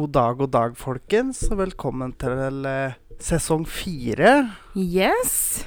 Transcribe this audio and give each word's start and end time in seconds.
God 0.00 0.12
dag, 0.16 0.36
god 0.38 0.52
dag, 0.54 0.76
folkens. 0.80 1.42
Og 1.52 1.58
velkommen 1.60 2.14
til 2.20 2.64
eh, 2.68 2.94
sesong 3.20 3.66
fire. 3.68 4.30
Yes. 4.78 5.66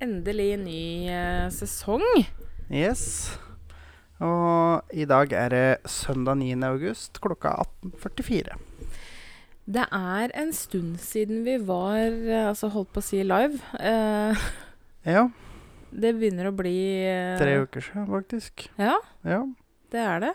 Endelig 0.00 0.54
ny 0.62 0.84
eh, 1.12 1.48
sesong. 1.52 2.04
Yes. 2.72 3.02
Og 4.24 4.94
i 4.96 5.04
dag 5.08 5.34
er 5.36 5.52
det 5.52 5.66
søndag 5.92 6.38
9. 6.40 6.54
august 6.70 7.20
klokka 7.20 7.52
18.44. 7.84 8.56
Det 9.66 9.84
er 9.98 10.32
en 10.40 10.54
stund 10.56 10.96
siden 11.02 11.44
vi 11.44 11.58
var 11.68 11.98
eh, 12.00 12.46
altså 12.48 12.70
holdt 12.72 12.94
på 12.96 13.04
å 13.04 13.08
si 13.10 13.20
live. 13.26 13.60
Eh, 13.76 14.46
Ja, 15.06 15.28
det 15.92 16.16
begynner 16.16 16.48
å 16.48 16.56
bli 16.56 16.78
eh, 17.06 17.36
tre 17.38 17.60
uker 17.66 17.84
siden, 17.84 18.08
faktisk. 18.08 18.70
Ja, 18.80 18.96
Ja. 19.22 19.44
det 19.92 20.00
er 20.02 20.24
det. 20.24 20.32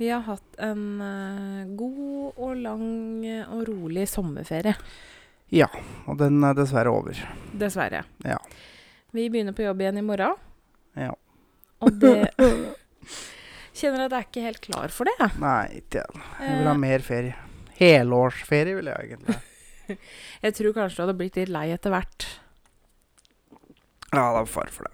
Vi 0.00 0.08
har 0.10 0.22
hatt 0.26 0.56
en 0.62 0.84
eh, 1.04 1.66
god 1.78 2.38
og 2.40 2.54
lang 2.58 2.86
eh, 3.28 3.44
og 3.52 3.66
rolig 3.68 4.06
sommerferie. 4.10 4.74
ja. 5.52 5.68
Og 6.08 6.16
den 6.18 6.42
er 6.44 6.56
dessverre 6.58 6.90
over. 6.90 7.18
Dessverre. 7.54 8.02
Ja. 8.26 8.38
Vi 9.12 9.28
begynner 9.30 9.52
på 9.54 9.62
jobb 9.66 9.80
igjen 9.84 10.00
i 10.00 10.04
morgen. 10.06 10.34
Ja. 10.98 11.12
Og 11.82 11.92
det 12.00 12.16
Kjenner 13.76 14.04
at 14.04 14.12
jeg 14.12 14.18
er 14.20 14.26
ikke 14.28 14.44
helt 14.44 14.60
klar 14.64 14.92
for 14.92 15.08
det. 15.08 15.30
Nei, 15.40 15.80
ikke 15.80 16.02
jeg. 16.02 16.22
Jeg 16.42 16.58
vil 16.58 16.68
ha 16.68 16.74
Eh, 16.74 16.82
mer 16.82 17.04
ferie. 17.06 17.36
Helårsferie 17.78 18.76
vil 18.76 18.90
jeg 18.90 19.08
egentlig. 19.08 19.38
jeg 20.44 20.54
tror 20.58 20.74
kanskje 20.76 20.98
du 20.98 21.02
hadde 21.06 21.16
blitt 21.18 21.38
litt 21.40 21.52
lei 21.52 21.64
etter 21.72 21.94
hvert. 21.94 22.26
Ja, 24.12 24.26
det 24.34 24.42
er 24.42 24.50
far 24.52 24.68
for 24.74 24.86
det. 24.86 24.92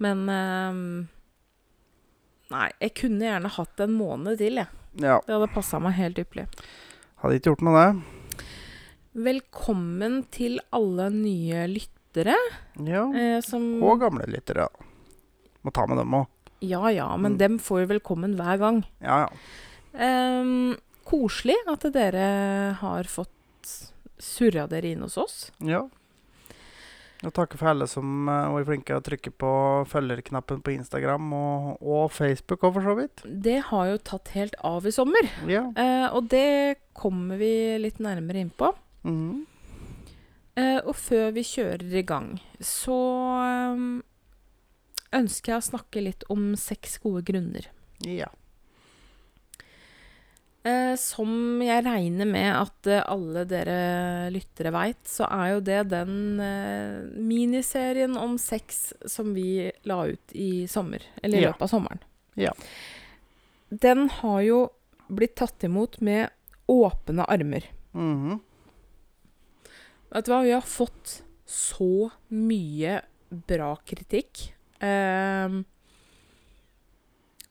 Men 0.00 0.24
ehm, 0.32 0.88
Nei, 2.50 2.68
jeg 2.80 2.94
kunne 2.96 3.26
gjerne 3.28 3.50
hatt 3.58 3.80
en 3.84 3.92
måned 3.98 4.38
til, 4.40 4.56
jeg. 4.62 4.70
Ja. 5.04 5.18
Det 5.26 5.34
hadde 5.34 5.50
passa 5.52 5.78
meg 5.82 5.96
helt 5.98 6.18
ypperlig. 6.22 6.46
Hadde 7.20 7.36
ikke 7.36 7.50
gjort 7.52 7.64
noe, 7.66 7.82
det. 7.82 8.44
Velkommen 9.28 10.20
til 10.32 10.58
alle 10.74 11.08
nye 11.12 11.64
lyttere 11.70 12.36
Ja. 12.78 13.04
eh, 13.12 13.40
som 13.44 13.82
Og 13.82 14.00
gamle 14.00 14.26
lyttere. 14.30 14.68
Må 15.64 15.72
ta 15.74 15.86
med 15.86 15.98
dem 15.98 16.14
òg. 16.14 16.26
Ja 16.60 16.88
ja, 16.90 17.16
men 17.16 17.34
Mm. 17.34 17.38
dem 17.38 17.58
får 17.58 17.86
velkommen 17.86 18.34
hver 18.36 18.58
gang. 18.58 18.84
Ja, 19.02 19.26
ja. 19.26 19.28
Eh, 19.94 20.76
koselig 21.04 21.56
at 21.68 21.80
dere 21.92 22.74
har 22.80 23.04
fått 23.04 23.92
surra 24.18 24.66
dere 24.68 24.92
inn 24.92 25.00
hos 25.02 25.16
oss. 25.18 25.50
Ja. 25.60 25.88
Og 27.26 27.32
takke 27.34 27.58
for 27.58 27.66
alle 27.72 27.86
som 27.90 28.28
uh, 28.30 28.52
var 28.54 28.66
flinke 28.68 28.94
å 28.94 29.02
trykke 29.02 29.32
på 29.34 29.48
følgerknappen 29.90 30.60
på 30.62 30.70
Instagram 30.76 31.32
og, 31.34 31.80
og 31.82 32.12
Facebook 32.14 32.62
òg, 32.68 32.76
for 32.76 32.86
så 32.86 32.94
vidt. 32.94 33.22
Det 33.26 33.56
har 33.72 33.88
jo 33.90 33.96
tatt 34.06 34.30
helt 34.36 34.54
av 34.62 34.86
i 34.86 34.92
sommer, 34.94 35.26
Ja. 35.50 35.64
eh, 35.74 36.06
og 36.14 36.28
det 36.30 36.78
kommer 36.94 37.36
vi 37.40 37.50
litt 37.82 37.98
nærmere 37.98 38.44
inn 38.44 38.52
på. 38.54 38.70
Mhm. 39.02 39.46
Eh, 40.58 40.78
og 40.84 40.94
før 40.98 41.32
vi 41.34 41.42
kjører 41.46 41.92
i 42.00 42.02
gang, 42.02 42.32
så 42.58 42.94
ønsker 45.14 45.52
jeg 45.54 45.60
å 45.62 45.66
snakke 45.70 46.02
litt 46.02 46.24
om 46.30 46.52
seks 46.58 46.98
gode 47.02 47.24
grunner. 47.26 47.66
ja. 48.06 48.30
Eh, 50.66 50.96
som 50.98 51.60
jeg 51.62 51.84
regner 51.86 52.26
med 52.28 52.48
at 52.58 52.86
eh, 52.90 53.04
alle 53.06 53.44
dere 53.48 53.76
lyttere 54.34 54.72
veit, 54.74 55.00
så 55.08 55.24
er 55.30 55.52
jo 55.54 55.60
det 55.64 55.78
den 55.92 56.40
eh, 56.42 57.04
miniserien 57.14 58.16
om 58.18 58.34
sex 58.42 58.92
som 59.06 59.30
vi 59.36 59.70
la 59.88 60.00
ut 60.10 60.34
i 60.34 60.66
sommer. 60.68 61.02
Eller 61.22 61.38
i 61.38 61.42
Ja. 61.46 61.52
løpet 61.52 61.62
av 61.62 61.68
sommeren. 61.72 62.02
Ja. 62.34 62.52
Den 63.70 64.08
har 64.18 64.40
jo 64.42 64.58
blitt 65.08 65.36
tatt 65.36 65.62
imot 65.64 66.00
med 66.04 66.28
åpne 66.68 67.24
armer. 67.28 67.64
Mhm. 67.94 68.40
Vet 70.10 70.24
du 70.24 70.32
hva, 70.32 70.42
vi 70.42 70.52
har 70.56 70.64
fått 70.64 71.22
så 71.46 72.10
mye 72.30 73.00
bra 73.30 73.74
kritikk. 73.86 74.52
eh, 74.80 75.48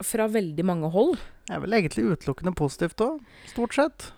fra 0.00 0.26
veldig 0.28 0.64
mange 0.64 0.88
hold. 0.94 1.18
Det 1.48 1.56
er 1.56 1.60
vel 1.64 1.72
egentlig 1.78 2.04
utelukkende 2.12 2.52
positivt 2.54 3.00
òg, 3.00 3.18
stort 3.48 3.74
sett. 3.78 4.10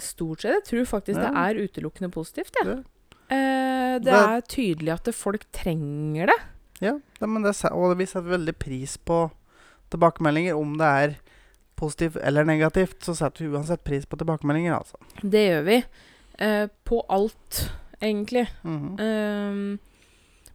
Stort 0.00 0.40
sett. 0.42 0.64
Jeg 0.64 0.64
tror 0.70 0.86
faktisk 0.98 1.20
det 1.20 1.30
er 1.36 1.60
utelukkende 1.60 2.10
positivt. 2.10 2.56
Ja. 2.60 2.64
Det- 2.74 2.84
Eh, 3.30 3.98
det, 3.98 4.04
Det- 4.04 4.12
er 4.12 4.40
tydelig 4.42 4.92
at 4.92 5.14
folk 5.14 5.44
trenger 5.52 6.26
det. 6.26 6.40
Ja, 6.80 6.92
det, 7.20 7.26
men 7.28 7.42
det, 7.42 7.54
og 7.72 7.96
vi 7.96 8.04
setter 8.04 8.28
veldig 8.36 8.58
pris 8.58 8.96
på 8.98 9.30
tilbakemeldinger. 9.90 10.54
Om 10.58 10.76
det 10.76 10.86
er 10.86 11.14
positivt 11.76 12.16
eller 12.22 12.44
negativt, 12.44 13.00
så 13.00 13.14
setter 13.16 13.46
vi 13.46 13.56
uansett 13.56 13.82
pris 13.82 14.04
på 14.04 14.18
tilbakemeldinger, 14.20 14.76
altså. 14.76 14.96
Det 15.22 15.44
gjør 15.48 15.64
vi. 15.64 15.84
Eh, 16.38 16.66
på 16.84 17.00
alt, 17.08 17.70
egentlig. 18.02 18.46
Mhm. 18.62 19.00
Eh, 19.00 19.78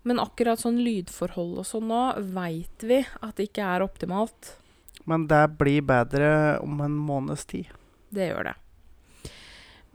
men 0.03 0.19
akkurat 0.19 0.59
sånn 0.59 0.77
lydforhold 0.83 1.57
og 1.57 1.65
sånn 1.65 1.87
nå 1.89 2.03
veit 2.33 2.83
vi 2.83 3.05
at 3.23 3.35
det 3.35 3.49
ikke 3.51 3.63
er 3.65 3.81
optimalt. 3.81 4.55
Men 5.09 5.25
det 5.29 5.43
blir 5.57 5.81
bedre 5.85 6.59
om 6.61 6.81
en 6.85 6.97
måneds 6.97 7.47
tid. 7.49 7.71
Det 8.13 8.29
gjør 8.29 8.51
det. 8.51 8.55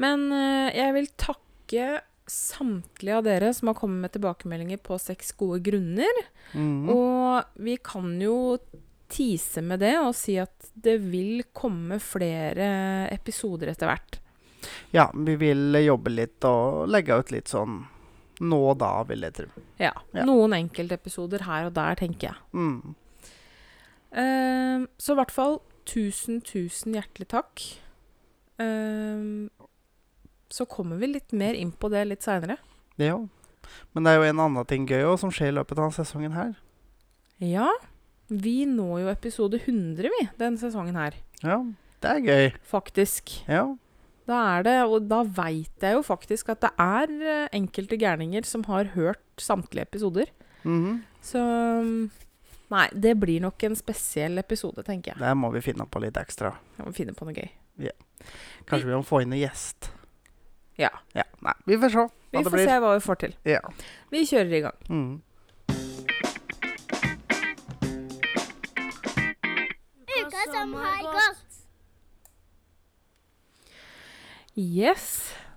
Men 0.02 0.26
eh, 0.34 0.74
jeg 0.74 0.94
vil 0.96 1.08
takke 1.20 1.86
samtlige 2.26 3.18
av 3.18 3.26
dere 3.26 3.52
som 3.54 3.68
har 3.70 3.76
kommet 3.78 4.06
med 4.06 4.14
tilbakemeldinger 4.14 4.80
på 4.82 4.98
seks 4.98 5.34
gode 5.38 5.60
grunner. 5.66 6.24
Mm. 6.52 6.88
Og 6.90 7.60
vi 7.62 7.76
kan 7.84 8.16
jo 8.22 8.56
tease 9.12 9.62
med 9.62 9.84
det 9.84 9.94
og 10.00 10.14
si 10.16 10.38
at 10.40 10.70
det 10.74 10.96
vil 11.04 11.44
komme 11.54 12.00
flere 12.02 13.06
episoder 13.14 13.70
etter 13.74 13.92
hvert. 13.92 14.20
Ja, 14.96 15.10
vi 15.14 15.36
vil 15.36 15.76
jobbe 15.84 16.10
litt 16.14 16.46
og 16.48 16.88
legge 16.88 17.18
ut 17.20 17.34
litt 17.34 17.52
sånn 17.52 17.82
nå 18.40 18.60
og 18.72 18.78
da, 18.80 18.96
vil 19.06 19.22
jeg 19.28 19.36
tro. 19.36 19.48
Ja. 19.78 19.92
Ja. 20.16 20.24
Noen 20.26 20.56
enkeltepisoder 20.56 21.44
her 21.46 21.68
og 21.68 21.76
der, 21.76 21.94
tenker 22.00 22.32
jeg. 22.32 22.40
Mm. 22.56 22.96
Eh, 24.14 24.84
så 24.98 25.14
i 25.14 25.18
hvert 25.18 25.34
fall 25.34 25.58
tusen, 25.88 26.40
tusen 26.46 26.96
hjertelig 26.96 27.28
takk. 27.34 27.64
Eh, 28.62 29.24
så 30.54 30.66
kommer 30.70 31.00
vi 31.00 31.10
litt 31.16 31.34
mer 31.34 31.58
inn 31.58 31.72
på 31.74 31.90
det 31.92 32.04
litt 32.08 32.26
seinere. 32.26 32.58
Ja. 33.00 33.18
Men 33.94 34.06
det 34.06 34.12
er 34.12 34.20
jo 34.20 34.28
en 34.30 34.42
annen 34.44 34.68
ting 34.70 34.86
gøy 34.86 35.02
også, 35.02 35.24
som 35.24 35.34
skjer 35.34 35.50
i 35.50 35.56
løpet 35.56 35.78
av 35.78 35.88
denne 35.88 35.96
sesongen 35.96 36.36
her. 36.36 36.52
Ja, 37.42 37.70
vi 38.30 38.62
når 38.68 39.00
jo 39.02 39.08
episode 39.12 39.58
100, 39.60 40.10
vi, 40.12 40.26
denne 40.38 40.60
sesongen 40.60 40.98
her. 40.98 41.16
Ja, 41.42 41.58
det 42.04 42.12
er 42.12 42.28
gøy. 42.28 42.46
Faktisk. 42.68 43.32
Ja. 43.50 43.66
Da 44.28 44.38
er 44.54 44.64
det, 44.64 44.76
og 44.88 45.08
da 45.10 45.20
veit 45.36 45.84
jeg 45.84 45.98
jo 45.98 46.04
faktisk 46.04 46.54
at 46.54 46.62
det 46.64 46.70
er 46.80 47.10
eh, 47.12 47.48
enkelte 47.56 47.98
gærninger 48.00 48.46
som 48.48 48.64
har 48.70 48.94
hørt 48.94 49.24
samtlige 49.42 49.88
episoder. 49.90 50.30
Mhm. 50.64 51.02
Så 51.24 51.40
mm, 51.40 52.10
Nei, 52.72 52.88
det 52.92 53.12
blir 53.20 53.40
nok 53.44 53.62
en 53.68 53.76
spesiell 53.76 54.38
episode, 54.40 54.82
tenker 54.86 55.12
jeg. 55.12 55.20
Der 55.20 55.34
må 55.36 55.50
vi 55.52 55.60
finne 55.62 55.84
på 55.86 56.00
litt 56.02 56.16
ekstra. 56.16 56.54
Jeg 56.78 56.86
må 56.88 56.94
finne 56.96 57.12
på 57.14 57.26
noe 57.28 57.34
gøy. 57.36 57.50
Kanskje 58.66 58.88
vi 58.88 58.94
må 58.96 59.02
få 59.04 59.20
inn 59.22 59.32
en 59.36 59.38
gjest. 59.42 59.90
Ja. 60.80 60.88
Ja, 61.14 61.22
Nei, 61.44 61.52
vi 61.68 61.76
får 61.78 61.92
se 61.92 62.06
Vi 62.06 62.38
hva 62.38 62.42
det 62.42 62.50
får 62.50 62.56
blir. 62.56 62.66
se 62.70 62.78
hva 62.82 62.94
vi 62.96 63.02
får 63.04 63.18
til. 63.20 63.34
Ja. 63.46 63.60
Vi 64.10 64.24
kjører 64.26 64.56
i 64.58 64.62
gang. 64.64 64.78
Mm. 64.88 66.24
Uka 70.18 70.42
som 70.52 70.74
har 70.74 71.02
gått. 71.02 71.40
Yes. 74.54 75.06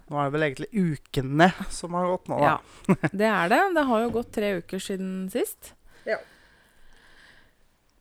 Nå 0.07 0.18
er 0.21 0.30
det 0.30 0.33
vel 0.38 0.45
egentlig 0.48 0.69
ukene 0.74 1.50
som 1.74 1.94
har 1.98 2.07
gått 2.13 2.30
nå, 2.31 2.38
da. 2.39 2.53
Ja, 2.88 3.10
det 3.12 3.27
er 3.30 3.51
det. 3.51 3.60
Det 3.75 3.83
har 3.89 4.03
jo 4.06 4.13
gått 4.15 4.31
tre 4.38 4.53
uker 4.62 4.81
siden 4.81 5.27
sist. 5.33 5.74
Ja. 6.07 6.18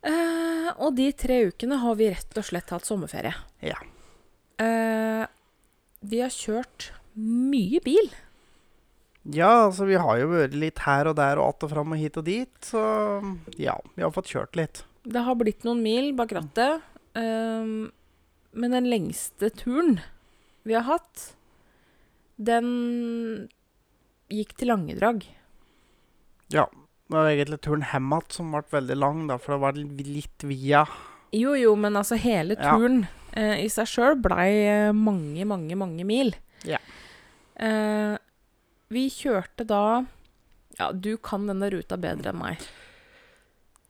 Eh, 0.07 0.69
og 0.77 0.95
de 0.99 1.09
tre 1.19 1.41
ukene 1.51 1.81
har 1.83 1.97
vi 1.99 2.11
rett 2.13 2.39
og 2.39 2.47
slett 2.47 2.71
hatt 2.75 2.87
sommerferie. 2.87 3.35
Ja. 3.65 3.79
Eh, 4.63 5.25
vi 6.07 6.23
har 6.23 6.33
kjørt 6.33 6.91
mye 7.17 7.81
bil. 7.85 8.11
Ja, 9.35 9.67
altså 9.67 9.89
vi 9.89 9.97
har 9.99 10.21
jo 10.21 10.31
vært 10.31 10.55
litt 10.55 10.85
her 10.85 11.11
og 11.11 11.17
der 11.19 11.41
og 11.43 11.49
att 11.49 11.65
og 11.67 11.73
fram 11.73 11.95
og 11.97 11.99
hit 11.99 12.17
og 12.17 12.25
dit, 12.29 12.53
så 12.63 12.83
ja, 13.59 13.75
vi 13.97 14.05
har 14.05 14.13
fått 14.15 14.31
kjørt 14.31 14.55
litt. 14.55 14.85
Det 15.03 15.23
har 15.27 15.35
blitt 15.39 15.65
noen 15.67 15.83
mil 15.83 16.13
bak 16.15 16.33
rattet. 16.35 16.85
Um, 17.17 17.91
men 18.53 18.75
den 18.75 18.87
lengste 18.91 19.51
turen 19.51 19.99
vi 20.67 20.77
har 20.77 20.87
hatt, 20.87 21.33
den 22.37 23.49
gikk 24.31 24.55
til 24.59 24.71
Langedrag. 24.71 25.27
Ja. 26.55 26.69
Det 27.07 27.15
var 27.15 27.29
egentlig 27.31 27.61
turen 27.63 27.85
hjem 27.87 28.09
igjen 28.17 28.33
som 28.35 28.49
ble 28.51 28.63
veldig 28.73 28.97
lang, 28.99 29.21
da, 29.31 29.37
for 29.39 29.55
det 29.55 29.63
var 29.63 29.77
litt 29.79 30.43
via 30.49 30.81
Jo, 31.37 31.53
jo, 31.59 31.75
men 31.79 31.95
altså 31.99 32.17
hele 32.19 32.57
Ja. 32.59 32.73
turen 32.75 33.05
eh, 33.33 33.63
i 33.65 33.69
seg 33.71 33.87
sjøl 33.87 34.17
blei 34.23 34.49
eh, 34.67 34.93
mange, 34.97 35.45
mange, 35.47 35.77
mange 35.79 36.05
mil. 36.09 36.35
Ja. 36.67 36.79
Eh, 37.57 38.17
vi 38.91 39.07
kjørte 39.11 39.67
da 39.67 40.05
Ja, 40.79 40.91
du 40.93 41.17
kan 41.17 41.47
denne 41.47 41.71
ruta 41.73 41.97
bedre 41.97 42.33
enn 42.35 42.39
meg. 42.43 42.67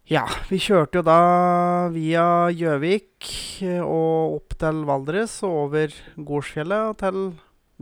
Ja, 0.06 0.22
vi 0.50 0.60
kjørte 0.62 1.00
jo 1.00 1.02
da 1.02 1.88
via 1.90 2.46
Gjøvik 2.54 3.26
eh, 3.66 3.80
og 3.82 4.36
opp 4.36 4.54
til 4.60 4.84
Valdres 4.86 5.40
og 5.42 5.56
over 5.64 5.96
Gårdsfjellet 6.14 6.92
og 6.92 7.00
til 7.00 7.18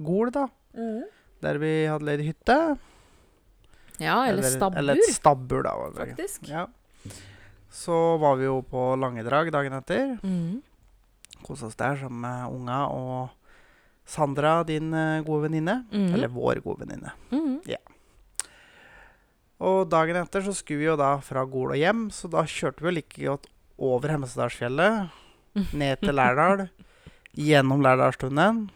Gol, 0.00 0.30
da. 0.32 0.46
Der 1.44 1.58
vi 1.60 1.74
hadde 1.90 2.06
leid 2.08 2.22
hytte. 2.24 2.56
Ja, 4.02 4.26
eller, 4.26 4.42
stabbur, 4.42 4.78
Eller 4.78 4.98
et 4.98 5.14
stabbur, 5.14 5.62
da. 5.62 5.74
faktisk. 5.94 6.48
Ja. 6.48 6.66
Så 7.74 7.94
var 8.22 8.36
vi 8.36 8.46
jo 8.48 8.60
på 8.66 8.94
Langedrag 8.98 9.52
dagen 9.54 9.74
etter. 9.78 10.16
Mm. 10.22 10.62
Kosa 11.44 11.68
oss 11.68 11.78
der 11.78 11.98
sammen 12.00 12.20
med 12.24 12.54
unga 12.54 12.84
og 12.90 13.28
Sandra, 14.06 14.58
din 14.68 14.92
eh, 14.92 15.22
gode 15.24 15.46
venninne. 15.48 15.84
Mm. 15.92 16.10
Eller 16.14 16.28
vår 16.32 16.60
gode 16.64 16.84
venninne. 16.84 17.14
Mhm. 17.30 17.60
Og 19.64 19.86
dagen 19.88 20.18
etter 20.18 20.42
så 20.44 20.52
skulle 20.52 20.82
vi 20.82 20.88
jo 20.90 20.96
da 20.98 21.14
fra 21.24 21.44
Gol 21.48 21.72
og 21.72 21.78
hjem, 21.78 22.08
så 22.12 22.28
da 22.28 22.42
kjørte 22.44 22.82
vi 22.82 22.88
jo 22.90 22.94
like 22.98 23.20
godt 23.22 23.46
over 23.78 24.10
Hemsedalsfjellet, 24.12 25.14
ned 25.72 26.02
til 26.02 26.18
Lærdal, 26.18 26.66
gjennom 27.48 27.80
Lærdalstunnelen. 27.84 28.66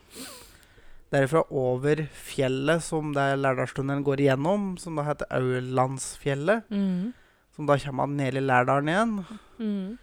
Derifra 1.08 1.40
over 1.48 2.02
fjellet 2.12 2.84
som 2.84 3.14
Lærdalstunnelen 3.16 4.04
går 4.04 4.20
igjennom, 4.26 4.74
som 4.80 4.98
da 4.98 5.06
heter 5.06 5.30
Aulandsfjellet. 5.38 6.68
Mm. 6.68 7.14
Som 7.56 7.68
da 7.68 7.78
kommer 7.80 8.04
man 8.04 8.18
ned 8.20 8.36
i 8.36 8.44
Lærdalen 8.44 8.92
igjen. 8.92 9.14
Mm. 9.58 9.96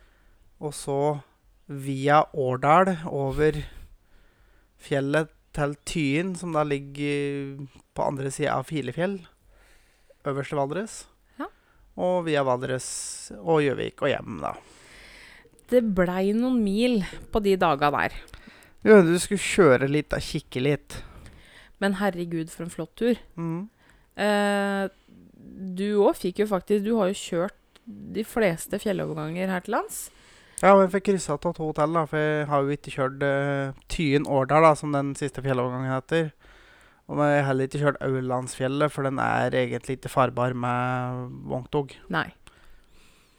Og 0.59 0.73
så 0.73 0.99
via 1.69 2.23
Årdal 2.33 2.95
over 3.05 3.61
fjellet 4.81 5.31
til 5.55 5.75
Tyen, 5.87 6.33
som 6.35 6.55
da 6.55 6.65
ligger 6.67 7.65
på 7.95 8.05
andre 8.05 8.31
sida 8.33 8.57
av 8.57 8.67
Filefjell. 8.69 9.19
Øverst 10.25 10.55
i 10.55 10.57
Valdres. 10.57 10.95
Ja. 11.39 11.47
Og 12.01 12.25
via 12.27 12.43
Valdres 12.45 12.87
og 13.39 13.61
Gjøvik 13.63 14.01
og 14.01 14.11
hjem, 14.11 14.39
da. 14.41 14.55
Det 15.69 15.81
blei 15.97 16.33
noen 16.37 16.59
mil 16.61 16.99
på 17.33 17.41
de 17.45 17.55
daga 17.61 17.91
der. 17.93 18.17
Ja, 18.85 18.99
du 19.01 19.15
skulle 19.17 19.41
kjøre 19.41 19.89
litt, 19.89 20.13
og 20.13 20.21
Kikke 20.21 20.61
litt. 20.61 20.99
Men 21.81 21.97
herregud, 21.97 22.51
for 22.53 22.67
en 22.67 22.73
flott 22.73 22.93
tur. 22.99 23.17
Mm. 23.33 23.65
Eh, 24.21 24.83
du 25.75 25.87
òg 26.05 26.15
fikk 26.15 26.39
jo 26.39 26.45
faktisk 26.47 26.85
Du 26.85 26.93
har 26.95 27.09
jo 27.11 27.17
kjørt 27.19 27.81
de 27.85 28.23
fleste 28.25 28.79
fjelloverganger 28.81 29.51
her 29.51 29.65
til 29.65 29.75
lands. 29.75 29.97
Ja, 30.61 30.71
men 30.71 30.85
jeg 30.85 30.93
fikk 30.95 31.09
kryssa 31.09 31.35
av 31.35 31.41
to 31.43 31.51
hotell, 31.59 31.97
da. 31.97 32.05
For 32.09 32.21
jeg 32.21 32.47
har 32.49 32.63
jo 32.63 32.77
ikke 32.77 32.93
kjørt 32.93 33.25
uh, 33.25 33.83
Tyen-Årdal, 33.91 34.65
da, 34.65 34.71
som 34.79 34.95
den 34.95 35.11
siste 35.19 35.43
fjellovergangen 35.45 35.91
heter. 35.91 36.31
Og 37.05 37.19
jeg 37.21 37.35
har 37.35 37.49
heller 37.51 37.69
ikke 37.69 37.81
kjørt 37.83 38.01
Aulandsfjellet, 38.01 38.93
for 38.93 39.05
den 39.05 39.19
er 39.21 39.53
egentlig 39.53 39.99
ikke 39.99 40.13
farbar 40.13 40.55
med 40.57 41.35
vogntog. 41.51 41.93
Nei. 42.13 42.29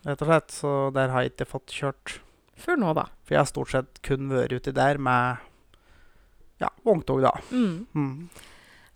rett 0.06 0.22
og 0.22 0.30
slett. 0.30 0.54
Så 0.54 0.76
der 0.94 1.10
har 1.10 1.24
jeg 1.24 1.34
ikke 1.34 1.50
fått 1.56 1.74
kjørt. 1.74 2.20
Før 2.56 2.80
nå, 2.80 2.92
da. 2.96 3.06
For 3.26 3.36
jeg 3.36 3.42
har 3.42 3.50
stort 3.50 3.72
sett 3.74 4.00
kun 4.06 4.30
vært 4.32 4.54
uti 4.56 4.74
der 4.74 5.00
med 5.02 5.42
ja, 6.62 6.70
vogntog, 6.86 7.20
da. 7.24 7.34
Mm. 7.52 7.86
Mm. 7.92 8.28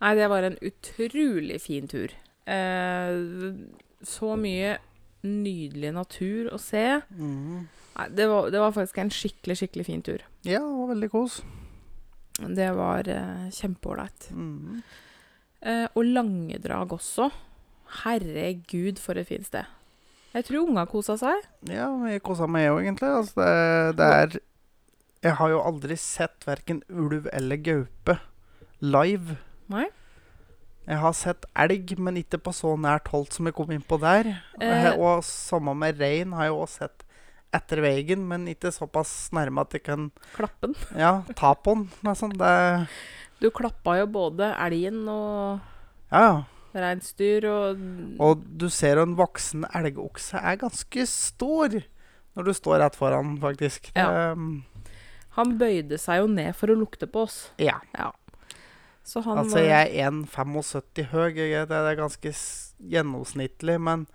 Nei, 0.01 0.13
det 0.17 0.29
var 0.33 0.47
en 0.47 0.57
utrolig 0.65 1.59
fin 1.61 1.89
tur. 1.91 2.15
Eh, 2.49 3.11
så 4.01 4.33
mye 4.41 4.79
nydelig 5.27 5.93
natur 5.93 6.49
å 6.55 6.61
se. 6.61 6.87
Mm. 7.13 7.67
Nei, 7.99 8.07
det 8.17 8.29
var, 8.31 8.49
det 8.53 8.63
var 8.63 8.73
faktisk 8.77 9.03
en 9.03 9.13
skikkelig, 9.13 9.59
skikkelig 9.61 9.87
fin 9.91 10.05
tur. 10.07 10.25
Ja, 10.47 10.63
det 10.63 10.79
var 10.79 10.93
veldig 10.95 11.11
kos. 11.13 11.41
Det 12.41 12.71
var 12.79 13.11
eh, 13.13 13.51
kjempeålreit. 13.53 14.31
Mm. 14.33 14.81
Eh, 15.61 15.87
og 15.93 16.09
Langedrag 16.09 16.97
også. 16.97 17.29
Herregud, 18.01 19.03
for 19.03 19.21
et 19.21 19.29
fint 19.29 19.45
sted. 19.51 19.69
Jeg 20.35 20.47
tror 20.47 20.69
unga 20.69 20.85
kosa 20.87 21.17
seg. 21.19 21.47
Ja, 21.67 21.89
jeg 22.07 22.23
kosa 22.23 22.47
meg 22.47 22.69
òg, 22.71 22.85
egentlig. 22.85 23.09
Altså, 23.19 23.35
det, 23.43 23.97
det 23.99 24.11
er 24.15 24.37
Jeg 25.27 25.37
har 25.41 25.51
jo 25.53 25.63
aldri 25.67 25.97
sett 26.01 26.47
verken 26.47 26.83
ulv 26.89 27.27
eller 27.33 27.59
gaupe 27.61 28.15
live. 28.81 29.37
Nei. 29.73 29.89
Jeg 30.87 30.99
har 31.03 31.13
sett 31.15 31.45
elg, 31.61 31.93
men 32.01 32.17
ikke 32.23 32.39
på 32.41 32.55
så 32.57 32.73
nært 32.81 33.11
hold 33.13 33.29
som 33.35 33.47
jeg 33.47 33.55
kom 33.59 33.71
inn 33.75 33.85
på 33.85 33.99
der. 34.01 34.31
Eh. 34.63 34.89
Og 34.97 35.21
samme 35.27 35.75
med 35.77 36.01
rein 36.01 36.33
har 36.39 36.49
jeg 36.49 36.57
også 36.57 36.85
sett 36.87 37.05
etter 37.55 37.83
veien, 37.83 38.23
men 38.31 38.47
ikke 38.51 38.71
såpass 38.73 39.13
nærme 39.35 39.65
at 39.67 39.75
jeg 39.75 39.83
kan 39.83 40.09
Klappe 40.37 40.71
den? 40.71 40.77
ja, 40.99 41.17
ta 41.37 41.53
på 41.59 41.75
den. 41.75 41.89
Liksom. 42.07 42.33
Det, 42.39 42.87
Du 43.43 43.51
klappa 43.51 43.99
jo 43.99 44.07
både 44.07 44.53
elgen 44.63 45.03
og 45.11 45.61
ja, 46.11 46.23
ja. 46.23 46.33
Reinsdyr 46.75 47.47
og 47.51 47.81
Og 48.23 48.45
du 48.61 48.69
ser 48.71 49.01
jo 49.01 49.07
en 49.09 49.17
voksen 49.19 49.67
elgokse 49.75 50.39
er 50.39 50.61
ganske 50.61 51.07
stor 51.11 51.81
når 52.39 52.47
du 52.47 52.53
står 52.55 52.79
rett 52.79 52.97
foran, 52.97 53.35
faktisk. 53.43 53.91
Det, 53.97 54.05
Han 55.35 55.55
bøyde 55.59 55.99
seg 55.99 56.23
jo 56.23 56.29
ned 56.31 56.55
for 56.55 56.71
å 56.71 56.79
lukte 56.79 57.09
på 57.11 57.27
oss. 57.27 57.51
ja. 57.59 57.81
Så 59.03 59.21
han 59.25 59.39
Altså, 59.39 59.59
eh, 59.59 59.67
jeg 59.67 60.05
er 60.05 60.11
1,75 60.11 61.09
høy. 61.11 61.35
Jeg, 61.35 61.67
det 61.69 61.77
er 61.77 61.97
ganske 61.99 62.33
gjennomsnittlig, 62.79 63.81
men 63.81 64.07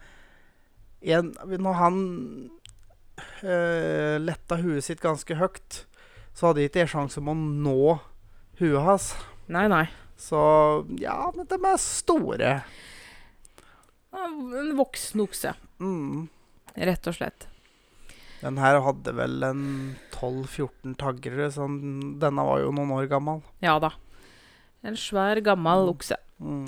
jeg, 1.03 1.23
når 1.59 1.73
han 1.73 1.97
øh, 3.43 4.15
letta 4.21 4.59
huet 4.61 4.83
sitt 4.85 5.01
ganske 5.03 5.35
høyt, 5.35 5.85
så 6.33 6.47
hadde 6.51 6.63
ikke 6.63 6.85
jeg 6.85 6.93
sjanse 6.93 7.19
om 7.19 7.31
å 7.31 7.35
nå 7.35 7.97
huet 8.61 8.81
hans. 8.87 9.11
Nei, 9.51 9.67
nei. 9.71 9.85
Så 10.17 10.39
ja, 11.01 11.31
men 11.35 11.47
de 11.49 11.57
er 11.59 11.81
store. 11.81 12.53
En 14.15 14.71
voksen 14.77 15.21
okse, 15.25 15.53
Mm. 15.79 16.29
rett 16.75 17.07
og 17.07 17.13
slett. 17.17 17.47
Den 18.41 18.57
her 18.61 18.79
hadde 18.83 19.11
vel 19.15 19.43
en 19.43 19.95
12-14 20.11 20.95
taggere, 20.95 21.49
så 21.51 21.65
denne 21.67 22.45
var 22.45 22.61
jo 22.61 22.71
noen 22.71 22.91
år 22.95 23.07
gammel. 23.09 23.41
Ja 23.61 23.77
da. 23.79 23.91
En 24.83 24.95
svær, 24.95 25.41
gammel 25.43 25.89
okse. 25.89 26.15
Mm. 26.39 26.67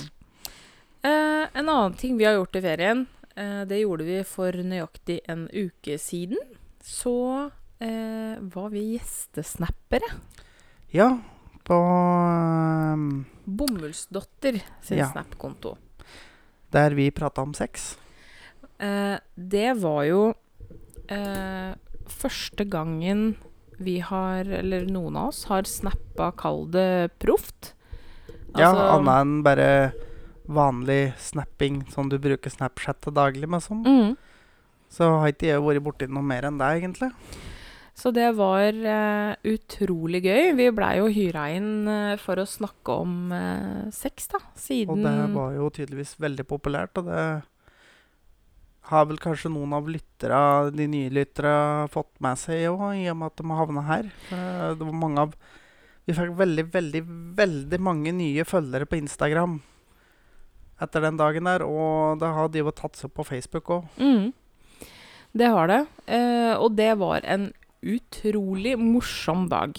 Eh, 1.03 1.45
en 1.53 1.69
annen 1.69 1.93
ting 1.95 2.17
vi 2.17 2.25
har 2.25 2.33
gjort 2.39 2.55
i 2.57 2.61
ferien, 2.61 3.05
eh, 3.35 3.63
det 3.65 3.81
gjorde 3.83 4.03
vi 4.07 4.23
for 4.23 4.51
nøyaktig 4.51 5.19
en 5.29 5.47
uke 5.53 5.97
siden. 6.01 6.39
Så 6.81 7.51
eh, 7.79 8.39
var 8.41 8.69
vi 8.73 8.97
gjestesnappere. 8.97 10.09
Ja, 10.91 11.11
på 11.67 11.75
øhm, 11.77 13.25
Bomullsdotter 13.47 14.59
sin 14.83 14.99
Ja. 14.99 15.07
Snap-konto. 15.11 15.77
Der 16.71 16.91
vi 16.97 17.09
prata 17.15 17.41
om 17.41 17.53
sex. 17.55 17.97
Eh, 18.79 19.17
det 19.35 19.69
var 19.79 20.03
jo 20.05 20.33
eh, 21.09 21.73
første 22.07 22.65
gangen 22.67 23.35
vi 23.79 23.99
har, 24.03 24.43
eller 24.45 24.85
noen 24.89 25.15
av 25.15 25.29
oss, 25.29 25.45
har 25.47 25.63
snappa, 25.69 26.31
kall 26.35 26.65
det 26.73 27.11
proft. 27.21 27.73
Ja, 28.57 28.71
Altså- 28.73 28.99
annet 28.99 29.21
enn 29.21 29.43
bare 29.43 29.93
vanlig 30.47 31.13
snapping 31.19 31.85
som 31.91 32.09
du 32.09 32.17
bruker 32.17 32.49
Snapchat 32.49 33.01
til 33.01 33.13
daglig 33.13 33.47
med 33.47 33.61
sånn. 33.61 33.83
Mm. 33.85 34.17
Så 34.89 35.03
har 35.19 35.27
ikke 35.31 35.47
jeg 35.51 35.61
vært 35.61 35.83
borti 35.83 36.07
noe 36.09 36.23
mer 36.23 36.43
enn 36.47 36.57
det, 36.57 36.81
egentlig. 36.81 37.11
Så 37.97 38.11
det 38.13 38.27
var 38.37 38.75
eh, 38.77 39.33
utrolig 39.49 40.21
gøy. 40.21 40.51
Vi 40.59 40.67
blei 40.75 40.97
jo 40.99 41.07
hyra 41.09 41.47
inn 41.55 41.87
eh, 41.89 42.15
for 42.21 42.37
å 42.37 42.45
snakke 42.45 42.97
om 43.01 43.31
eh, 43.33 43.87
sex, 43.95 44.27
da. 44.35 44.41
Siden 44.53 44.93
Og 44.93 45.01
det 45.01 45.13
var 45.33 45.55
jo 45.55 45.69
tydeligvis 45.73 46.13
veldig 46.21 46.45
populært, 46.45 47.01
og 47.01 47.09
det 47.09 47.23
har 48.91 49.07
vel 49.09 49.17
kanskje 49.19 49.49
noen 49.51 49.73
av 49.75 49.89
lyttera, 49.91 50.69
de 50.71 50.85
nye 50.87 51.09
lyttere 51.11 51.55
fått 51.91 52.13
med 52.23 52.37
seg 52.39 52.69
òg, 52.69 52.85
i 53.01 53.09
og 53.11 53.17
med 53.19 53.33
at 53.33 53.41
de 53.41 53.49
har 53.49 53.59
havna 53.65 53.83
her. 53.89 54.11
Det 54.29 54.85
var 54.85 54.95
mange 54.95 55.25
av 55.25 55.33
Vi 56.07 56.15
fikk 56.15 56.37
veldig, 56.39 56.63
veldig, 56.71 57.01
veldig 57.35 57.79
mange 57.83 58.13
nye 58.15 58.45
følgere 58.47 58.87
på 58.87 58.95
Instagram 58.95 59.57
etter 60.79 61.03
den 61.03 61.17
dagen 61.19 61.49
der, 61.49 61.65
og 61.65 62.21
det 62.21 62.29
har 62.31 62.47
de 62.53 62.61
jo 62.61 62.71
tatt 62.71 62.95
seg 62.95 63.09
opp 63.09 63.17
på 63.19 63.25
Facebook 63.33 63.71
òg. 63.73 63.89
mm, 63.97 64.29
Det 65.33 65.49
har 65.51 65.67
det. 65.67 65.81
Eh, 66.05 66.53
og 66.55 66.77
det 66.77 66.93
var 67.01 67.25
en 67.25 67.49
utrolig 67.81 68.77
morsom 68.79 69.47
dag. 69.51 69.77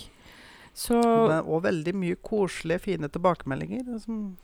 Så 0.79 0.99
Og 1.43 1.65
veldig 1.65 1.95
mye 1.99 2.19
koselige, 2.23 2.85
fine 2.85 3.11
tilbakemeldinger. 3.11 3.83
Liksom. 3.97 4.37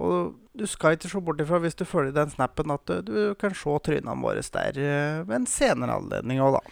og 0.00 0.38
du 0.56 0.64
skal 0.66 0.96
ikke 0.96 1.10
se 1.12 1.20
bort 1.20 1.40
ifra, 1.40 1.60
hvis 1.60 1.76
du 1.76 1.84
følger 1.84 2.14
den 2.16 2.32
snappen, 2.32 2.72
at 2.72 2.88
du, 2.88 3.02
du 3.04 3.34
kan 3.40 3.52
se 3.56 3.76
trynene 3.84 4.16
våre 4.24 4.40
der 4.40 4.80
eh, 4.80 5.20
ved 5.28 5.36
en 5.42 5.46
senere 5.46 5.98
anledning 6.00 6.40
òg, 6.40 6.56
da. 6.56 6.62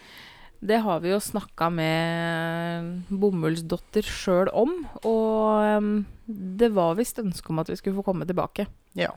det 0.71 0.81
har 0.81 0.99
vi 1.01 1.13
jo 1.13 1.19
snakka 1.21 1.69
med 1.73 3.05
Bomullsdotter 3.09 4.05
sjøl 4.05 4.49
om. 4.49 4.73
Og 5.05 6.03
det 6.25 6.71
var 6.73 6.97
visst 6.97 7.21
ønske 7.21 7.53
om 7.53 7.61
at 7.61 7.69
vi 7.69 7.77
skulle 7.77 7.99
få 8.01 8.05
komme 8.09 8.25
tilbake. 8.25 8.65
Ja. 8.97 9.13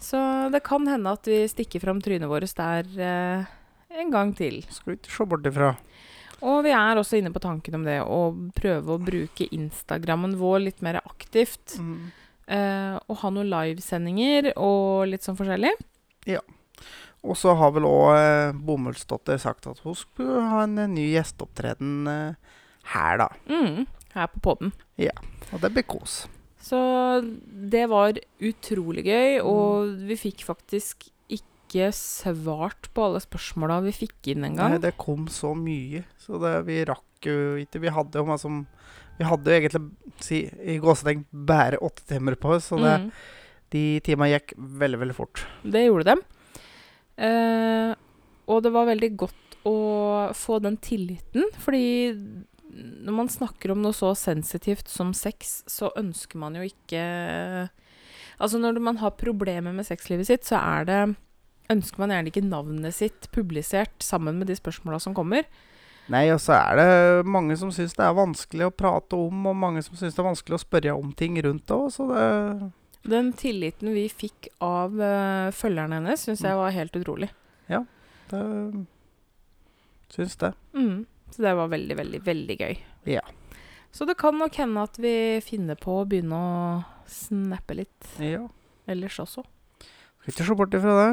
Så 0.00 0.18
det 0.52 0.64
kan 0.66 0.88
hende 0.88 1.12
at 1.12 1.28
vi 1.28 1.44
stikker 1.48 1.80
fram 1.84 2.00
trynet 2.04 2.28
vårt 2.28 2.56
der 2.56 2.88
eh, 3.00 3.52
en 4.00 4.10
gang 4.10 4.34
til. 4.36 4.62
Skal 4.68 4.94
vi 4.94 4.98
ikke 4.98 5.12
se 5.12 5.28
bort 5.28 5.46
ifra. 5.48 5.74
Og 6.42 6.64
vi 6.66 6.72
er 6.74 6.98
også 6.98 7.20
inne 7.20 7.32
på 7.34 7.42
tanken 7.42 7.78
om 7.78 7.86
det 7.86 8.00
å 8.02 8.20
prøve 8.56 8.96
å 8.96 9.02
bruke 9.02 9.48
Instagrammen 9.54 10.36
vår 10.40 10.66
litt 10.66 10.82
mer 10.84 11.00
aktivt. 11.04 11.76
Eh, 12.46 12.96
og 12.98 13.20
ha 13.22 13.30
noen 13.32 13.48
livesendinger 13.52 14.52
og 14.56 15.06
litt 15.12 15.24
sånn 15.24 15.38
forskjellig. 15.38 15.72
Ja. 16.28 16.42
Og 17.24 17.38
så 17.40 17.54
har 17.56 17.72
vel 17.72 17.86
òg 17.88 18.10
eh, 18.18 18.56
Bomullsdotter 18.66 19.40
sagt 19.40 19.68
at 19.70 19.80
hun 19.84 19.96
skulle 19.96 20.44
ha 20.50 20.64
en, 20.66 20.76
eh, 20.82 20.90
ny 20.90 21.06
gjesteopptreden 21.14 22.10
eh, 22.10 22.56
her, 22.92 23.22
da. 23.22 23.30
Mm, 23.48 23.86
her 24.12 24.32
på 24.34 24.42
podden. 24.50 24.74
Og 25.52 25.62
det 25.62 25.72
blir 25.72 25.86
kos. 25.88 26.24
Så 26.64 26.78
det 27.24 27.86
var 27.92 28.20
utrolig 28.40 29.06
gøy, 29.08 29.40
og 29.44 29.96
vi 30.08 30.16
fikk 30.20 30.44
faktisk 30.46 31.08
ikke 31.74 31.90
svart 31.98 32.88
på 32.94 33.04
alle 33.08 33.20
spørsmåla 33.22 33.80
vi 33.84 33.92
fikk 33.96 34.30
inn 34.32 34.46
Nei, 34.54 34.78
det 34.78 34.94
kom 35.00 35.26
så 35.32 35.50
mye, 35.58 36.04
så 36.22 36.38
det, 36.42 36.54
vi 36.68 36.80
rakk 36.86 37.26
jo 37.26 37.56
ikke 37.62 37.80
Vi 37.82 37.92
hadde 37.92 38.20
jo 38.20 38.26
masse 38.28 38.50
Vi 39.18 39.26
hadde 39.26 39.50
jo 39.50 39.58
egentlig 39.58 39.82
si, 40.22 40.44
i 40.62 40.78
gåsetegn 40.82 41.24
bare 41.46 41.80
åtte 41.82 42.06
timer 42.08 42.38
på 42.38 42.54
oss, 42.56 42.70
så 42.70 42.78
det, 42.78 42.94
Mm, 43.04 43.10
de 43.74 43.84
timene 44.06 44.30
gikk 44.30 44.52
veldig, 44.54 44.98
veldig 45.02 45.14
fort. 45.16 45.44
det 45.66 45.86
gjorde 45.88 46.04
dem. 46.14 46.20
Eh, 47.16 47.94
og 48.46 48.62
det 48.62 48.72
var 48.74 48.86
veldig 48.86 49.10
godt 49.16 49.56
å 49.66 49.76
få 50.36 50.60
den 50.62 50.76
tilliten, 50.76 51.46
fordi 51.58 52.14
når 52.74 53.14
man 53.16 53.30
snakker 53.30 53.72
om 53.72 53.82
noe 53.82 53.94
så 53.96 54.12
sensitivt 54.18 54.90
som 54.90 55.14
sex, 55.14 55.62
så 55.70 55.92
ønsker 55.96 56.38
man 56.42 56.56
jo 56.58 56.66
ikke 56.66 57.70
Altså 58.42 58.58
når 58.58 58.80
man 58.82 58.96
har 58.98 59.12
problemer 59.14 59.70
med 59.72 59.86
sexlivet 59.86 60.26
sitt, 60.26 60.42
så 60.42 60.58
er 60.58 60.88
det 60.88 61.16
ønsker 61.72 62.02
man 62.02 62.12
gjerne 62.12 62.30
ikke 62.32 62.44
navnet 62.44 62.96
sitt 62.96 63.30
publisert 63.34 64.04
sammen 64.04 64.38
med 64.40 64.50
de 64.50 64.56
spørsmåla 64.58 65.00
som 65.02 65.14
kommer. 65.16 65.46
Nei, 66.12 66.26
og 66.34 66.40
så 66.44 66.52
er 66.58 66.76
det 66.76 67.26
mange 67.32 67.56
som 67.56 67.70
syns 67.72 67.94
det 67.96 68.04
er 68.04 68.16
vanskelig 68.16 68.66
å 68.68 68.74
prate 68.74 69.16
om, 69.16 69.46
og 69.48 69.56
mange 69.56 69.82
som 69.84 69.96
syns 69.96 70.16
det 70.16 70.20
er 70.20 70.28
vanskelig 70.28 70.58
å 70.58 70.64
spørre 70.64 70.96
om 70.98 71.14
ting 71.16 71.38
rundt 71.44 71.64
det 71.70 71.76
òg, 71.78 71.86
så 71.94 72.08
det 72.10 72.72
Den 73.08 73.32
tilliten 73.36 73.92
vi 73.92 74.08
fikk 74.08 74.48
av 74.64 74.92
uh, 74.96 75.52
følgerne 75.52 76.00
hennes, 76.00 76.20
syns 76.24 76.44
jeg 76.44 76.56
var 76.56 76.72
helt 76.72 76.96
utrolig. 76.96 77.30
det 77.68 78.86
Syns 80.14 80.36
det. 80.36 80.52
Mm. 80.72 81.06
Så 81.30 81.42
det 81.42 81.54
var 81.58 81.68
veldig, 81.72 81.96
veldig, 81.98 82.20
veldig 82.24 82.56
gøy. 82.60 82.76
Ja. 83.10 83.22
Så 83.90 84.06
det 84.06 84.16
kan 84.20 84.36
nok 84.38 84.54
hende 84.58 84.84
at 84.86 84.98
vi 84.98 85.40
finner 85.42 85.78
på 85.78 86.00
å 86.00 86.06
begynne 86.06 86.36
å 86.38 86.84
snappe 87.10 87.74
litt 87.74 88.08
Ja. 88.20 88.48
ellers 88.86 89.18
også. 89.18 89.44
Skal 90.24 90.32
ikke 90.32 90.46
se 90.48 90.56
bort 90.56 90.74
ifra 90.76 90.92
det. 90.96 91.08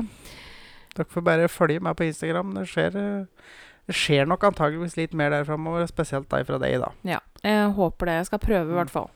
Dere 0.95 1.07
får 1.11 1.23
bare 1.27 1.47
følge 1.51 1.83
meg 1.83 1.97
på 1.99 2.05
Instagram. 2.07 2.53
Det 2.55 2.63
skjer, 2.71 2.95
det 2.95 3.95
skjer 3.95 4.29
nok 4.29 4.45
antageligvis 4.47 4.95
litt 4.95 5.15
mer 5.17 5.33
der 5.33 5.43
framover, 5.47 5.83
spesielt 5.89 6.29
deg 6.31 6.45
fra 6.47 6.59
deg, 6.61 6.77
da. 6.79 6.91
Ja, 7.07 7.19
jeg 7.43 7.73
håper 7.75 8.07
det. 8.07 8.15
Jeg 8.21 8.29
skal 8.31 8.43
prøve, 8.43 8.71
i 8.71 8.77
hvert 8.79 8.93
fall. 8.93 9.09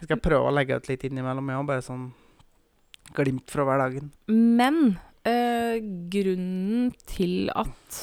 Jeg 0.00 0.08
skal 0.08 0.22
prøve 0.24 0.48
å 0.50 0.54
legge 0.56 0.78
ut 0.80 0.90
litt 0.90 1.06
innimellom, 1.06 1.50
jeg 1.52 1.62
òg, 1.62 1.68
bare 1.68 1.84
sånn 1.86 2.08
glimt 3.14 3.54
fra 3.54 3.66
hverdagen. 3.68 4.10
Men 4.30 4.96
eh, 5.28 5.78
grunnen 6.10 6.90
til 7.10 7.52
at 7.54 8.00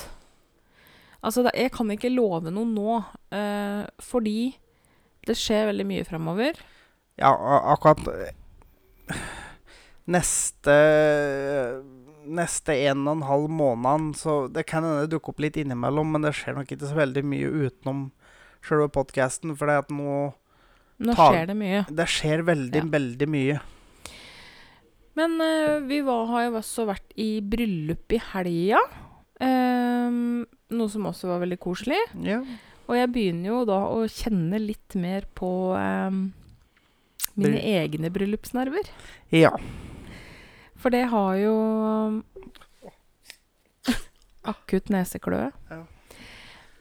Altså, 1.28 1.42
jeg 1.50 1.72
kan 1.74 1.90
ikke 1.92 2.12
love 2.14 2.52
noe 2.54 2.70
nå, 2.70 2.98
eh, 3.36 3.84
fordi 4.00 4.54
det 5.28 5.36
skjer 5.36 5.66
veldig 5.74 5.86
mye 5.90 6.06
framover. 6.08 6.60
Ja, 7.20 7.34
akkurat 7.74 8.06
Neste 10.08 10.76
Neste 12.28 12.76
en 12.90 13.06
og 13.08 13.14
en 13.18 13.26
halv 13.28 13.48
måned 13.52 14.16
Så 14.20 14.38
det 14.52 14.66
kan 14.68 14.84
hende 14.84 15.06
det 15.06 15.14
dukker 15.16 15.32
opp 15.34 15.40
litt 15.44 15.58
innimellom, 15.62 16.10
men 16.16 16.26
det 16.28 16.34
skjer 16.36 16.58
nok 16.58 16.72
ikke 16.76 16.90
så 16.90 16.98
veldig 16.98 17.24
mye 17.28 17.52
utenom 17.68 18.06
selve 18.68 18.90
podkasten. 18.92 19.54
For 19.56 19.70
det 19.70 19.78
at 19.86 19.92
nå 19.96 20.16
Nå 21.00 21.14
tar, 21.16 21.30
skjer 21.38 21.46
det 21.52 21.56
mye. 21.60 21.82
Det 21.94 22.08
skjer 22.10 22.42
veldig, 22.48 22.82
Ja. 22.82 22.88
veldig 22.98 23.28
mye. 23.30 23.60
Men 25.18 25.36
uh, 25.42 25.78
vi 25.88 26.00
var, 26.06 26.26
har 26.32 26.44
jo 26.48 26.58
også 26.60 26.86
vært 26.90 27.14
i 27.22 27.30
bryllup 27.42 28.12
i 28.18 28.20
helga. 28.34 28.82
Um, 29.40 30.44
noe 30.74 30.90
som 30.92 31.06
også 31.10 31.30
var 31.30 31.40
veldig 31.46 31.60
koselig. 31.64 32.00
Ja. 32.26 32.42
Og 32.90 32.98
jeg 32.98 33.12
begynner 33.14 33.52
jo 33.54 33.62
da 33.70 33.80
å 33.94 34.04
kjenne 34.10 34.60
litt 34.60 34.98
mer 35.00 35.26
på 35.38 35.50
um, 35.78 36.20
mine 37.38 37.56
Bry- 37.56 37.76
egne 37.86 38.12
bryllupsnerver. 38.14 38.90
ja. 39.32 39.54
For 40.78 40.94
det 40.94 41.08
har 41.12 41.38
jo 41.42 41.56
akutt 44.48 44.92
nesekløe. 44.94 45.52
Ja. 45.72 45.84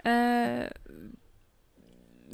Eh, 0.06 0.66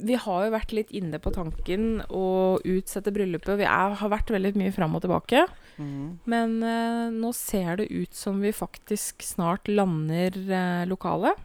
vi 0.03 0.17
har 0.19 0.45
jo 0.45 0.53
vært 0.53 0.73
litt 0.75 0.91
inne 0.95 1.19
på 1.21 1.31
tanken 1.33 2.01
å 2.09 2.57
utsette 2.59 3.13
bryllupet. 3.13 3.55
Vi 3.61 3.67
er, 3.67 3.95
har 3.99 4.11
vært 4.11 4.33
veldig 4.33 4.53
mye 4.59 4.73
fram 4.75 4.97
og 4.97 5.03
tilbake. 5.05 5.45
Mm. 5.77 6.19
Men 6.29 6.57
eh, 6.65 7.07
nå 7.13 7.31
ser 7.37 7.79
det 7.79 7.89
ut 7.93 8.13
som 8.17 8.41
vi 8.43 8.53
faktisk 8.55 9.23
snart 9.25 9.69
lander 9.71 10.37
eh, 10.43 10.83
lokalet. 10.89 11.39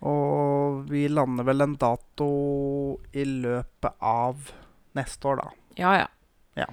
Og 0.00 0.86
vi 0.88 1.04
lander 1.12 1.44
vel 1.44 1.66
en 1.66 1.76
dato 1.80 2.30
i 3.12 3.26
løpet 3.28 4.00
av 4.00 4.48
neste 4.96 5.28
år, 5.28 5.42
da. 5.42 5.50
Ja, 5.80 5.92
ja. 6.00 6.08
Ja. 6.58 6.70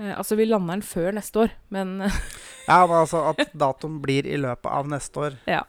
Eh, 0.00 0.14
altså, 0.16 0.36
vi 0.38 0.46
lander 0.48 0.78
den 0.78 0.86
før 0.86 1.12
neste 1.16 1.44
år, 1.44 1.52
men 1.74 1.98
Ja, 2.70 2.86
men 2.86 2.96
altså 3.02 3.20
at 3.34 3.52
datoen 3.58 3.98
blir 4.02 4.26
i 4.28 4.38
løpet 4.40 4.70
av 4.70 4.88
neste 4.88 5.26
år. 5.26 5.36
Ja. 5.50 5.64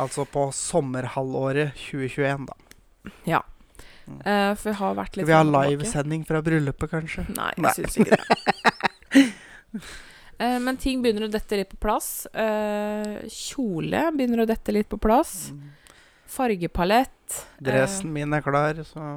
Altså 0.00 0.24
på 0.26 0.48
sommerhalvåret 0.56 1.74
2021, 1.78 2.46
da. 2.48 2.56
eh, 4.24 4.52
For 4.58 4.70
vi 4.70 4.76
har 4.80 4.94
vært 4.98 5.18
litt 5.18 5.26
Skal 5.26 5.30
vi 5.30 5.36
ha 5.36 5.42
fram 5.42 5.50
og 5.54 5.54
tilbake. 5.54 5.70
livesending 5.76 6.26
fra 6.28 6.42
bryllupet, 6.46 6.90
kanskje? 6.94 7.26
Nei, 7.36 7.50
Nei. 7.60 7.72
jeg 7.76 7.90
syns 7.90 8.00
ikke 8.00 8.16
det. 8.16 9.26
uh, 10.40 10.58
men 10.66 10.80
ting 10.80 11.04
begynner 11.04 11.28
å 11.28 11.32
dette 11.32 11.60
litt 11.60 11.70
på 11.74 11.80
plass. 11.84 12.10
Uh, 12.34 13.20
kjole 13.30 14.06
begynner 14.16 14.42
å 14.42 14.48
dette 14.50 14.74
litt 14.74 14.88
på 14.90 14.98
plass. 15.02 15.50
Fargepalett. 16.30 17.44
Dressen 17.62 18.10
min 18.14 18.32
er 18.34 18.42
klar, 18.46 18.80
så 18.86 19.12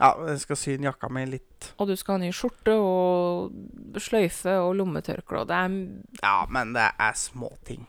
Ja, 0.00 0.14
jeg 0.30 0.40
skal 0.40 0.56
sy 0.56 0.72
inn 0.78 0.86
jakka 0.88 1.10
mi 1.12 1.26
litt. 1.28 1.70
Og 1.76 1.90
du 1.90 1.94
skal 2.00 2.16
ha 2.16 2.22
ny 2.22 2.30
skjorte 2.32 2.72
og 2.80 4.00
sløyfe 4.00 4.54
og 4.64 4.72
lommetørkle. 4.78 5.42
Og 5.42 5.50
det 5.50 5.58
er 5.60 5.74
Ja, 6.22 6.46
men 6.48 6.72
det 6.76 6.86
er 6.96 7.18
småting. 7.20 7.84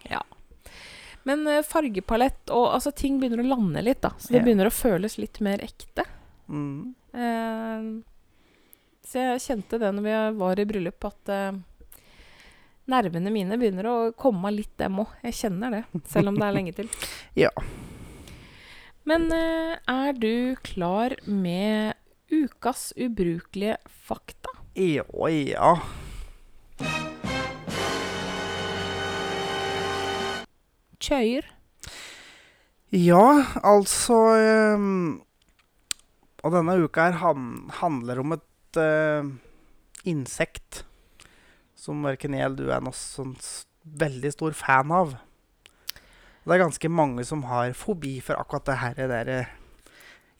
Men 1.23 1.45
eh, 1.47 1.61
fargepalett 1.63 2.49
og 2.51 2.71
altså, 2.75 2.91
ting 2.97 3.19
begynner 3.21 3.43
å 3.43 3.47
lande 3.53 3.83
litt, 3.85 4.01
da. 4.03 4.11
Så 4.17 4.33
det 4.33 4.41
Ja. 4.41 4.45
begynner 4.47 4.67
å 4.67 4.73
føles 4.75 5.17
litt 5.21 5.39
mer 5.39 5.61
ekte. 5.63 6.03
Mm. 6.49 6.95
Eh, 7.13 7.87
så 9.07 9.19
jeg 9.19 9.43
kjente 9.45 9.79
det 9.79 9.91
når 9.95 10.03
vi 10.07 10.39
var 10.39 10.59
i 10.59 10.65
bryllup, 10.65 11.05
at 11.05 11.29
eh, 11.29 11.51
nervene 12.91 13.31
mine 13.31 13.55
begynner 13.61 13.87
å 13.87 13.95
komme 14.17 14.51
litt, 14.51 14.73
dem 14.81 14.99
òg. 15.05 15.13
Jeg 15.23 15.37
kjenner 15.45 15.77
det, 15.77 15.83
selv 16.11 16.33
om 16.33 16.35
det 16.41 16.47
er 16.49 16.57
lenge 16.59 16.75
til. 16.75 16.91
Ja. 17.45 17.53
Men 19.07 19.31
eh, 19.33 19.77
er 19.89 20.13
du 20.13 20.55
klar 20.61 21.15
med 21.25 21.95
ukas 22.31 22.91
ubrukelige 22.95 23.77
fakta? 23.87 24.53
Ja, 24.75 25.03
ja. 25.29 25.75
Kjøyer. 31.01 31.47
Ja, 32.91 33.25
altså 33.63 34.17
ehm, 34.35 35.21
Og 36.43 36.53
denne 36.55 36.77
uka 36.83 37.09
her 37.09 37.19
han, 37.21 37.69
handler 37.79 38.19
om 38.19 38.33
et 38.35 38.79
uh, 38.79 39.27
insekt 40.03 40.83
som 41.77 42.03
verken 42.05 42.35
jeg 42.35 42.45
eller 42.45 42.57
du 42.57 42.71
er 42.73 42.81
noe 42.83 42.95
sånn 42.97 43.35
veldig 43.81 44.31
stor 44.33 44.53
fan 44.57 44.91
av. 44.93 45.15
Det 46.43 46.53
er 46.53 46.61
ganske 46.61 46.89
mange 46.89 47.25
som 47.25 47.45
har 47.49 47.73
fobi 47.77 48.19
for 48.25 48.37
akkurat 48.41 48.67
det 48.69 48.77
her 48.81 48.97
det 48.97 49.07
der 49.11 49.31
eh, 49.33 49.51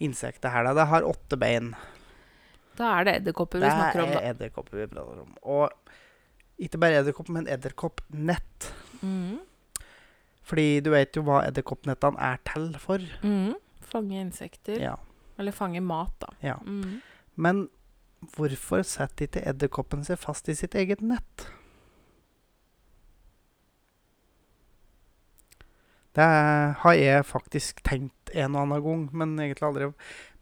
insektet 0.01 0.51
her. 0.51 0.65
da. 0.67 0.73
Det 0.77 0.87
har 0.91 1.07
åtte 1.07 1.37
bein. 1.39 1.73
Da 2.79 2.95
er 2.99 3.07
det 3.07 3.15
edderkopper 3.21 3.59
vi 3.59 3.65
Det 3.65 3.71
snakker 3.75 4.03
om, 4.03 4.09
Det 4.13 4.21
er 4.21 4.33
edderkopper 4.33 4.77
vi 4.79 4.87
prater 4.91 5.21
om. 5.21 5.33
Og 5.43 5.71
ikke 6.61 6.79
bare 6.81 7.01
edderkopp, 7.01 7.29
men 7.33 7.47
edderkoppnett. 7.49 8.71
Mm. 9.01 9.39
Fordi 10.45 10.67
du 10.83 10.91
vet 10.93 11.15
jo 11.17 11.23
hva 11.25 11.41
edderkoppnettene 11.47 12.21
er 12.21 12.41
til 12.47 12.67
for. 12.81 13.03
Mm. 13.25 13.55
Fange 13.91 14.19
insekter. 14.21 14.77
Ja. 14.81 14.95
Eller 15.39 15.55
fange 15.55 15.81
mat, 15.81 16.13
da. 16.21 16.33
Ja. 16.45 16.57
Mm. 16.61 16.99
Men 17.35 17.63
hvorfor 18.35 18.83
setter 18.85 19.25
ikke 19.25 19.41
edderkoppen 19.49 20.05
seg 20.05 20.19
fast 20.21 20.49
i 20.51 20.55
sitt 20.57 20.77
eget 20.77 21.01
nett? 21.01 21.47
Det 26.13 26.27
har 26.83 26.93
jeg 26.99 27.25
faktisk 27.25 27.81
tenkt 27.87 28.20
en 28.33 28.55
og 28.55 28.65
annen 28.65 28.83
gang, 28.85 29.07
men 29.13 29.39
egentlig 29.39 29.67
aldri 29.67 29.89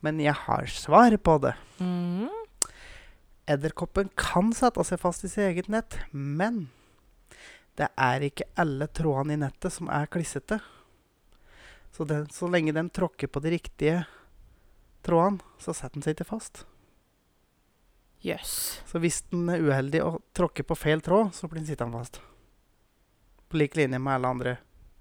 Men 0.01 0.19
jeg 0.24 0.34
har 0.34 0.65
svar 0.72 1.15
på 1.17 1.38
det. 1.43 1.55
Mm. 1.79 2.29
Edderkoppen 3.50 4.10
kan 4.15 4.53
sette 4.53 4.84
seg 4.86 5.01
fast 5.01 5.25
i 5.25 5.31
sitt 5.31 5.43
eget 5.43 5.67
nett, 5.67 5.98
men 6.12 6.67
det 7.79 7.88
er 7.98 8.25
ikke 8.27 8.48
alle 8.60 8.88
trådene 8.88 9.34
i 9.36 9.41
nettet 9.41 9.74
som 9.74 9.89
er 9.89 10.10
klissete. 10.12 10.60
Så, 11.96 12.05
den, 12.05 12.27
så 12.29 12.48
lenge 12.51 12.75
den 12.75 12.91
tråkker 12.93 13.27
på 13.27 13.41
de 13.41 13.55
riktige 13.55 14.03
trådene, 15.05 15.41
så 15.58 15.74
setter 15.74 15.98
den 15.98 16.05
seg 16.05 16.17
ikke 16.17 16.29
fast. 16.29 16.63
Jøss. 18.22 18.84
Så 18.86 19.00
hvis 19.00 19.22
den 19.31 19.48
er 19.50 19.63
uheldig 19.63 20.03
og 20.03 20.19
tråkker 20.36 20.67
på 20.67 20.77
feil 20.77 21.01
tråd, 21.01 21.31
så 21.34 21.48
blir 21.48 21.63
den 21.63 21.69
sittende 21.69 22.01
fast. 22.01 22.19
På 23.50 23.58
lik 23.58 23.79
linje 23.79 23.98
med 23.98 24.17
alle 24.17 24.34
andre 24.36 24.58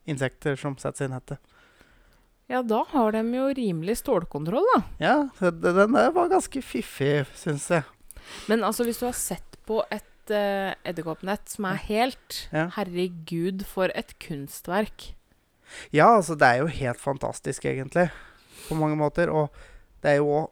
insekter 0.09 0.57
som 0.57 0.79
setter 0.79 1.05
seg 1.05 1.11
i 1.11 1.17
nettet. 1.17 1.58
Ja, 2.49 2.63
da 2.65 2.81
har 2.95 3.13
de 3.13 3.23
jo 3.37 3.49
rimelig 3.53 3.99
stålkontroll, 4.01 4.65
da. 4.75 4.81
Ja, 5.03 5.17
den 5.53 5.93
der 5.93 6.13
var 6.17 6.31
ganske 6.33 6.63
fiffig, 6.65 7.27
syns 7.37 7.67
jeg. 7.69 7.85
Men 8.49 8.65
altså, 8.65 8.87
hvis 8.89 9.01
du 9.01 9.05
har 9.05 9.17
sett 9.17 9.59
på 9.69 9.83
et 9.93 10.33
uh, 10.33 10.73
edderkoppnett 10.89 11.53
som 11.53 11.69
er 11.69 11.81
helt 11.89 12.39
Ja. 12.53 12.71
Herregud, 12.79 13.67
for 13.69 13.93
et 13.93 14.17
kunstverk. 14.25 15.11
Ja, 15.93 16.15
altså, 16.17 16.39
det 16.41 16.49
er 16.49 16.63
jo 16.63 16.73
helt 16.73 17.01
fantastisk, 17.01 17.69
egentlig. 17.69 18.09
På 18.69 18.79
mange 18.81 18.97
måter. 18.97 19.29
Og 19.29 19.53
det 20.01 20.15
er 20.15 20.21
jo 20.23 20.33
òg 20.41 20.49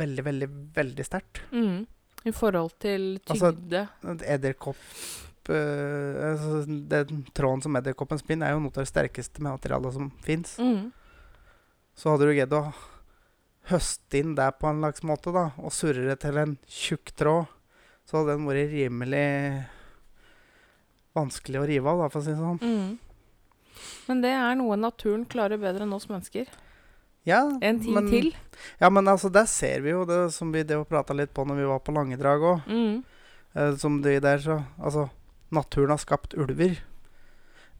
veldig, 0.00 0.24
veldig, 0.24 0.48
veldig 0.76 1.04
sterkt. 1.04 1.42
Mm. 1.52 1.84
I 2.24 2.32
forhold 2.32 2.72
til 2.80 3.20
Altså, 3.28 3.52
tygde. 3.52 3.84
Et 4.14 4.24
Edderkopp 4.34 4.80
uh, 5.48 6.32
altså, 6.32 6.64
Den 6.66 7.26
tråden 7.36 7.62
som 7.64 7.76
edderkoppen 7.76 8.20
spinner, 8.20 8.48
er 8.48 8.56
jo 8.56 8.64
noe 8.64 8.72
av 8.72 8.80
det 8.82 8.90
sterkeste 8.90 9.44
materialet 9.44 9.96
som 9.96 10.08
fins. 10.24 10.56
Mm. 10.56 10.88
Så 11.98 12.12
hadde 12.12 12.28
du 12.28 12.34
greid 12.36 12.54
å 12.54 12.68
høste 13.72 14.20
inn 14.20 14.36
det 14.38 14.46
på 14.60 14.68
en 14.70 14.78
slags 14.84 15.02
måte, 15.06 15.32
da, 15.34 15.48
og 15.58 15.74
surre 15.74 16.06
det 16.06 16.20
til 16.22 16.38
en 16.40 16.54
tjukk 16.70 17.10
tråd, 17.18 17.50
så 18.06 18.20
hadde 18.20 18.36
den 18.36 18.46
vært 18.48 18.70
rimelig 18.70 19.26
vanskelig 21.18 21.60
å 21.60 21.66
rive 21.68 21.90
av, 21.90 22.04
da, 22.04 22.08
for 22.12 22.22
å 22.22 22.24
si 22.24 22.32
det 22.32 22.38
sånn. 22.38 22.62
Mm. 22.62 23.82
Men 24.08 24.22
det 24.24 24.32
er 24.32 24.56
noe 24.58 24.78
naturen 24.78 25.26
klarer 25.28 25.60
bedre 25.60 25.84
enn 25.84 25.94
oss 25.96 26.08
mennesker. 26.10 26.48
Ja, 27.28 27.42
En 27.60 27.80
ting 27.82 27.92
men, 27.92 28.08
til. 28.08 28.30
Ja, 28.80 28.88
men 28.94 29.10
altså, 29.10 29.28
der 29.28 29.44
ser 29.50 29.82
vi 29.84 29.92
jo 29.92 30.06
det 30.08 30.30
som 30.32 30.52
vi 30.54 30.62
det 30.64 30.78
prata 30.88 31.16
litt 31.16 31.34
på 31.36 31.44
når 31.44 31.58
vi 31.60 31.66
var 31.68 31.82
på 31.84 31.92
Langedrag 31.92 32.46
òg. 32.54 32.70
Mm. 32.70 33.02
Eh, 33.52 33.74
som 33.76 34.00
de 34.02 34.14
der, 34.22 34.38
så 34.38 34.62
Altså, 34.78 35.08
naturen 35.50 35.92
har 35.92 36.00
skapt 36.00 36.34
ulver. 36.34 36.78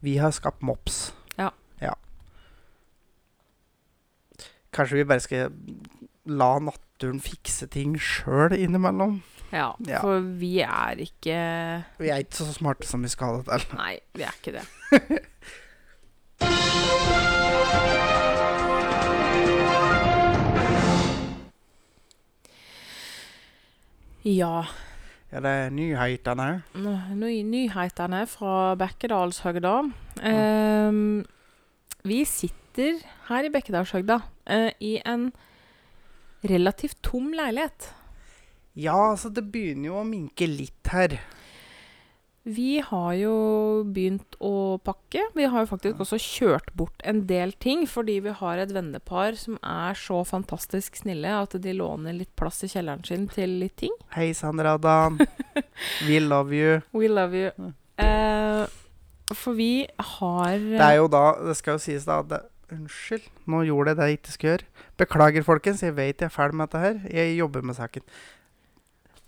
Vi 0.05 0.17
har 0.17 0.31
skapt 0.35 0.61
mops. 0.61 1.13
Ja. 1.39 1.49
ja. 1.81 1.95
Kanskje 4.75 4.99
vi 4.99 5.03
bare 5.09 5.19
skal 5.23 5.49
la 6.29 6.51
naturen 6.61 7.19
fikse 7.23 7.67
ting 7.73 7.95
sjøl 7.99 8.53
innimellom? 8.57 9.21
Ja, 9.51 9.71
Ja. 9.87 9.99
for 10.03 10.19
vi 10.21 10.59
er 10.61 10.99
ikke 11.01 11.37
Vi 11.97 12.09
er 12.13 12.17
ikke 12.21 12.35
så 12.37 12.53
smarte 12.53 12.85
som 12.85 13.01
vi 13.01 13.09
skal 13.09 13.27
ha 13.27 13.37
det 13.41 13.45
til. 13.65 13.77
Nei, 13.77 13.95
vi 14.13 14.21
er 14.27 14.35
ikke 14.37 14.59
det. 14.59 14.65
Ja. 24.25 24.65
Ja, 25.31 25.39
det 25.45 25.49
er 25.49 25.69
nyhetene. 25.69 26.47
Ny, 26.73 27.33
nyhetene 27.45 28.23
fra 28.29 28.73
Bekkedalshøgda. 28.79 29.73
Ehm, 30.25 31.25
vi 32.03 32.23
sitter 32.25 32.55
her 33.29 33.45
i 33.45 33.51
Bekkedalshøgda 33.53 34.21
eh, 34.49 34.71
i 34.79 34.97
en 35.05 35.29
relativt 36.47 37.01
tom 37.05 37.33
leilighet. 37.35 37.91
Ja, 38.79 39.11
altså, 39.11 39.31
det 39.33 39.49
begynner 39.51 39.91
jo 39.91 39.99
å 39.99 40.07
minke 40.07 40.47
litt 40.47 40.93
her. 40.93 41.17
Vi 42.49 42.79
har 42.81 43.11
jo 43.19 43.33
begynt 43.91 44.37
å 44.41 44.79
pakke. 44.81 45.25
Vi 45.35 45.45
har 45.51 45.65
jo 45.65 45.69
faktisk 45.73 45.99
også 46.01 46.17
kjørt 46.23 46.71
bort 46.77 47.03
en 47.07 47.25
del 47.29 47.51
ting, 47.61 47.83
fordi 47.89 48.15
vi 48.25 48.33
har 48.39 48.61
et 48.61 48.71
vennepar 48.73 49.35
som 49.37 49.59
er 49.59 49.97
så 49.99 50.21
fantastisk 50.25 51.01
snille 51.01 51.33
at 51.43 51.57
de 51.61 51.75
låner 51.75 52.15
litt 52.15 52.31
plass 52.39 52.63
i 52.65 52.71
kjelleren 52.71 53.03
sin 53.05 53.27
til 53.33 53.59
litt 53.61 53.75
ting. 53.83 53.93
Hei, 54.15 54.31
Sandra 54.37 54.77
Radan. 54.77 55.19
Dan. 55.19 55.67
We 56.07 56.21
love 56.23 56.55
you. 56.55 56.79
We 56.95 57.11
love 57.11 57.35
you. 57.37 57.73
Eh, 57.99 58.63
for 59.35 59.53
vi 59.59 59.85
har 60.15 60.55
Det 60.57 60.79
er 60.79 60.95
jo 60.97 61.09
da 61.11 61.35
Det 61.43 61.53
skal 61.59 61.75
jo 61.75 61.81
sies 61.83 62.05
da 62.07 62.21
at 62.23 62.47
Unnskyld, 62.71 63.23
nå 63.49 63.63
gjorde 63.65 63.89
jeg 63.93 63.97
det 63.97 64.05
jeg 64.09 64.17
ikke 64.19 64.31
skulle 64.35 64.51
gjøre. 64.53 64.67
Beklager, 65.01 65.43
folkens. 65.47 65.81
Jeg 65.81 65.95
vet 65.97 66.21
jeg 66.21 66.27
er 66.29 66.33
ferdig 66.35 66.55
med 66.59 66.69
dette 66.69 66.81
her. 66.83 66.99
Jeg 67.09 67.37
jobber 67.39 67.61
med 67.65 67.75
saken. 67.79 68.03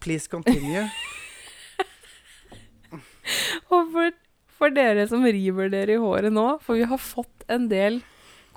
Please 0.01 0.29
continue. 0.29 0.83
Og 3.71 3.91
for, 3.93 4.11
for 4.59 4.73
dere 4.75 5.05
som 5.09 5.23
river 5.25 5.69
dere 5.73 5.95
i 5.95 6.01
håret 6.01 6.33
nå, 6.33 6.45
for 6.65 6.77
vi 6.79 6.85
har 6.89 6.99
fått 7.01 7.45
en 7.51 7.67
del 7.71 8.01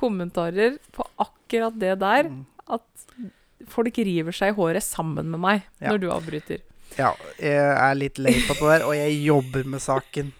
kommentarer 0.00 0.78
på 0.96 1.06
akkurat 1.22 1.76
det 1.80 1.94
der, 2.02 2.28
Mm. 2.28 2.44
at 2.68 3.68
folk 3.70 3.96
river 3.98 4.32
seg 4.34 4.52
i 4.52 4.56
håret 4.56 4.82
sammen 4.84 5.30
med 5.30 5.40
meg 5.40 5.62
Ja. 5.80 5.90
når 5.92 5.98
du 6.02 6.08
avbryter. 6.10 6.60
Ja, 6.98 7.12
jeg 7.38 7.54
er 7.54 7.94
litt 7.94 8.18
lei 8.18 8.34
på 8.46 8.54
det 8.58 8.60
der, 8.80 8.84
og 8.86 8.94
jeg 8.96 9.22
jobber 9.24 9.64
med 9.64 9.80
saken. 9.80 10.32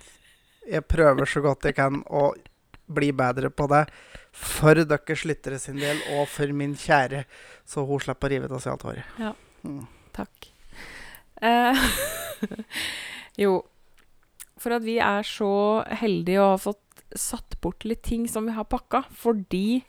Jeg 0.70 0.84
prøver 0.88 1.24
så 1.26 1.40
godt 1.42 1.62
jeg 1.64 1.74
kan 1.76 2.02
å 2.10 2.32
bli 2.88 3.10
bedre 3.12 3.50
på 3.50 3.68
det. 3.68 3.86
For 4.34 4.82
deres 4.82 5.24
lyttere 5.28 5.60
sin 5.62 5.78
del, 5.78 6.00
og 6.16 6.26
for 6.28 6.50
min 6.56 6.74
kjære, 6.78 7.24
så 7.68 7.84
hun 7.86 8.02
slipper 8.02 8.28
å 8.28 8.34
rive 8.34 8.50
av 8.50 8.62
seg 8.62 8.74
alt 8.74 8.86
håret. 8.88 9.38
Mm. 9.62 9.84
Takk. 10.14 10.48
Eh, 11.44 11.86
jo, 13.42 13.60
for 14.60 14.76
at 14.76 14.84
vi 14.86 14.98
er 15.02 15.26
så 15.26 15.52
heldige 16.02 16.42
å 16.42 16.54
ha 16.54 16.60
fått 16.60 16.82
satt 17.14 17.60
bort 17.62 17.84
litt 17.86 18.02
ting 18.02 18.26
som 18.30 18.46
vi 18.48 18.54
har 18.56 18.66
pakka, 18.66 19.04
fordi 19.14 19.84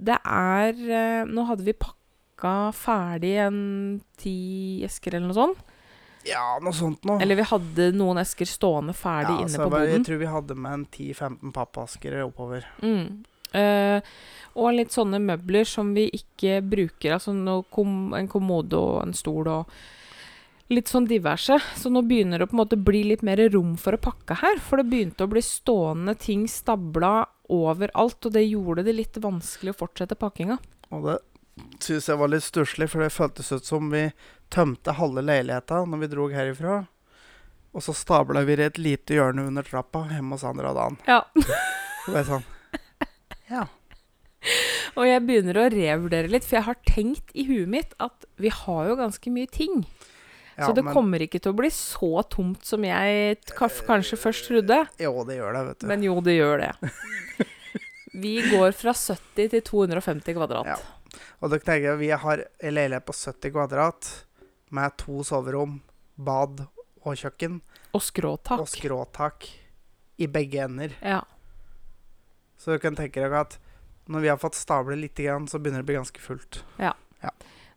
det 0.00 0.16
er 0.24 0.74
eh, 0.74 1.28
Nå 1.28 1.44
hadde 1.46 1.66
vi 1.66 1.76
pakka 1.76 2.70
ferdig 2.74 3.34
en 3.44 3.60
ti 4.18 4.80
esker 4.86 5.14
eller 5.14 5.30
noe 5.30 5.38
sånt. 5.38 5.66
Ja, 6.26 6.58
noe 6.60 6.74
sånt 6.76 7.04
noe. 7.08 7.20
Eller 7.22 7.38
vi 7.38 7.46
hadde 7.48 7.90
noen 7.96 8.20
esker 8.20 8.48
stående 8.48 8.92
ferdig 8.96 9.36
ja, 9.36 9.44
inne 9.44 9.54
så 9.54 9.64
på 9.64 9.72
boden. 9.72 9.92
Jeg 9.94 10.06
tror 10.08 10.20
vi 10.20 10.30
hadde 10.34 10.56
med 10.56 10.78
en 10.78 10.86
10-15 10.88 11.54
pappasker 11.56 12.16
oppover. 12.26 12.66
Mm. 12.84 13.22
Eh, 13.56 14.12
og 14.58 14.74
litt 14.74 14.92
sånne 14.94 15.20
møbler 15.22 15.66
som 15.68 15.94
vi 15.94 16.08
ikke 16.14 16.58
bruker. 16.66 17.16
Altså 17.16 17.62
kom 17.72 18.14
en 18.18 18.28
kommode 18.30 18.78
og 18.78 19.00
en 19.04 19.14
stol 19.16 19.48
og 19.50 19.70
litt 20.70 20.90
sånn 20.90 21.08
diverse. 21.10 21.58
Så 21.76 21.90
nå 21.90 22.02
begynner 22.06 22.38
det 22.40 22.48
å 22.48 22.50
på 22.50 22.56
en 22.58 22.62
måte 22.62 22.78
bli 22.78 23.02
litt 23.10 23.24
mer 23.26 23.42
rom 23.50 23.76
for 23.80 23.96
å 23.96 24.02
pakke 24.02 24.38
her. 24.42 24.60
For 24.62 24.80
det 24.80 24.90
begynte 24.90 25.26
å 25.26 25.30
bli 25.30 25.42
stående 25.44 26.16
ting 26.18 26.46
stabla 26.50 27.24
overalt, 27.50 28.22
og 28.26 28.34
det 28.36 28.46
gjorde 28.46 28.86
det 28.86 28.94
litt 28.94 29.18
vanskelig 29.22 29.74
å 29.74 29.80
fortsette 29.80 30.18
pakkinga. 30.18 30.60
Og 30.94 31.08
det 31.08 31.18
syns 31.82 32.06
jeg 32.08 32.20
var 32.20 32.30
litt 32.30 32.46
stusslig, 32.46 32.90
for 32.90 33.02
det 33.02 33.14
føltes 33.14 33.50
ut 33.52 33.66
som 33.66 33.90
vi 33.90 34.08
tømte 34.50 34.94
halve 34.98 35.22
leiligheta 35.26 35.82
når 35.86 36.04
vi 36.04 36.12
drog 36.14 36.34
herifra. 36.34 36.84
Og 37.70 37.84
så 37.86 37.94
stabla 37.94 38.42
vi 38.46 38.56
det 38.58 38.64
i 38.66 38.70
et 38.72 38.80
lite 38.82 39.18
hjørne 39.18 39.46
under 39.46 39.66
trappa 39.66 40.08
hjemme 40.10 40.34
hos 40.34 40.42
Sandra 40.42 40.72
og 40.72 40.78
Dan. 40.78 40.96
Ja. 41.06 41.20
det 42.06 42.14
var 42.14 42.26
sånn 42.26 42.48
Ja. 43.50 43.66
Og 44.96 45.04
jeg 45.06 45.22
begynner 45.26 45.58
å 45.60 45.68
revurdere 45.72 46.30
litt, 46.32 46.46
for 46.46 46.58
jeg 46.58 46.66
har 46.68 46.78
tenkt 46.88 47.34
i 47.36 47.44
huet 47.48 47.68
mitt 47.70 47.92
at 48.02 48.26
vi 48.40 48.52
har 48.52 48.88
jo 48.88 48.96
ganske 48.98 49.32
mye 49.32 49.50
ting. 49.52 49.84
ja 50.56 50.66
så 50.66 50.72
det 50.76 50.84
men, 50.86 50.94
kommer 50.96 51.22
ikke 51.24 51.40
til 51.42 51.52
å 51.52 51.58
bli 51.58 51.70
så 51.74 52.24
tomt 52.32 52.64
som 52.66 52.84
jeg 52.84 53.36
kanskje 53.58 54.18
først 54.20 54.48
trodde. 54.48 54.80
Jo, 55.02 55.12
det 55.28 55.38
gjør 55.40 55.58
det, 55.58 55.64
vet 55.68 55.82
du. 55.82 55.88
Men 55.92 56.06
jo, 56.06 56.16
det 56.24 56.38
gjør 56.38 56.64
det. 56.64 56.72
Vi 58.12 58.40
går 58.50 58.74
fra 58.74 58.94
70 58.96 59.52
til 59.52 59.62
250 59.62 60.34
kvadrat. 60.34 60.72
Ja. 60.72 61.20
Og 61.40 61.52
dere 61.52 61.64
tenker, 61.64 62.00
vi 62.00 62.10
har 62.10 62.42
en 62.42 62.74
leilighet 62.74 63.06
på 63.06 63.14
70 63.16 63.54
kvadrat 63.54 64.08
med 64.74 64.96
to 65.00 65.22
soverom, 65.26 65.78
bad 66.18 66.64
og 67.00 67.16
kjøkken. 67.16 67.60
Og 67.94 68.02
skråtak. 68.04 68.62
Og 68.62 68.70
skråtak 68.70 69.46
i 70.20 70.28
begge 70.30 70.64
ender. 70.66 70.96
Ja. 71.00 71.22
Så 72.60 72.74
du 72.76 72.78
kan 72.82 72.96
tenke 72.98 73.22
deg 73.24 73.32
at 73.32 73.56
når 74.10 74.20
vi 74.24 74.28
har 74.28 74.36
fått 74.42 74.58
stablet 74.58 74.98
litt, 75.00 75.16
grann, 75.16 75.46
så 75.48 75.56
begynner 75.62 75.80
det 75.80 75.86
å 75.86 75.90
bli 75.92 75.96
ganske 76.00 76.20
fullt. 76.24 76.60
Ja, 76.82 76.92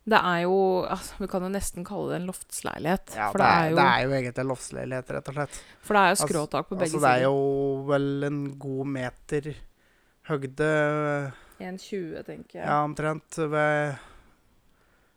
Det 0.04 0.18
er 0.20 0.40
jo 0.44 0.56
altså, 0.84 1.14
Vi 1.22 1.26
kan 1.32 1.40
jo 1.46 1.48
nesten 1.48 1.84
kalle 1.88 2.10
det 2.12 2.16
en 2.20 2.26
loftsleilighet. 2.28 3.14
Ja, 3.16 3.30
for, 3.32 3.40
det 3.40 3.46
er 3.48 3.70
jo, 3.70 3.76
det 3.78 3.84
er 3.88 4.02
jo 4.04 4.10
egentlig 4.18 4.42
en 4.42 4.50
loftsleilighet, 4.50 5.12
rett 5.16 5.28
og 5.30 5.34
slett. 5.38 5.60
for 5.80 5.94
det 5.96 6.00
er 6.02 6.10
jo 6.10 6.16
Altså- 6.16 6.28
skråtak 6.28 6.68
på 6.68 6.76
begge 6.76 6.90
sider. 6.90 6.98
Altså, 6.98 7.08
det 7.08 7.14
er 7.16 7.24
jo 7.24 7.84
vel 7.88 8.24
en 8.28 8.58
god 8.58 8.86
meter 8.98 9.54
høgde 10.28 10.68
1,20, 11.60 12.24
tenker 12.26 12.58
jeg. 12.60 12.66
Ja, 12.66 12.82
omtrent 12.84 13.38
ved 13.48 13.96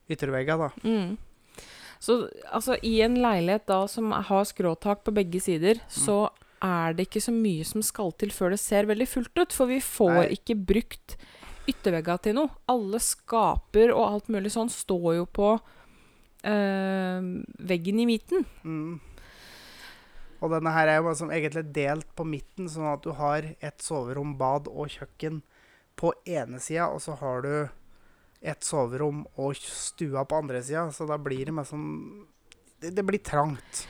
yttervegga, 0.09 0.57
da. 0.57 0.69
Mm. 0.87 1.17
Så 1.99 2.29
altså, 2.53 2.77
i 2.85 3.01
en 3.01 3.15
leilighet 3.19 3.65
da 3.67 3.81
som 3.89 4.11
har 4.11 4.45
skråtak 4.45 5.03
på 5.03 5.11
begge 5.13 5.41
sider, 5.41 5.75
Mm. 5.81 5.89
så 5.89 6.29
er 6.63 6.95
det 6.97 7.07
ikke 7.07 7.23
så 7.23 7.33
mye 7.33 7.65
som 7.67 7.83
skal 7.85 8.13
til 8.17 8.31
før 8.33 8.53
det 8.53 8.61
ser 8.61 8.89
veldig 8.89 9.07
fullt 9.09 9.41
ut. 9.41 9.55
For 9.55 9.69
vi 9.69 9.79
får 9.83 10.13
Nei. 10.15 10.29
ikke 10.37 10.57
brukt 10.69 11.17
yttervegga 11.67 12.17
til 12.23 12.37
noe. 12.39 12.53
Alle 12.71 13.01
skaper 13.03 13.93
og 13.95 14.05
alt 14.05 14.31
mulig 14.33 14.53
sånn 14.55 14.71
står 14.71 15.09
jo 15.19 15.27
på 15.27 15.51
øh, 16.47 17.29
veggen 17.71 18.01
i 18.03 18.07
midten. 18.09 18.47
Mm. 18.63 18.97
Og 20.37 20.53
denne 20.53 20.73
her 20.73 20.91
er 20.91 20.99
jo 20.99 21.09
liksom 21.09 21.33
egentlig 21.33 21.65
delt 21.73 22.09
på 22.17 22.25
midten, 22.27 22.69
sånn 22.69 22.91
at 22.91 23.03
du 23.05 23.13
har 23.17 23.45
et 23.57 23.81
soverom, 23.81 24.35
bad 24.37 24.69
og 24.69 24.91
kjøkken 24.93 25.41
på 25.97 26.13
ene 26.29 26.61
sida, 26.61 26.91
og 26.93 27.01
så 27.01 27.15
har 27.17 27.41
du 27.41 27.53
et 28.45 28.61
soverom 28.63 29.23
og 29.41 29.57
stua 29.57 30.27
på 30.29 30.37
andre 30.43 30.61
sida. 30.61 30.85
Så 30.93 31.07
da 31.09 31.17
blir 31.17 31.49
det 31.49 31.55
mer 31.57 31.65
sånn 31.65 31.87
det, 32.77 32.93
det 32.93 33.05
blir 33.05 33.23
trangt. 33.25 33.87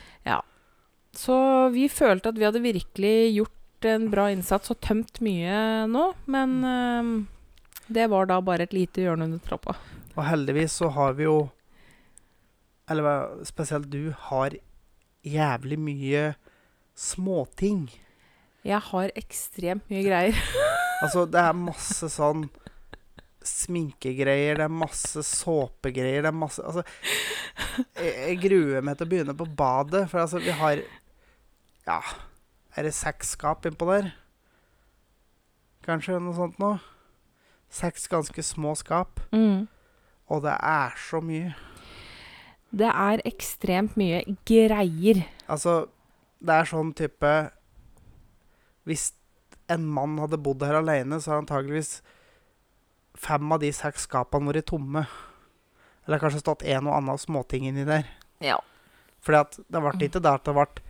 Så 1.18 1.36
vi 1.74 1.88
følte 1.90 2.30
at 2.30 2.38
vi 2.38 2.46
hadde 2.46 2.62
virkelig 2.62 3.14
gjort 3.34 3.88
en 3.90 4.06
bra 4.12 4.28
innsats 4.30 4.70
og 4.70 4.78
tømt 4.84 5.20
mye 5.24 5.86
nå, 5.90 6.04
men 6.30 6.56
eh, 6.66 7.10
det 7.90 8.06
var 8.12 8.28
da 8.30 8.38
bare 8.44 8.68
et 8.68 8.76
lite 8.76 9.02
hjørne 9.02 9.26
under 9.26 9.42
trappa. 9.42 9.74
Og 10.14 10.22
heldigvis 10.26 10.78
så 10.80 10.90
har 10.94 11.14
vi 11.18 11.28
jo 11.28 11.38
Eller 12.90 13.44
spesielt 13.44 13.90
du 13.92 14.14
har 14.30 14.54
jævlig 15.22 15.76
mye 15.78 16.22
småting. 16.96 17.90
Jeg 18.64 18.80
har 18.80 19.12
ekstremt 19.18 19.90
mye 19.90 20.06
greier. 20.06 20.38
Altså, 20.98 21.28
det 21.30 21.38
er 21.38 21.54
masse 21.54 22.08
sånn 22.10 22.48
sminkegreier, 23.46 24.58
det 24.58 24.64
er 24.64 24.72
masse 24.80 25.22
såpegreier, 25.22 26.24
det 26.24 26.32
er 26.32 26.34
masse 26.34 26.64
Altså, 26.64 26.82
jeg, 28.00 28.08
jeg 28.16 28.40
gruer 28.42 28.82
meg 28.82 28.98
til 28.98 29.06
å 29.06 29.12
begynne 29.12 29.36
på 29.38 29.46
badet, 29.60 30.08
for 30.10 30.24
altså, 30.24 30.42
vi 30.42 30.56
har 30.58 30.82
Ja, 31.88 32.02
er 32.76 32.84
det 32.84 32.92
seks 32.92 33.30
skap 33.32 33.64
innpå 33.64 33.86
der? 33.88 34.10
Kanskje 35.86 36.18
noe 36.20 36.36
sånt 36.36 36.58
noe? 36.60 36.82
Seks 37.72 38.04
ganske 38.12 38.42
små 38.44 38.74
skap, 38.76 39.22
og 40.28 40.42
det 40.44 40.52
er 40.52 40.96
så 41.00 41.20
mye. 41.24 41.54
Det 42.76 42.88
er 42.88 43.22
ekstremt 43.28 43.96
mye 43.96 44.20
greier. 44.48 45.22
Altså, 45.48 45.86
det 46.44 46.54
er 46.54 46.68
sånn 46.68 46.92
type 46.94 47.30
Hvis 48.84 49.12
en 49.72 49.84
mann 49.84 50.18
hadde 50.20 50.38
bodd 50.40 50.62
her 50.64 50.78
alene, 50.78 51.18
så 51.20 51.32
har 51.32 51.42
antageligvis 51.42 52.02
fem 53.16 53.52
av 53.52 53.60
de 53.60 53.72
seks 53.72 54.06
skapene 54.08 54.48
vært 54.48 54.68
tomme. 54.70 55.06
Eller 56.06 56.20
kanskje 56.20 56.40
stått 56.40 56.64
en 56.64 56.88
og 56.88 56.96
annen 56.96 57.20
småting 57.20 57.66
inni 57.68 57.84
der. 57.88 58.08
Ja. 58.44 58.56
Fordi 59.20 59.40
at 59.40 59.58
det 59.60 59.82
ble 59.84 59.92
ikke 60.08 60.22
det 60.24 60.32
at 60.32 60.46
det 60.48 60.56
ble 60.56 60.87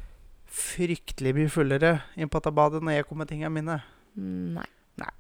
fryktelig 0.49 1.35
mye 1.37 1.53
fullere 1.53 1.93
inn 2.17 2.31
på 2.33 2.41
badet 2.51 2.83
når 2.83 2.99
jeg 2.99 3.09
kom 3.09 3.21
med 3.23 3.31
tingene 3.31 3.53
mine. 3.53 3.79
Nei. 4.19 4.67
Nei. 5.01 5.13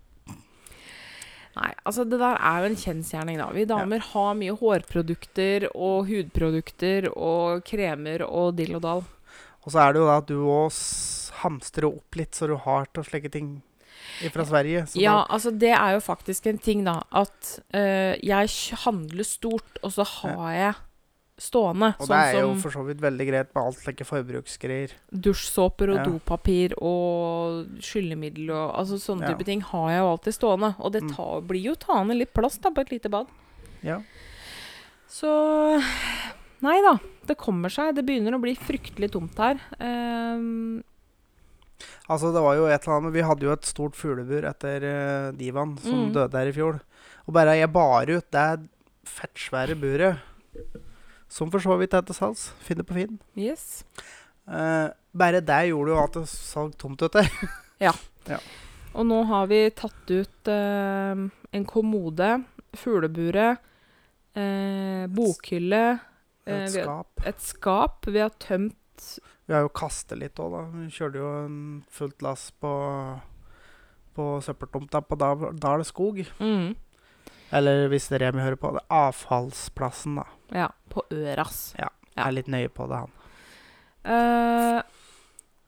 Nei, 1.58 1.70
altså 1.82 2.06
det 2.06 2.20
der 2.20 2.38
er 2.38 2.62
jo 2.62 2.70
en 2.70 2.80
kjensgjerning, 2.80 3.38
da. 3.40 3.50
Vi 3.54 3.66
damer 3.68 4.02
har 4.12 4.34
mye 4.38 4.56
hårprodukter 4.58 5.68
og 5.74 6.10
hudprodukter 6.10 7.10
og 7.12 7.64
kremer 7.66 8.24
og 8.26 8.56
dill 8.58 8.76
og 8.78 8.84
dall. 8.84 9.06
Og 9.64 9.72
så 9.74 9.82
er 9.82 9.94
det 9.94 10.02
jo 10.02 10.08
da 10.08 10.18
at 10.22 10.28
du 10.30 10.36
òg 10.48 10.76
hamstrer 11.42 11.88
opp 11.90 12.18
litt, 12.18 12.34
så 12.34 12.48
du 12.48 12.56
har 12.62 12.86
til 12.88 13.02
å 13.02 13.08
slekke 13.08 13.30
ting 13.32 13.56
fra 14.32 14.46
Sverige. 14.48 14.86
Så 14.88 15.00
Ja, 15.02 15.20
da, 15.20 15.26
altså 15.34 15.52
det 15.54 15.74
er 15.74 15.96
jo 15.96 16.02
faktisk 16.02 16.46
en 16.48 16.60
ting, 16.62 16.84
da. 16.86 17.00
At 17.10 17.58
eh, 17.76 18.16
jeg 18.24 18.52
handler 18.84 19.26
stort, 19.26 19.80
og 19.82 19.92
så 19.94 20.06
har 20.06 20.52
jeg 20.54 20.74
stående. 21.38 21.94
og 21.98 22.06
det 22.06 22.08
sånn 22.08 22.34
er 22.34 22.40
jo 22.42 22.54
for 22.60 22.70
så 22.74 22.84
vidt 22.86 23.00
veldig 23.00 23.26
greit 23.28 23.54
med 23.54 23.64
alt 23.64 23.78
slike 23.78 24.04
forbruksgreier. 24.04 24.90
dusjsåper 25.14 25.90
og 25.94 25.96
Ja. 25.96 26.04
dopapir 26.04 26.72
og 26.82 27.66
skyllemiddel 27.80 28.50
og 28.50 28.74
altså 28.76 28.98
sånne 28.98 29.22
Ja. 29.22 29.34
type 29.34 29.44
ting 29.46 29.60
har 29.62 29.90
jeg 29.90 30.00
jo 30.00 30.10
alltid 30.16 30.34
stående. 30.34 30.74
Og 30.80 30.92
det 30.92 31.02
Mm. 31.04 31.46
blir 31.46 31.62
jo 31.62 31.74
taende 31.74 32.16
litt 32.18 32.34
plass 32.34 32.58
da 32.58 32.70
på 32.70 32.80
et 32.80 32.90
lite 32.90 33.08
bad. 33.10 33.26
Ja. 33.82 34.00
Så 35.08 35.80
Nei 36.60 36.80
da. 36.82 36.98
Det 37.24 37.36
kommer 37.38 37.68
seg. 37.70 37.94
Det 37.94 38.04
begynner 38.04 38.34
å 38.34 38.40
bli 38.42 38.56
fryktelig 38.56 39.12
tomt 39.12 39.36
her. 39.38 39.60
Um, 39.80 40.82
Altså, 42.10 42.32
det 42.32 42.40
var 42.42 42.56
jo 42.56 42.64
et 42.66 42.82
eller 42.82 42.96
annet 43.00 43.12
Vi 43.12 43.20
hadde 43.22 43.40
jo 43.42 43.52
et 43.52 43.62
stort 43.62 43.94
fuglebur 43.94 44.42
etter 44.48 44.82
uh, 44.82 45.30
Divan, 45.32 45.78
som 45.78 46.08
Mm. 46.08 46.12
døde 46.14 46.32
her 46.32 46.48
i 46.48 46.52
fjor. 46.52 46.80
Og 47.28 47.34
bare 47.34 47.54
jeg 47.60 47.72
bar 47.72 48.06
ut 48.10 48.30
det 48.32 48.68
fettsvære 49.06 49.78
buret, 49.78 50.18
som 51.28 51.50
for 51.52 51.60
så 51.60 51.76
vidt 51.80 51.94
er 51.94 52.02
til 52.08 52.16
salgs, 52.16 52.48
finner 52.64 52.86
på 52.88 52.94
Finn 52.96 53.18
yes. 53.36 53.84
Uh, 54.48 54.88
Bare 55.18 55.40
det 55.44 55.58
gjorde 55.68 55.92
jo 55.92 55.98
at 56.02 56.14
det 56.16 56.26
salg 56.30 56.76
tomt 56.80 57.02
ut 57.04 57.12
der. 57.12 57.28
Og 58.98 59.04
nå 59.06 59.18
har 59.28 59.46
vi 59.50 59.58
tatt 59.76 60.10
ut 60.10 60.48
uh, 60.50 61.20
en 61.54 61.66
kommode, 61.68 62.30
fugleburet, 62.76 63.60
uh, 64.38 65.04
bokhylle, 65.12 65.82
Et 66.48 66.70
skap. 66.72 67.20
har- 67.20 67.28
et 67.28 67.40
skap. 67.44 68.06
Vi 68.08 68.18
har 68.24 68.30
tømt 68.40 68.74
Vi 69.46 69.52
har 69.54 69.62
jo 69.66 69.68
kastet 69.68 70.18
litt 70.18 70.40
òg, 70.40 70.50
da. 70.56 70.62
Vi 70.72 70.88
kjørte 70.90 71.20
jo 71.20 71.28
en 71.44 71.58
fullt 71.92 72.22
lass 72.24 72.48
på, 72.60 72.72
på 74.16 74.26
søppeltomta 74.42 75.00
på 75.04 75.16
Dal 75.60 75.84
skog. 75.84 76.24
mm, 76.40 76.74
Eller 77.54 77.86
hvis 77.88 78.10
det 78.12 78.20
Remi 78.22 78.42
hører 78.44 78.58
på, 78.60 78.74
det 78.76 78.84
avfallsplassen, 78.92 80.20
da. 80.20 80.26
Ja, 80.52 80.68
på 80.92 81.04
Øras. 81.14 81.72
Ja. 81.78 81.88
Ja. 82.18 82.26
Er 82.26 82.34
litt 82.34 82.50
nøye 82.50 82.70
på 82.74 82.88
det, 82.90 82.98
han. 83.04 83.14
Uh, 84.08 84.80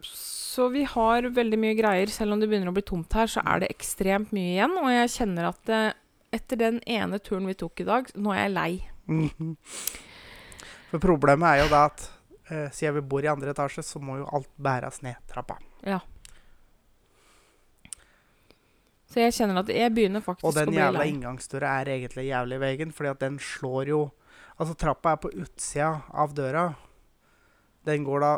så 0.03 0.67
vi 0.75 0.83
har 0.89 1.29
veldig 1.31 1.59
mye 1.63 1.77
greier. 1.79 2.11
Selv 2.11 2.35
om 2.35 2.43
det 2.43 2.49
begynner 2.51 2.73
å 2.73 2.77
bli 2.77 2.85
tomt 2.87 3.15
her, 3.15 3.31
så 3.31 3.43
er 3.47 3.63
det 3.63 3.71
ekstremt 3.71 4.33
mye 4.35 4.57
igjen. 4.57 4.77
Og 4.83 4.91
jeg 4.91 5.13
kjenner 5.15 5.51
at 5.53 5.71
eh, 5.71 5.93
etter 6.35 6.59
den 6.59 6.81
ene 6.91 7.21
turen 7.23 7.47
vi 7.49 7.55
tok 7.59 7.85
i 7.85 7.87
dag, 7.87 8.11
nå 8.19 8.35
er 8.35 8.43
jeg 8.45 8.55
lei. 8.57 8.71
Mhm. 9.11 9.55
For 10.91 11.03
problemet 11.03 11.47
er 11.47 11.63
jo 11.63 11.69
da 11.71 11.85
at 11.87 12.03
uh, 12.51 12.67
siden 12.75 12.97
vi 12.99 13.05
bor 13.13 13.23
i 13.23 13.31
andre 13.31 13.53
etasje, 13.55 13.85
så 13.87 14.03
må 14.03 14.19
jo 14.19 14.27
alt 14.35 14.51
bæres 14.59 14.99
ned 15.07 15.21
trappa. 15.31 15.61
Så 19.11 19.23
jeg 19.25 19.35
kjenner 19.35 19.61
at 19.65 19.71
jeg 19.75 19.93
begynner 19.95 20.23
faktisk 20.23 20.47
å 20.47 20.53
bli 20.53 20.61
lei. 20.61 20.67
Og 20.67 20.71
den 20.71 20.79
jævla 20.79 21.07
inngangsdøra 21.11 21.73
er 21.81 21.93
egentlig 21.97 22.29
jævlig 22.29 22.59
i 22.59 22.63
veggen, 22.63 22.93
fordi 22.95 23.11
at 23.11 23.23
den 23.27 23.39
slår 23.43 23.95
jo 23.95 24.01
Altså, 24.61 24.75
trappa 24.77 25.15
er 25.15 25.21
på 25.23 25.31
utsida 25.41 26.03
av 26.13 26.35
døra. 26.37 26.67
Den 27.89 28.03
går 28.05 28.21
da 28.21 28.33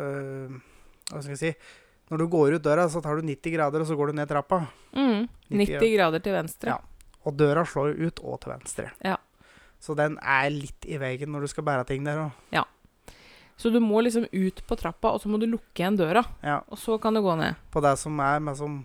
øh, 0.00 0.54
Hva 1.10 1.20
skal 1.20 1.34
jeg 1.34 1.40
si 1.42 1.50
Når 2.08 2.22
du 2.22 2.24
går 2.32 2.56
ut 2.56 2.64
døra, 2.64 2.86
så 2.88 3.02
tar 3.04 3.20
du 3.20 3.28
90 3.28 3.52
grader, 3.52 3.84
og 3.84 3.90
så 3.90 3.98
går 3.98 4.10
du 4.10 4.16
ned 4.16 4.30
trappa. 4.30 4.62
Mm, 4.96 5.28
90 5.52 5.76
90 5.76 5.92
grader 5.92 6.24
til 6.24 6.38
venstre. 6.38 6.72
Ja. 6.72 7.18
Og 7.28 7.36
døra 7.36 7.66
slår 7.68 7.92
jo 7.92 8.08
ut 8.08 8.22
og 8.24 8.40
til 8.40 8.54
venstre. 8.54 8.86
Ja. 9.04 9.18
Så 9.80 9.92
den 9.96 10.16
er 10.24 10.48
litt 10.54 10.88
i 10.88 10.96
veggen 11.00 11.30
når 11.34 11.44
du 11.44 11.52
skal 11.52 11.68
bære 11.68 11.84
ting 11.92 12.08
der 12.08 12.24
òg. 12.24 12.64
Så 13.60 13.68
du 13.68 13.76
må 13.84 14.00
liksom 14.00 14.24
ut 14.24 14.62
på 14.64 14.76
trappa, 14.80 15.10
og 15.12 15.20
så 15.20 15.28
må 15.28 15.36
du 15.36 15.44
lukke 15.44 15.82
igjen 15.82 15.98
døra. 16.00 16.22
Ja. 16.40 16.62
Og 16.72 16.80
så 16.80 16.96
kan 16.96 17.12
du 17.12 17.20
gå 17.20 17.34
ned. 17.36 17.58
På 17.68 17.82
det 17.84 17.92
som 18.00 18.16
er 18.24 18.38
med 18.40 18.56
som 18.56 18.78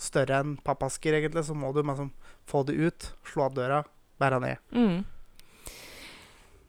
større 0.00 0.40
enn 0.40 0.56
pappasker, 0.64 1.16
egentlig, 1.16 1.44
så 1.46 1.56
må 1.56 1.72
du 1.76 1.82
liksom 1.82 2.12
få 2.48 2.64
det 2.68 2.76
ut, 2.80 3.10
slå 3.28 3.48
av 3.48 3.56
døra, 3.58 3.80
bære 4.20 4.40
ned. 4.42 4.62
Mm. 4.72 5.02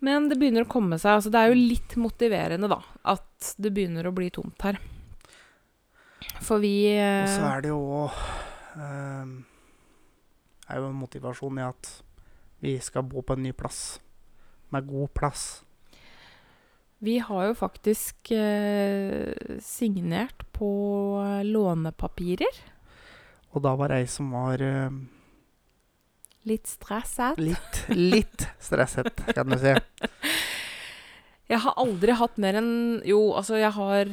Men 0.02 0.28
det 0.32 0.38
begynner 0.41 0.65
å 0.65 0.72
komme 0.72 0.98
seg. 1.00 1.20
Altså, 1.20 1.32
det 1.34 1.39
er 1.39 1.52
jo 1.52 1.62
litt 1.62 1.96
motiverende, 2.02 2.70
da, 2.72 2.82
at 3.13 3.54
det 3.62 3.72
begynner 3.74 4.10
å 4.10 4.15
bli 4.15 4.32
tomt 4.34 4.65
her. 4.65 4.82
For 6.41 6.62
vi 6.62 6.74
Og 6.98 7.30
så 7.30 7.41
eh, 7.41 7.50
er 7.52 7.63
det 7.63 7.72
jo 7.72 7.82
òg 8.02 8.22
er 10.72 10.80
jo 10.80 10.88
en 10.88 11.02
motivasjon 11.02 11.60
i 11.60 11.65
at 11.65 11.89
vi 12.62 12.78
skal 12.84 13.06
bo 13.10 13.24
på 13.26 13.36
en 13.36 13.44
ny 13.46 13.52
plass. 13.58 14.00
Med 14.72 14.88
god 14.88 15.12
plass. 15.17 15.44
Vi 17.02 17.17
har 17.20 17.48
jo 17.50 17.58
faktisk 17.58 18.32
eh, 18.38 19.34
signert 19.65 20.46
på 20.54 20.70
eh, 21.24 21.41
lånepapirer. 21.48 22.62
Og 23.52 23.64
da 23.66 23.74
var 23.80 23.92
det 23.92 24.02
ei 24.04 24.08
som 24.12 24.30
var 24.32 24.62
eh, 24.64 24.94
Litt 26.50 26.68
stresset. 26.72 27.38
litt, 27.38 27.82
litt 27.94 28.48
stresset, 28.64 29.12
kan 29.36 29.52
du 29.52 29.58
si. 29.62 29.76
Jeg 31.52 31.60
har 31.66 31.76
aldri 31.82 32.14
hatt 32.16 32.38
mer 32.40 32.56
enn 32.62 32.72
Jo, 33.04 33.34
altså, 33.36 33.58
jeg 33.60 33.74
har 33.76 34.08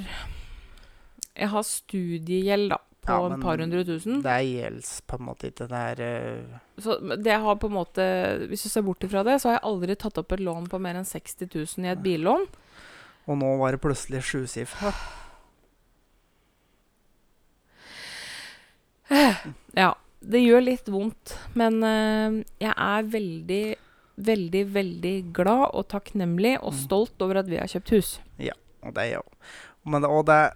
Jeg 1.38 1.48
har 1.52 1.62
studiegjeld, 1.64 2.72
da, 2.72 2.80
på 3.06 3.14
Ja, 3.14 3.28
et 3.36 3.44
par 3.44 3.62
hundre 3.62 3.84
tusen. 3.86 4.18
Det 4.24 4.34
gjelder 4.42 4.88
på 5.06 5.18
en 5.20 5.24
måte 5.28 5.48
ikke. 5.52 5.68
Det 5.70 5.82
er 5.92 6.02
eh, 6.02 6.56
Så 6.82 6.96
det 7.14 7.36
har 7.44 7.60
på 7.62 7.70
en 7.70 7.76
måte 7.78 8.08
Hvis 8.50 8.66
du 8.66 8.68
ser 8.72 8.82
bort 8.82 9.06
ifra 9.06 9.22
det, 9.24 9.38
så 9.40 9.52
har 9.52 9.60
jeg 9.60 9.66
aldri 9.70 9.96
tatt 10.02 10.18
opp 10.18 10.34
et 10.34 10.42
lån 10.42 10.66
på 10.72 10.80
mer 10.82 10.98
enn 10.98 11.06
60 11.06 11.46
000 11.54 11.86
i 11.86 11.92
et 11.94 12.02
billån. 12.02 12.48
Og 13.28 13.38
nå 13.38 13.54
var 13.62 13.72
det 13.76 13.80
plutselig 13.86 14.24
sjusifra. 14.26 14.92
Ja. 19.10 19.94
Det 20.20 20.40
gjør 20.42 20.64
litt 20.66 20.88
vondt, 20.90 21.36
men 21.54 21.76
eh, 21.86 22.38
jeg 22.58 22.72
er 22.74 23.04
veldig, 23.12 23.64
veldig, 24.18 24.62
veldig 24.74 25.12
glad 25.36 25.68
og 25.78 25.86
takknemlig 25.92 26.56
og 26.58 26.72
Mm. 26.72 26.80
stolt 26.80 27.22
over 27.22 27.38
at 27.38 27.46
vi 27.46 27.56
har 27.60 27.70
kjøpt 27.70 27.92
hus. 27.94 28.18
Og 28.82 28.94
det 28.94 29.02
er 29.04 29.14
jo 29.18 29.22
Men 29.88 30.04
Og 30.04 30.26
det 30.26 30.52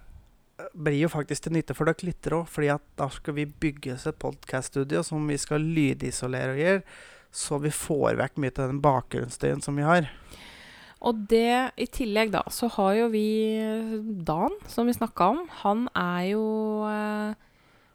blir 0.75 1.01
jo 1.01 1.09
faktisk 1.09 1.43
til 1.43 1.53
nytte 1.57 1.75
for 1.75 1.89
dere 1.89 2.07
lyttere 2.07 2.43
òg, 2.43 2.49
fordi 2.51 2.69
at 2.75 2.83
da 2.99 3.09
skal 3.09 3.35
vi 3.35 3.47
bygge 3.47 3.95
oss 3.95 4.07
et 4.07 4.19
podkaststudio 4.19 5.03
som 5.03 5.27
vi 5.27 5.39
skal 5.41 5.61
lydisolere 5.61 6.53
og 6.53 6.61
gjøre, 6.61 6.83
så 7.33 7.59
vi 7.63 7.71
får 7.71 8.19
vekk 8.21 8.37
mye 8.39 8.53
av 8.59 8.69
den 8.69 8.83
bakgrunnsstøyen 8.85 9.63
som 9.65 9.77
vi 9.77 9.83
har. 9.83 10.11
Og 11.03 11.25
det 11.29 11.73
i 11.81 11.87
tillegg, 11.87 12.31
da, 12.31 12.45
så 12.53 12.69
har 12.77 12.95
jo 12.95 13.09
vi 13.09 13.25
eh, 13.59 13.97
Dan, 14.23 14.55
som 14.69 14.87
vi 14.87 14.93
snakka 14.95 15.31
om. 15.33 15.41
Han 15.65 15.89
er 15.97 16.29
jo 16.31 16.45
eh, 16.87 17.35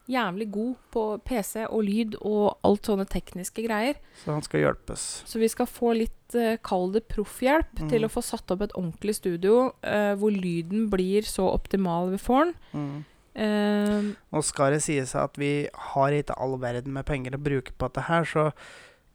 jævlig 0.08 0.48
god 0.52 0.76
på 0.94 1.02
PC 1.28 1.66
og 1.68 1.84
lyd 1.84 2.16
og 2.22 2.58
alt 2.64 2.88
sånne 2.88 3.06
tekniske 3.12 3.66
greier. 3.66 3.98
Så 4.24 4.32
han 4.32 4.42
skal 4.46 4.62
hjelpes. 4.64 5.04
Så 5.28 5.40
vi 5.42 5.50
skal 5.52 5.68
få 5.68 5.92
litt, 5.98 6.36
uh, 6.36 6.56
kall 6.64 6.92
det 6.96 7.08
proffhjelp, 7.12 7.74
Mm. 7.84 7.90
til 7.90 8.06
å 8.08 8.10
få 8.12 8.24
satt 8.24 8.50
opp 8.52 8.62
et 8.62 8.74
ordentlig 8.74 9.16
studio 9.16 9.74
uh, 9.84 10.16
hvor 10.16 10.32
lyden 10.32 10.90
blir 10.90 11.22
så 11.28 11.50
optimal 11.54 12.10
vi 12.12 12.18
får 12.18 12.46
den. 12.46 12.56
Mm. 12.74 13.06
Uh, 13.38 14.16
Nå 14.34 14.42
skal 14.44 14.72
det 14.74 14.82
sies 14.82 15.14
at 15.16 15.36
vi 15.38 15.68
har 15.94 16.16
ikke 16.16 16.38
all 16.42 16.58
verden 16.58 16.94
med 16.96 17.06
penger 17.06 17.36
å 17.38 17.44
bruke 17.44 17.72
på 17.78 17.86
dette 17.90 18.08
her, 18.08 18.24
så 18.26 18.52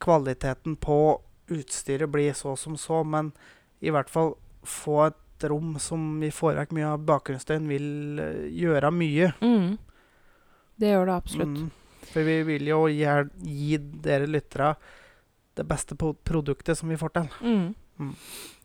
kvaliteten 0.03 0.77
på 0.77 1.21
utstyret 1.53 2.11
blir 2.11 2.33
så 2.35 2.55
som 2.59 2.77
så, 2.79 3.03
men 3.05 3.33
i 3.83 3.91
hvert 3.91 4.11
fall 4.11 4.37
få 4.63 5.09
et 5.09 5.49
rom 5.51 5.75
som 5.83 6.21
vi 6.23 6.31
får 6.31 6.55
vekk 6.61 6.75
mye 6.77 6.93
av 6.95 7.03
bakgrunnsstøyen, 7.09 7.67
vil 7.67 8.21
gjøre 8.55 8.93
mye. 8.95 9.33
mm. 9.43 9.79
Det 10.83 10.91
gjør 10.91 11.07
det 11.09 11.15
absolutt. 11.15 11.61
Mm. 11.63 12.09
For 12.13 12.27
vi 12.27 12.41
vil 12.49 12.67
jo 12.67 12.81
gi, 12.91 13.07
gi 13.47 13.77
dere 14.03 14.27
lyttere 14.27 14.73
det 15.55 15.65
beste 15.69 15.95
produktet 15.97 16.79
som 16.79 16.91
vi 16.91 16.99
får 16.99 17.15
til. 17.19 17.29
Mm. 17.45 17.69
Mm. 18.01 18.17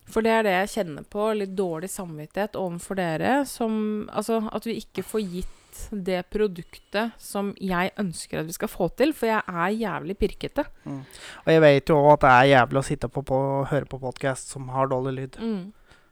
For 0.08 0.24
det 0.24 0.32
er 0.32 0.46
det 0.46 0.54
jeg 0.56 0.72
kjenner 0.72 1.06
på. 1.08 1.28
Litt 1.36 1.54
dårlig 1.56 1.90
samvittighet 1.92 2.56
overfor 2.58 2.98
dere. 2.98 3.36
Som, 3.48 4.08
altså, 4.10 4.40
at 4.52 4.66
vi 4.66 4.78
ikke 4.82 5.04
får 5.06 5.24
gitt 5.28 5.54
det 5.92 6.22
produktet 6.32 7.14
som 7.22 7.52
jeg 7.62 7.92
ønsker 8.00 8.40
at 8.40 8.48
vi 8.48 8.56
skal 8.56 8.72
få 8.72 8.88
til. 8.98 9.12
For 9.16 9.30
jeg 9.30 9.44
er 9.44 9.76
jævlig 9.76 10.16
pirkete. 10.18 10.64
Og 10.88 11.52
jeg 11.52 11.64
vet 11.64 11.92
jo 11.92 12.00
òg 12.00 12.14
at 12.16 12.24
det 12.24 12.32
er 12.34 12.52
jævlig 12.54 12.80
å 12.82 12.86
sitte 12.88 13.12
på, 13.12 13.24
på 13.28 13.40
høre 13.70 13.90
på 13.90 14.00
podkast 14.02 14.54
som 14.56 14.70
har 14.74 14.90
dårlig 14.90 15.14
lyd. 15.20 15.38
Mm. 15.38 15.62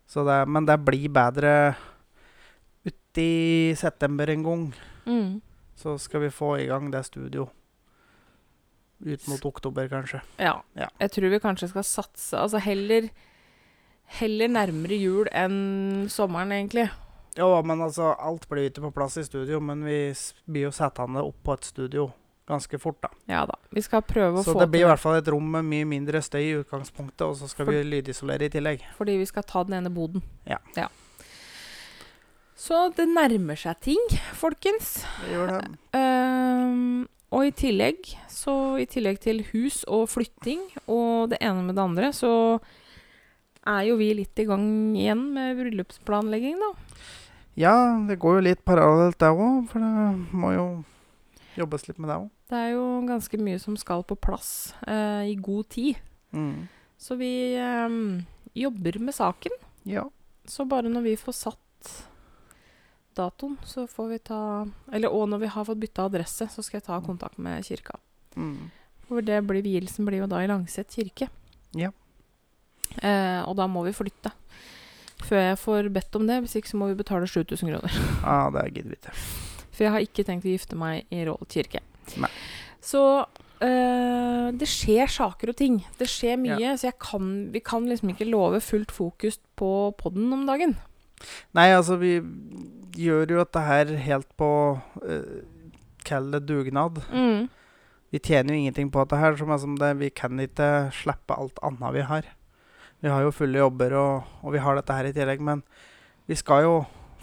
Så 0.06 0.22
det, 0.28 0.38
men 0.46 0.68
det 0.68 0.78
blir 0.86 1.08
bedre 1.10 1.54
uti 2.86 3.74
september 3.74 4.30
en 4.30 4.44
gang. 4.46 4.68
Mm. 5.08 5.30
Så 5.76 5.98
skal 6.00 6.20
vi 6.24 6.30
få 6.32 6.54
i 6.58 6.66
gang 6.70 6.90
det 6.90 7.04
studio. 7.06 7.48
Ut 9.04 9.26
mot 9.28 9.44
oktober, 9.44 9.88
kanskje. 9.92 10.22
Ja. 10.40 10.62
Ja. 10.72 10.88
Jeg 10.98 11.10
tror 11.12 11.28
vi 11.34 11.38
kanskje 11.42 11.68
skal 11.68 11.84
satse 11.84 12.38
Altså 12.40 12.56
heller 12.64 13.10
Heller 14.20 14.48
nærmere 14.48 14.96
jul 15.02 15.26
enn 15.34 16.06
sommeren, 16.08 16.52
egentlig. 16.54 16.84
Jo, 17.36 17.48
men 17.66 17.80
altså, 17.82 18.12
alt 18.22 18.44
blir 18.48 18.68
ikke 18.70 18.84
på 18.86 18.92
plass 18.94 19.16
i 19.18 19.24
studio, 19.26 19.58
men 19.60 19.82
vi 19.84 19.96
blir 20.46 20.68
jo 20.68 20.70
settende 20.72 21.24
opp 21.26 21.40
på 21.44 21.56
et 21.58 21.66
studio 21.66 22.04
ganske 22.46 22.78
fort, 22.78 23.00
da. 23.02 23.10
Ja 23.26 23.40
da. 23.50 23.56
Vi 23.74 23.82
skal 23.82 24.04
prøve 24.06 24.38
å 24.38 24.44
Så 24.46 24.54
få 24.54 24.60
det 24.62 24.68
blir 24.70 24.84
i 24.84 24.88
hvert 24.92 25.02
fall 25.02 25.18
et 25.18 25.26
rom 25.34 25.48
med 25.56 25.66
mye 25.66 25.88
mindre 25.90 26.22
støy 26.22 26.44
i 26.44 26.54
utgangspunktet, 26.60 27.26
og 27.26 27.34
så 27.40 27.48
skal 27.50 27.66
For- 27.66 27.74
vi 27.74 27.82
lydisolere 27.96 28.46
i 28.46 28.52
tillegg. 28.54 28.86
Fordi 28.96 29.18
vi 29.18 29.26
skal 29.26 29.42
ta 29.42 29.64
den 29.66 29.74
ene 29.80 29.90
boden. 29.90 30.22
Ja. 30.46 30.58
Ja. 30.78 30.86
Så 32.56 32.86
det 32.96 33.04
nærmer 33.10 33.58
seg 33.60 33.76
ting, 33.84 34.00
folkens. 34.34 35.02
Det 35.20 35.34
gjør 35.34 35.50
det. 35.52 35.76
Ehm, 35.98 37.04
og 37.36 37.44
i 37.44 37.52
tillegg, 37.52 38.08
så 38.32 38.78
i 38.80 38.86
tillegg 38.88 39.20
til 39.20 39.42
hus 39.50 39.82
og 39.92 40.06
flytting 40.08 40.62
og 40.86 41.34
det 41.34 41.42
ene 41.44 41.66
med 41.66 41.76
det 41.76 41.84
andre, 41.84 42.10
så 42.16 42.30
er 43.66 43.82
jo 43.90 43.98
vi 44.00 44.08
litt 44.16 44.40
i 44.40 44.46
gang 44.48 44.66
igjen 44.96 45.26
med 45.34 45.60
bryllupsplanlegging, 45.60 46.56
da. 46.62 46.72
Ja, 47.60 47.74
det 48.08 48.18
går 48.22 48.38
jo 48.38 48.46
litt 48.48 48.64
parallelt 48.68 49.18
der 49.20 49.36
òg, 49.36 49.66
for 49.68 49.82
det 49.84 50.36
må 50.36 50.54
jo 50.54 50.66
jobbes 51.56 51.86
litt 51.88 52.00
med 52.00 52.12
det 52.12 52.18
òg. 52.22 52.32
Det 52.46 52.58
er 52.62 52.72
jo 52.76 52.88
ganske 53.08 53.40
mye 53.42 53.60
som 53.60 53.76
skal 53.80 54.04
på 54.06 54.16
plass 54.22 54.50
uh, 54.86 55.24
i 55.26 55.34
god 55.34 55.68
tid. 55.76 56.00
Mm. 56.32 56.68
Så 56.96 57.16
vi 57.20 57.56
um, 57.58 58.22
jobber 58.56 59.00
med 59.02 59.16
saken. 59.16 59.56
Ja. 59.88 60.06
Så 60.46 60.64
bare 60.68 60.88
når 60.92 61.08
vi 61.10 61.16
får 61.20 61.36
satt 61.36 61.96
datoen, 63.16 63.56
så 63.66 63.86
får 63.90 64.08
vi 64.12 64.18
ta 64.30 64.40
Eller 64.92 65.12
og 65.12 65.28
når 65.32 65.44
vi 65.44 65.52
har 65.54 65.66
fått 65.68 65.80
bytta 65.82 66.06
adresse, 66.10 66.48
så 66.52 66.64
skal 66.64 66.80
jeg 66.80 66.86
ta 66.88 67.00
kontakt 67.04 67.40
med 67.42 67.64
kirka. 67.66 67.98
Mm. 68.36 68.68
For 69.08 69.24
det 69.24 69.40
blir, 69.46 69.62
vielsen 69.64 70.06
blir 70.08 70.24
jo 70.24 70.30
da 70.30 70.42
i 70.42 70.50
Langset 70.50 70.90
kirke. 70.92 71.28
Ja. 71.76 71.92
Eh, 73.02 73.40
og 73.46 73.56
da 73.58 73.68
må 73.70 73.84
vi 73.86 73.94
flytte. 73.96 74.32
Før 75.26 75.42
jeg 75.42 75.58
får 75.62 75.90
bedt 75.94 76.18
om 76.18 76.26
det. 76.28 76.40
Hvis 76.44 76.58
ikke 76.58 76.72
så 76.72 76.80
må 76.80 76.90
vi 76.90 76.98
betale 76.98 77.28
7000 77.30 77.72
kroner. 77.72 77.98
ja, 78.26 78.38
det 78.54 78.68
gidder 78.74 78.92
vi 78.92 79.00
ikke. 79.00 79.16
For 79.70 79.86
jeg 79.86 79.94
har 79.94 80.04
ikke 80.04 80.24
tenkt 80.26 80.46
å 80.48 80.52
gifte 80.52 80.78
meg 80.80 81.08
i 81.12 81.24
Rål 81.28 81.48
kirke. 81.52 81.82
Nei. 82.22 82.30
Så 82.84 83.02
eh, 83.64 84.48
det 84.56 84.68
skjer 84.70 85.10
saker 85.10 85.52
og 85.52 85.58
ting. 85.58 85.80
Det 86.00 86.08
skjer 86.10 86.38
mye. 86.40 86.76
Så 86.78 86.90
jeg 86.90 86.98
kan, 87.02 87.32
vi 87.54 87.62
kan 87.64 87.88
liksom 87.88 88.12
ikke 88.12 88.28
love 88.28 88.62
fullt 88.64 88.94
fokus 88.94 89.40
på 89.58 89.70
podden 90.00 90.32
om 90.36 90.46
dagen. 90.48 90.76
Nei, 91.56 91.68
altså, 91.74 91.98
vi 92.00 92.18
gjør 92.96 93.34
jo 93.34 93.42
dette 93.42 93.62
her 93.66 93.92
helt 94.06 94.28
på 94.40 94.50
uh, 94.76 95.36
Kall 96.06 96.30
det 96.30 96.44
dugnad. 96.46 97.00
Mm. 97.10 97.48
Vi 98.14 98.20
tjener 98.22 98.54
jo 98.54 98.60
ingenting 98.60 98.92
på 98.94 99.02
dette 99.02 99.18
her, 99.18 99.34
som 99.38 99.50
er 99.50 99.58
som 99.58 99.74
det. 99.80 99.90
Vi 99.98 100.10
kan 100.14 100.38
ikke 100.38 100.92
slippe 100.94 101.34
alt 101.34 101.58
annet 101.66 101.96
vi 101.96 102.04
har. 102.06 102.28
Vi 103.02 103.10
har 103.10 103.24
jo 103.26 103.34
fulle 103.34 103.58
jobber, 103.58 103.96
og, 103.98 104.28
og 104.46 104.54
vi 104.54 104.62
har 104.62 104.78
dette 104.78 104.94
her 104.94 105.08
i 105.08 105.14
tillegg, 105.16 105.42
men 105.42 105.64
vi 106.30 106.38
skal 106.38 106.62
jo 106.62 106.76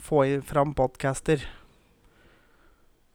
få 0.04 0.26
i, 0.28 0.38
fram 0.44 0.76
podcaster. 0.76 1.46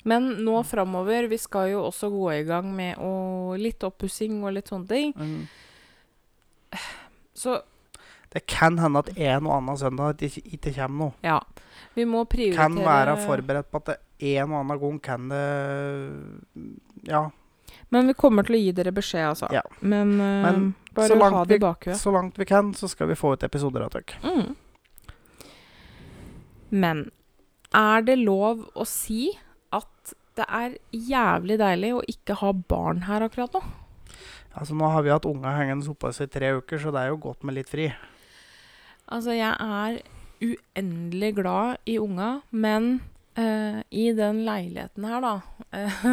Men 0.08 0.30
nå 0.44 0.62
framover, 0.64 1.28
vi 1.28 1.38
skal 1.40 1.74
jo 1.74 1.84
også 1.90 2.08
gå 2.12 2.26
i 2.32 2.44
gang 2.48 2.70
med 2.74 3.00
å, 3.02 3.56
litt 3.60 3.84
oppussing 3.84 4.40
og 4.40 4.54
litt 4.56 4.70
sånne 4.72 4.88
ting. 4.88 5.12
Mm. 5.12 6.78
Så 7.36 7.58
Det 8.32 8.44
kan 8.46 8.76
hende 8.78 9.00
at 9.04 9.10
en 9.16 9.46
og 9.48 9.54
annen 9.56 9.78
søndag 9.80 10.20
ikke, 10.22 10.42
ikke 10.44 10.74
kommer 10.76 10.98
noe. 11.06 11.14
ja, 11.24 11.38
vi 11.96 12.04
må 12.04 12.24
prioritere 12.28 12.68
Kan 12.68 12.76
være 12.84 13.16
forberedt 13.24 13.70
på 13.72 13.80
at 13.80 13.90
det 13.92 13.98
en 14.34 14.52
og 14.52 14.60
annen 14.60 14.80
gang 14.82 15.00
kan 15.02 15.28
det 15.32 15.44
Ja. 17.08 17.28
Men 17.88 18.06
vi 18.06 18.14
kommer 18.14 18.44
til 18.44 18.58
å 18.58 18.60
gi 18.60 18.72
dere 18.76 18.92
beskjed, 18.92 19.30
altså. 19.30 19.48
Ja. 19.52 19.62
Men, 19.80 20.18
uh, 20.20 20.44
Men 20.44 20.74
bare 20.96 21.30
ha 21.32 21.44
det 21.48 21.56
i 21.56 21.62
bakhuet. 21.62 21.96
Så 21.96 22.12
langt 22.12 22.36
vi 22.38 22.44
kan, 22.48 22.74
så 22.76 22.88
skal 22.88 23.08
vi 23.08 23.16
få 23.16 23.32
ut 23.32 23.44
episoder 23.46 23.86
av 23.86 23.94
dere. 23.94 24.18
Mm. 24.24 24.56
Men 26.68 27.10
er 27.72 28.04
det 28.04 28.18
lov 28.20 28.66
å 28.76 28.84
si 28.88 29.30
at 29.72 30.14
det 30.36 30.46
er 30.48 30.76
jævlig 30.92 31.58
deilig 31.60 31.94
å 31.96 32.04
ikke 32.12 32.36
ha 32.42 32.52
barn 32.52 33.06
her 33.08 33.24
akkurat 33.24 33.56
nå? 33.56 33.62
Altså 34.58 34.76
Nå 34.76 34.88
har 34.90 35.04
vi 35.04 35.12
hatt 35.12 35.28
unga 35.28 35.52
hengende 35.56 35.88
oppå 35.90 36.10
oss 36.10 36.20
i 36.24 36.28
tre 36.30 36.52
uker, 36.58 36.80
så 36.82 36.92
det 36.94 37.04
er 37.04 37.12
jo 37.12 37.20
godt 37.28 37.44
med 37.46 37.56
litt 37.58 37.70
fri. 37.70 37.88
Altså, 39.08 39.32
jeg 39.32 39.54
er 39.56 40.00
uendelig 40.44 41.34
glad 41.38 41.78
i 41.88 41.98
unga, 41.98 42.38
men 42.50 42.98
uh, 43.38 43.80
i 43.90 44.10
den 44.16 44.42
leiligheten 44.46 45.06
her, 45.08 45.24
da 45.24 45.34
eh, 45.72 46.04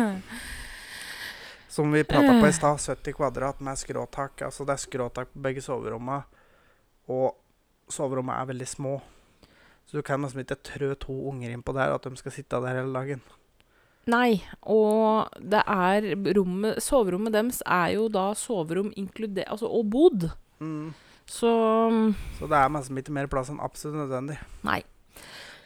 Som 1.75 1.91
vi 1.91 2.05
prata 2.07 2.37
på 2.39 2.47
i 2.47 2.53
stad, 2.55 2.79
70 2.79 3.17
kvadrat 3.17 3.59
med 3.59 3.77
skråtak. 3.77 4.45
Altså 4.47 4.63
det 4.63 4.77
er 4.77 4.83
skråtak 4.85 5.33
på 5.33 5.41
begge 5.43 5.61
soverommene, 5.61 6.21
og 7.11 7.35
soverommene 7.91 8.37
er 8.39 8.51
veldig 8.53 8.67
små. 8.69 8.93
Så 9.85 9.99
du 9.99 10.05
kan 10.05 10.23
liksom 10.23 10.41
ikke 10.41 10.61
trø 10.63 10.93
to 10.95 11.15
unger 11.29 11.51
innpå 11.51 11.75
der, 11.75 11.91
at 11.93 12.07
de 12.07 12.15
skal 12.17 12.31
sitte 12.31 12.61
der 12.63 12.79
hele 12.79 12.95
dagen. 12.95 13.25
Nei, 14.09 14.39
og 14.61 15.33
det 15.41 15.63
er 15.65 16.11
rommet 16.37 16.77
Soverommet 16.85 17.33
deres 17.33 17.63
er 17.65 17.95
jo 17.95 18.03
da 18.13 18.27
soverom 18.37 18.91
inkludert 18.93 19.49
Altså 19.49 19.65
og 19.65 19.87
bod. 19.89 20.27
Mm. 20.61 20.93
Så 21.27 21.51
Så 22.39 22.49
det 22.49 22.57
er 22.57 22.69
liksom 22.69 22.99
ikke 23.01 23.15
mer 23.15 23.31
plass 23.31 23.49
enn 23.49 23.63
absolutt 23.63 24.03
nødvendig. 24.03 24.37
Nei. 24.67 24.81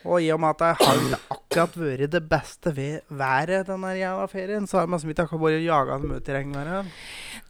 Og 0.07 0.23
i 0.23 0.29
og 0.31 0.39
med 0.39 0.55
at 0.55 0.61
det 0.61 0.67
har 0.79 0.99
ikke 0.99 1.17
akkurat 1.35 1.73
vært 1.75 2.11
det 2.13 2.21
beste 2.31 2.71
ved 2.75 3.01
været 3.11 3.67
denne 3.67 3.89
jævla 3.97 4.27
ferien, 4.31 4.67
så 4.69 4.79
har 4.79 4.87
man 4.87 5.01
ikke 5.03 5.39
vært 5.41 5.65
jaga 5.65 5.97
dem 5.99 6.13
ut 6.15 6.29
i 6.29 6.35
regnværet. 6.37 6.93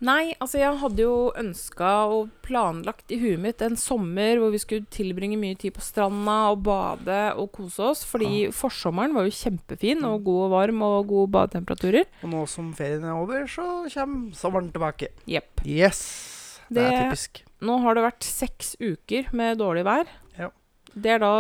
Nei, 0.02 0.34
altså 0.40 0.62
jeg 0.62 0.80
hadde 0.82 1.04
jo 1.04 1.14
ønska 1.38 1.90
og 2.10 2.32
planlagt 2.46 3.12
i 3.14 3.20
huet 3.22 3.42
mitt 3.44 3.62
en 3.62 3.78
sommer 3.78 4.40
hvor 4.40 4.54
vi 4.54 4.62
skulle 4.64 4.90
tilbringe 4.90 5.38
mye 5.38 5.60
tid 5.60 5.76
på 5.76 5.84
stranda 5.84 6.40
og 6.54 6.64
bade 6.66 7.20
og 7.36 7.52
kose 7.54 7.92
oss. 7.92 8.02
Fordi 8.08 8.48
forsommeren 8.56 9.14
var 9.14 9.28
jo 9.28 9.36
kjempefin 9.36 10.02
og 10.08 10.24
god 10.26 10.48
og 10.48 10.56
varm 10.56 10.82
og 10.88 10.98
gode 11.12 11.34
badetemperaturer. 11.36 12.10
Og 12.24 12.34
nå 12.34 12.46
som 12.50 12.74
ferien 12.74 13.06
er 13.06 13.14
over, 13.20 13.46
så 13.46 13.86
kommer 13.94 14.34
sommeren 14.40 14.74
tilbake. 14.74 15.14
Jepp. 15.30 15.68
Yes! 15.68 16.29
Det, 16.70 16.86
er 16.86 17.08
typisk. 17.10 17.44
Nå 17.66 17.78
har 17.84 17.98
det 17.98 18.06
vært 18.06 18.26
seks 18.28 18.76
uker 18.80 19.32
med 19.36 19.60
dårlig 19.62 19.86
vær. 19.88 20.12
Ja. 20.38 20.50
Det 20.94 21.16
er 21.16 21.24
da 21.24 21.34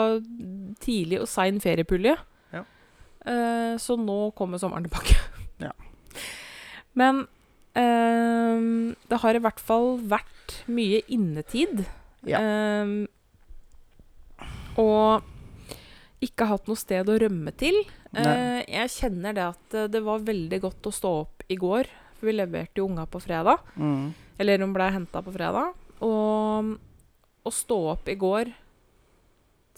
tidlig 0.83 1.21
og 1.23 1.29
sein 1.31 1.59
feriepulje. 1.63 2.15
Ja. 2.55 2.63
Eh, 3.25 3.73
så 3.81 3.97
nå 3.99 4.19
kommer 4.37 4.61
sommeren 4.61 4.87
tilbake. 4.89 5.17
Ja. 5.63 5.73
Men 6.99 7.25
eh, 7.77 8.95
det 9.09 9.21
har 9.23 9.37
i 9.37 9.43
hvert 9.45 9.61
fall 9.61 9.97
vært 10.11 10.59
mye 10.71 11.03
innetid. 11.07 11.85
Ja. 12.27 12.41
Eh, 12.41 12.85
og 14.79 15.27
ikke 16.23 16.49
hatt 16.49 16.67
noe 16.67 16.79
sted 16.79 17.09
å 17.09 17.17
rømme 17.21 17.53
til. 17.55 17.77
Eh, 18.17 18.61
jeg 18.65 18.91
kjenner 18.95 19.35
det 19.35 19.45
at 19.45 19.75
eh, 19.77 19.89
det 19.91 20.01
var 20.03 20.25
veldig 20.25 20.59
godt 20.63 20.89
å 20.89 20.95
stå 20.95 21.11
opp 21.21 21.45
i 21.49 21.57
går, 21.59 21.87
for 22.17 22.29
vi 22.29 22.35
leverte 22.35 22.81
jo 22.81 22.89
unga 22.89 23.05
på 23.09 23.21
fredag. 23.23 23.63
Mm. 23.79 24.09
Eller 24.39 24.59
hun 24.63 24.73
ble 24.73 24.89
henta 24.95 25.21
på 25.21 25.33
fredag. 25.35 25.73
Og 26.01 26.77
å 27.45 27.51
stå 27.53 27.77
opp 27.93 28.07
i 28.11 28.15
går 28.19 28.53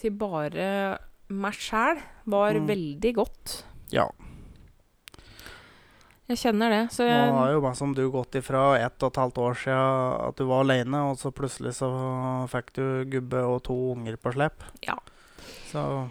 til 0.02 0.12
bare 0.18 1.00
meg 1.30 1.54
sjæl 1.54 2.00
var 2.28 2.54
Mm. 2.54 2.68
veldig 2.68 3.14
godt. 3.16 3.64
Ja. 3.92 4.08
Jeg 6.32 6.38
kjenner 6.40 6.70
det. 6.72 6.82
Så 6.96 7.04
Nå 7.04 7.10
jeg, 7.12 7.32
har 7.36 7.52
jo 7.52 7.74
som 7.76 7.94
du 7.94 8.06
gått 8.12 8.38
ifra 8.40 8.78
ett 8.80 9.04
og 9.04 9.12
et 9.12 9.20
halvt 9.20 9.38
år 9.44 9.58
siden 9.60 10.30
at 10.30 10.36
du 10.40 10.46
var 10.48 10.64
alene, 10.64 11.02
og 11.12 11.18
så 11.20 11.32
plutselig 11.36 11.74
så 11.76 11.90
fikk 12.48 12.72
du 12.78 12.86
gubbe 13.12 13.42
og 13.44 13.64
to 13.68 13.76
unger 13.96 14.16
på 14.16 14.32
slep. 14.38 14.64
Ja. 14.88 14.96
Så 15.72 16.10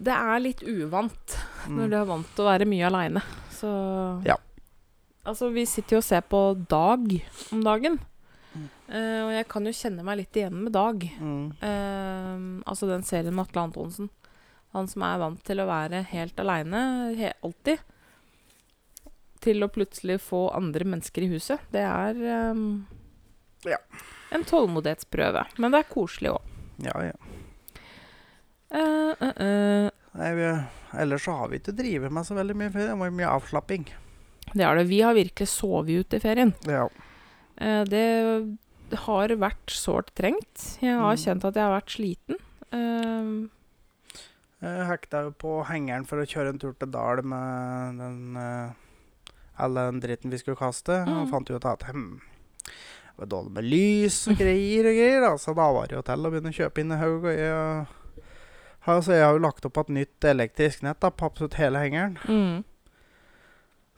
det 0.00 0.14
er 0.16 0.40
litt 0.40 0.62
uvant. 0.64 1.36
når 1.68 1.84
Mm. 1.86 1.90
du 1.90 1.96
er 1.96 2.04
vant 2.08 2.26
til 2.34 2.44
å 2.44 2.48
være 2.48 2.64
mye 2.66 2.86
aleine. 2.88 3.22
Så 3.52 4.24
Ja. 4.24 4.36
Altså, 5.28 5.50
vi 5.52 5.66
sitter 5.68 5.98
jo 5.98 6.00
og 6.00 6.06
ser 6.06 6.22
på 6.24 6.40
Dag 6.70 7.04
om 7.52 7.64
dagen. 7.64 7.98
Mm. 8.54 8.68
Eh, 8.88 9.18
og 9.26 9.32
jeg 9.34 9.46
kan 9.52 9.68
jo 9.68 9.74
kjenne 9.76 10.04
meg 10.06 10.22
litt 10.22 10.38
igjen 10.40 10.56
med 10.64 10.72
Dag. 10.74 11.04
Mm. 11.20 11.44
Uh, 11.60 12.62
altså 12.70 12.88
den 12.90 13.04
serien 13.06 13.36
med 13.36 13.48
Atle 13.48 13.66
Antonsen. 13.68 14.10
Han 14.74 14.88
som 14.88 15.04
er 15.04 15.20
vant 15.20 15.42
til 15.44 15.60
å 15.60 15.68
være 15.68 16.04
helt 16.12 16.40
aleine 16.40 16.80
he 17.18 17.32
alltid. 17.44 17.82
Til 19.44 19.64
å 19.64 19.70
plutselig 19.72 20.20
få 20.22 20.46
andre 20.56 20.86
mennesker 20.88 21.26
i 21.26 21.30
huset. 21.34 21.62
Det 21.72 21.84
er 21.84 22.50
um, 22.52 22.86
Ja. 23.66 23.80
en 24.30 24.44
tålmodighetsprøve. 24.44 25.46
Men 25.58 25.74
det 25.74 25.82
er 25.82 25.90
koselig 25.92 26.34
òg. 26.36 26.52
Ja, 26.86 26.96
ja. 27.10 27.16
Uh. 28.70 29.90
Nei, 30.10 30.30
vi, 30.34 30.46
ellers 31.02 31.24
så 31.26 31.34
har 31.38 31.50
vi 31.50 31.58
ikke 31.60 31.74
drevet 31.76 32.12
med 32.14 32.26
så 32.26 32.36
veldig 32.38 32.56
mye 32.56 32.72
før. 32.74 32.88
Det 32.88 33.00
var 33.02 33.18
mye 33.18 33.34
avslapping. 33.38 33.90
Det 34.52 34.64
er 34.66 34.74
det. 34.80 34.86
Vi 34.90 35.00
har 35.04 35.14
virkelig 35.14 35.48
sovet 35.48 36.00
ut 36.04 36.14
i 36.14 36.20
ferien. 36.20 36.54
Ja. 36.66 36.88
Eh, 37.60 37.84
det 37.84 38.04
har 39.06 39.28
vært 39.38 39.70
sårt 39.70 40.10
trengt. 40.18 40.78
Jeg 40.82 40.96
har 40.98 41.14
Mm. 41.14 41.22
kjent 41.22 41.44
at 41.44 41.54
jeg 41.54 41.62
har 41.62 41.80
vært 41.80 41.94
sliten. 41.94 42.36
Eh, 42.72 43.48
Jeg 44.62 44.86
hekta 44.90 45.22
jo 45.24 45.30
på 45.40 45.64
hengeren 45.64 46.04
for 46.06 46.20
å 46.20 46.26
kjøre 46.28 46.50
en 46.52 46.58
tur 46.58 46.74
til 46.76 46.90
Dal 46.92 47.22
med 47.24 47.96
den 47.98 48.36
eh, 48.36 48.72
all 49.58 49.74
den 49.74 50.00
dritten 50.02 50.30
vi 50.30 50.36
skulle 50.38 50.56
kaste. 50.58 50.98
Og 51.06 51.26
Mm. 51.26 51.30
fant 51.30 51.48
jo 51.48 51.56
ut 51.56 51.64
at 51.64 51.82
hm, 51.88 52.20
det 52.64 53.16
var 53.16 53.26
dårlig 53.26 53.52
med 53.52 53.64
lys 53.64 54.28
og 54.28 54.36
greier 54.36 54.84
og 54.90 54.94
greier. 54.98 55.20
Da. 55.20 55.36
Så 55.36 55.54
da 55.56 55.72
var 55.72 55.86
det 55.86 55.96
jo 55.96 56.02
til 56.02 56.26
å 56.26 56.30
begynne 56.30 56.52
å 56.52 56.58
kjøpe 56.60 56.78
inn 56.80 56.92
en 56.92 56.98
haug. 56.98 57.24
Og 57.24 57.36
jeg, 57.36 57.86
har, 58.80 59.00
jeg 59.00 59.24
har 59.24 59.32
jo 59.32 59.38
lagt 59.46 59.64
opp 59.64 59.78
et 59.78 59.88
nytt 59.88 60.20
elektrisk 60.24 60.82
nett 60.82 61.00
da, 61.00 61.08
absolutt 61.10 61.54
hele 61.54 61.78
hengeren. 61.78 62.18
mm. 62.28 62.64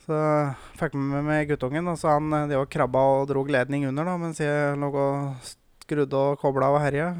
Så 0.03 0.19
fikk 0.81 0.97
med 0.99 1.23
meg 1.29 1.51
guttungen, 1.53 1.87
og 1.93 1.99
så 2.01 2.17
han 2.17 2.33
eh, 2.35 2.49
det 2.51 2.59
var 2.59 2.71
krabba 2.71 3.03
og 3.21 3.29
drog 3.31 3.51
ledning 3.55 3.87
under 3.87 4.09
da, 4.09 4.17
mens 4.19 4.41
jeg 4.43 4.77
lå 4.83 4.91
og 4.91 5.51
skrudde 5.85 6.19
og 6.19 6.41
kobla 6.43 6.73
og 6.75 6.81
herja. 6.83 7.12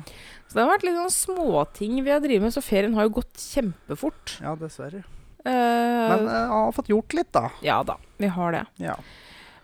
Så 0.49 0.59
det 0.59 0.64
har 0.64 0.73
vært 0.73 0.87
litt 0.88 0.99
sånn 0.99 1.14
småting 1.14 2.01
vi 2.03 2.12
har 2.12 2.23
drevet 2.25 2.45
med, 2.49 2.55
så 2.55 2.62
ferien 2.64 2.97
har 2.99 3.07
jo 3.07 3.16
gått 3.21 3.38
kjempefort. 3.40 4.37
Ja, 4.42 4.57
dessverre. 4.59 5.05
Uh, 5.42 5.51
Men 5.53 6.27
jeg 6.29 6.49
har 6.53 6.75
fått 6.77 6.90
gjort 6.92 7.14
litt, 7.18 7.31
da. 7.35 7.49
ja 7.66 7.81
da, 7.87 7.97
vi 8.23 8.29
har 8.31 8.55
det. 8.55 8.66
Ja. 8.83 8.99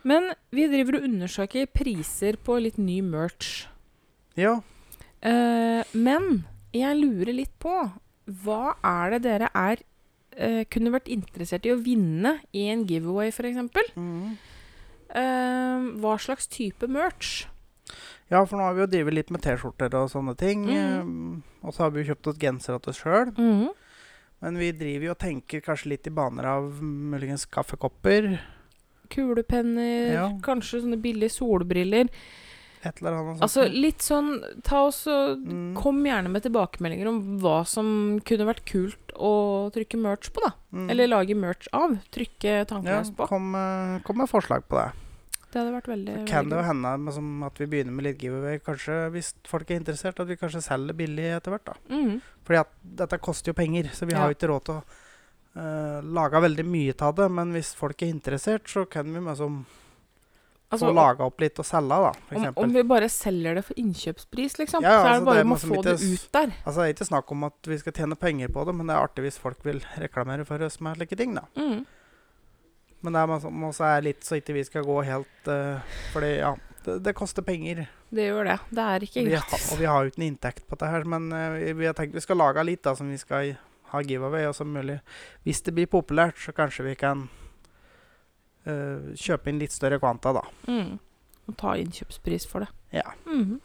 Men 0.08 0.30
vi 0.54 0.64
driver 0.70 0.98
og 0.98 1.04
undersøker 1.06 1.68
priser 1.74 2.38
på 2.42 2.56
litt 2.62 2.78
ny 2.80 3.00
merch. 3.06 3.66
ja. 4.38 4.60
Uh, 5.18 5.82
men 5.98 6.44
jeg 6.70 6.94
lurer 6.94 7.34
litt 7.34 7.54
på 7.58 7.72
hva 8.44 8.76
er 8.86 9.16
det 9.16 9.18
dere 9.24 9.48
er 9.50 9.80
eh, 10.38 10.62
kunne 10.70 10.92
vært 10.94 11.10
interessert 11.12 11.66
i 11.66 11.72
å 11.74 11.80
vinne 11.82 12.38
i 12.56 12.68
en 12.72 12.86
giveaway, 12.88 13.28
f.eks.? 13.34 13.94
Mm. 13.98 14.36
Uh, 15.08 15.86
hva 16.02 16.16
slags 16.20 16.46
type 16.52 16.86
merch? 16.92 17.46
Ja, 18.28 18.42
for 18.44 18.58
nå 18.60 18.66
har 18.66 18.74
vi 18.76 18.82
jo 18.84 18.90
drevet 18.92 19.14
litt 19.16 19.30
med 19.32 19.40
T-skjorter 19.44 19.94
og 19.96 20.10
sånne 20.12 20.34
ting. 20.36 20.66
Mm. 20.68 21.40
eh, 21.40 21.64
og 21.64 21.72
så 21.72 21.86
har 21.86 21.94
vi 21.94 22.02
jo 22.02 22.10
kjøpt 22.12 22.28
oss 22.32 22.40
gensere 22.42 22.80
til 22.84 22.92
oss 22.92 23.00
sjøl. 23.00 23.30
Mm. 23.38 23.68
Men 24.44 24.58
vi 24.60 24.68
driver 24.76 25.08
jo 25.08 25.14
og 25.16 25.22
tenker 25.22 25.62
kanskje 25.64 25.94
litt 25.94 26.06
i 26.06 26.12
baner 26.14 26.46
av 26.46 26.68
muligens 26.84 27.46
kaffekopper. 27.50 28.36
Kulepenner, 29.10 30.12
Ja. 30.12 30.26
kanskje 30.44 30.82
sånne 30.84 31.00
billige 31.00 31.32
solbriller. 31.32 32.10
Et 32.84 33.00
eller 33.00 33.12
annet 33.18 33.38
sånt. 33.38 33.42
Altså 33.42 33.64
litt 33.72 33.98
sånn 34.04 34.28
Ta 34.62 34.84
oss 34.86 35.00
og 35.10 35.38
Mm. 35.38 35.74
Kom 35.74 35.98
gjerne 36.04 36.30
med 36.30 36.42
tilbakemeldinger 36.44 37.08
om 37.08 37.38
hva 37.42 37.66
som 37.66 38.20
kunne 38.24 38.46
vært 38.46 38.64
kult 38.66 39.12
å 39.18 39.70
trykke 39.74 39.98
merch 39.98 40.30
på, 40.32 40.40
da. 40.44 40.52
Mm. 40.72 40.90
Eller 40.90 41.08
lage 41.08 41.34
merch 41.34 41.66
av. 41.72 41.96
Trykke 42.14 42.52
ja, 42.60 42.64
tankeløst 42.64 43.16
på. 43.16 43.26
kom, 43.28 43.54
eh, 43.54 43.98
kom 44.06 44.18
med 44.18 44.28
forslag 44.30 44.62
på 44.68 44.76
det. 44.78 44.92
Det 45.50 45.62
hadde 45.62 45.72
vært 45.72 45.88
veldig, 45.88 46.14
Så 46.20 46.26
kan 46.28 46.48
det 46.50 46.58
jo 46.58 46.62
hende 46.62 46.98
med 47.00 47.14
som 47.14 47.42
at 47.42 47.56
vi 47.58 47.66
begynner 47.66 47.90
med 47.96 48.04
litt 48.04 48.18
giveaway. 48.20 48.58
Kanskje 48.60 49.10
hvis 49.10 49.32
folk 49.48 49.70
er 49.70 49.80
interessert, 49.80 50.20
at 50.20 50.26
vi 50.28 50.36
kanskje 50.36 50.60
selger 50.62 50.92
billig 50.94 51.24
etter 51.38 51.50
hvert. 51.50 51.64
da. 51.64 51.74
Mm. 51.88 52.20
Fordi 52.44 52.60
at 52.60 52.68
dette 52.84 53.18
koster 53.18 53.50
jo 53.52 53.54
penger, 53.54 53.88
så 53.92 54.06
vi 54.06 54.12
Ja. 54.12 54.18
har 54.20 54.28
jo 54.28 54.34
ikke 54.36 54.50
råd 54.52 54.64
til 54.64 54.74
å 54.74 54.82
uh, 55.56 56.00
lage 56.02 56.32
veldig 56.42 56.64
mye 56.66 56.94
av 57.00 57.14
det. 57.16 57.30
Men 57.30 57.52
hvis 57.52 57.74
folk 57.74 58.00
er 58.02 58.12
interessert, 58.12 58.64
så 58.68 58.84
kan 58.88 59.06
vi 59.12 59.18
liksom 59.20 59.64
Altså, 60.68 60.84
få 60.84 60.92
laga 60.92 61.24
opp 61.24 61.40
litt 61.40 61.56
og 61.62 61.64
selge, 61.64 61.96
da. 62.04 62.08
Om, 62.36 62.46
om 62.60 62.72
vi 62.74 62.82
bare 62.84 63.06
selger 63.08 63.56
det 63.56 63.62
for 63.64 63.78
innkjøpspris, 63.80 64.58
liksom, 64.60 64.84
Ja, 64.84 64.90
ja, 64.90 64.98
så 64.98 65.06
er 65.06 65.12
altså, 65.14 65.20
det 65.22 65.28
bare 65.30 65.44
om 65.46 65.54
å 65.54 65.60
få 65.62 65.78
det 65.86 65.94
ut 66.02 66.26
der. 66.36 66.50
Altså, 66.58 66.74
det 66.76 66.84
er 66.84 66.92
ikke 66.92 67.06
snakk 67.08 67.32
om 67.32 67.46
at 67.48 67.70
vi 67.72 67.78
skal 67.80 67.94
tjene 67.96 68.18
penger 68.20 68.52
på 68.52 68.64
det, 68.68 68.74
men 68.76 68.90
det 68.90 68.96
er 68.96 69.06
artig 69.08 69.24
hvis 69.24 69.40
folk 69.40 69.64
vil 69.64 69.80
reklamere 69.96 70.44
for 70.48 70.66
oss 70.66 70.76
med 70.84 71.00
slike 71.00 71.16
ting, 71.16 71.32
da. 71.38 71.46
Mm. 71.56 71.86
Men 73.00 73.16
det 73.16 73.22
er 73.22 73.32
også 73.70 73.86
er 73.88 74.04
litt 74.10 74.26
så 74.26 74.36
ikke 74.40 74.58
vi 74.58 74.66
skal 74.66 74.84
gå 74.84 74.98
helt 75.06 75.48
uh, 75.48 75.96
Fordi, 76.12 76.32
ja, 76.42 76.52
det, 76.84 76.98
det 77.06 77.16
koster 77.16 77.46
penger. 77.46 77.86
Det 78.12 78.28
gjør 78.28 78.50
det. 78.50 78.58
Det 78.74 78.84
er 78.84 79.08
ikke 79.08 79.24
gratis. 79.30 79.72
og 79.72 79.80
vi 79.80 79.88
har 79.88 80.02
jo 80.02 80.12
ikke 80.12 80.20
noe 80.20 80.32
inntekt 80.34 80.64
på 80.66 80.76
dette 80.76 80.92
her, 80.92 81.08
men 81.08 81.32
uh, 81.32 81.56
vi, 81.56 81.72
vi 81.80 81.88
har 81.88 81.96
tenkt 81.96 82.18
vi 82.18 82.24
skal 82.24 82.42
lage 82.42 82.68
litt 82.68 82.84
da, 82.84 82.92
som 82.98 83.08
vi 83.08 83.16
skal 83.20 83.54
ha 83.94 84.04
giveaway, 84.04 84.44
og 84.50 84.56
som 84.56 84.68
mulig 84.68 85.00
Hvis 85.48 85.64
det 85.64 85.72
blir 85.78 85.88
populært, 85.88 86.36
så 86.44 86.52
kanskje 86.52 86.90
vi 86.90 86.98
kan 86.98 87.30
eh, 88.66 89.14
kjøpe 89.14 89.48
inn 89.48 89.58
litt 89.58 89.72
større 89.72 89.98
kvanta, 90.00 90.32
da. 90.32 90.42
Mm. 90.66 90.98
Og 91.48 91.56
ta 91.56 91.74
innkjøpspris 91.80 92.46
for 92.46 92.60
det. 92.60 92.68
Ja. 92.92 93.12
Mhm. 93.26 93.60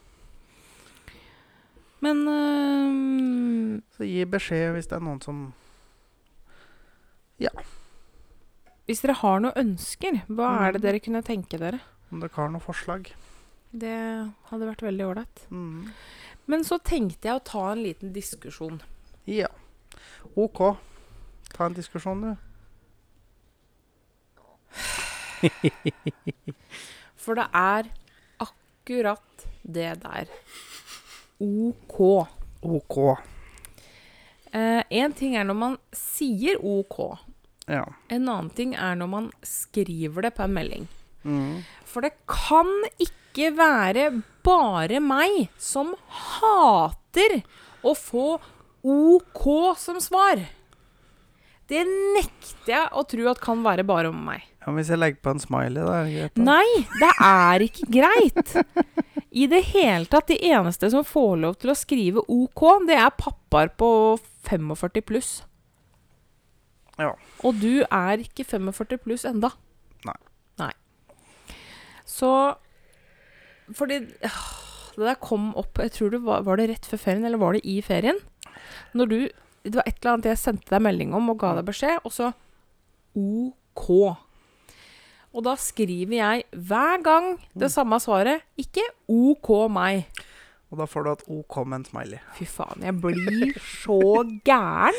Men 2.04 2.18
uh, 2.28 3.82
Så 3.96 4.04
gi 4.08 4.26
beskjed 4.28 4.74
hvis 4.76 4.90
det 4.92 4.98
er 4.98 5.06
noen 5.06 5.22
som 5.24 5.54
Ja. 7.40 7.50
hvis 8.88 9.02
dere 9.02 9.16
har 9.22 9.40
noen 9.40 9.56
ønsker, 9.56 10.22
hva 10.28 10.50
er 10.68 10.72
det 10.74 10.82
Mhm. 10.82 10.86
dere 10.88 11.00
kunne 11.00 11.24
tenke 11.24 11.58
dere? 11.60 11.80
Om 12.12 12.20
dere 12.20 12.30
har 12.36 12.50
noen 12.50 12.62
forslag. 12.62 13.12
Det 13.74 14.32
hadde 14.52 14.68
vært 14.70 14.84
veldig 14.86 15.06
ålreit. 15.08 15.48
Mm. 15.50 15.92
Men 16.48 16.60
så 16.64 16.78
tenkte 16.84 17.24
jeg 17.30 17.40
å 17.40 17.44
ta 17.44 17.72
en 17.72 17.84
liten 17.84 18.14
diskusjon. 18.14 18.82
Ja. 19.26 19.48
OK. 20.36 20.78
Ta 21.54 21.66
en 21.66 21.74
diskusjon, 21.74 22.22
du. 22.22 22.38
For 27.24 27.40
det 27.40 27.48
er 27.56 27.92
akkurat 28.44 29.46
det 29.64 29.92
der. 30.04 30.32
OK. 31.44 32.00
OK. 32.62 32.98
Én 34.54 35.14
ting 35.18 35.36
er 35.36 35.48
når 35.48 35.58
man 35.58 35.78
sier 35.96 36.60
OK. 36.62 37.00
Ja. 37.68 37.86
En 38.12 38.28
annen 38.28 38.52
ting 38.56 38.76
er 38.76 38.98
når 39.00 39.10
man 39.10 39.32
skriver 39.48 40.28
det 40.28 40.36
på 40.38 40.46
en 40.46 40.56
melding. 40.58 40.88
Mm. 41.24 41.64
For 41.88 42.04
det 42.04 42.16
kan 42.28 42.70
ikke 43.02 43.54
være 43.56 44.10
bare 44.44 45.00
meg 45.04 45.48
som 45.58 45.94
hater 46.12 47.40
å 47.84 47.96
få 47.98 48.28
OK 48.84 49.46
som 49.80 50.00
svar. 50.04 50.44
Det 51.72 51.84
nekter 51.88 52.74
jeg 52.74 52.90
å 52.92 53.04
tro 53.08 53.30
at 53.32 53.40
kan 53.44 53.62
være 53.64 53.86
bare 53.88 54.10
om 54.12 54.20
meg. 54.28 54.44
ja. 54.64 54.74
Hvis 54.76 54.90
jeg 54.92 55.00
legger 55.00 55.22
på 55.24 55.32
en 55.34 55.42
smiley, 55.44 55.84
da 55.84 55.94
er 56.02 56.10
det 56.10 56.14
greit? 56.18 56.36
da? 56.36 56.44
Nei, 56.50 56.84
det 57.00 57.12
er 57.24 57.66
ikke 57.68 57.88
greit. 57.94 58.54
I 59.34 59.48
det 59.50 59.62
hele 59.72 60.06
tatt, 60.12 60.28
de 60.30 60.38
eneste 60.52 60.90
som 60.94 61.06
får 61.08 61.38
lov 61.42 61.56
til 61.62 61.72
å 61.74 61.78
skrive 61.78 62.24
OK, 62.30 62.64
det 62.88 63.00
er 63.00 63.16
pappaer 63.18 63.72
på 63.80 63.90
45 64.50 65.02
pluss. 65.08 65.32
Ja. 67.00 67.14
Og 67.42 67.58
du 67.58 67.82
er 67.88 68.22
ikke 68.22 68.46
45 68.46 69.00
pluss 69.02 69.24
enda. 69.26 69.54
Nei. 70.06 70.20
Nei. 70.62 70.74
Så 72.06 72.30
Fordi 73.74 74.02
øh, 74.04 74.42
det 74.94 75.06
der 75.08 75.16
kom 75.18 75.54
opp 75.58 75.80
Jeg 75.82 75.94
tror 75.96 76.12
det 76.14 76.20
var, 76.22 76.44
var 76.46 76.60
det 76.60 76.68
rett 76.70 76.86
før 76.86 77.00
ferien, 77.02 77.26
eller 77.26 77.42
var 77.42 77.56
det 77.56 77.64
i 77.66 77.80
ferien? 77.82 78.20
Når 78.94 79.10
du 79.10 79.18
Det 79.64 79.78
var 79.80 79.88
et 79.88 79.98
eller 80.02 80.14
annet 80.14 80.30
jeg 80.34 80.42
sendte 80.42 80.74
deg 80.74 80.84
melding 80.84 81.14
om 81.16 81.32
og 81.32 81.40
ga 81.40 81.54
deg 81.58 81.68
beskjed, 81.70 82.04
og 82.04 82.12
så 82.14 82.32
OK. 83.16 83.90
Og 85.34 85.46
da 85.48 85.56
skriver 85.58 86.18
jeg 86.20 86.44
hver 86.52 87.02
gang 87.06 87.30
det 87.58 87.72
samme 87.74 87.98
svaret. 88.04 88.44
Ikke 88.60 88.84
OK 89.10 89.50
meg. 89.74 90.10
Og 90.74 90.80
da 90.82 90.88
får 90.90 91.06
du 91.06 91.12
et 91.12 91.28
OK 91.38 91.60
med 91.66 91.80
en 91.80 91.86
smiley. 91.86 92.22
Fy 92.38 92.48
faen, 92.50 92.84
jeg 92.86 92.98
blir 93.02 93.54
så 93.62 94.26
gæren. 94.46 94.98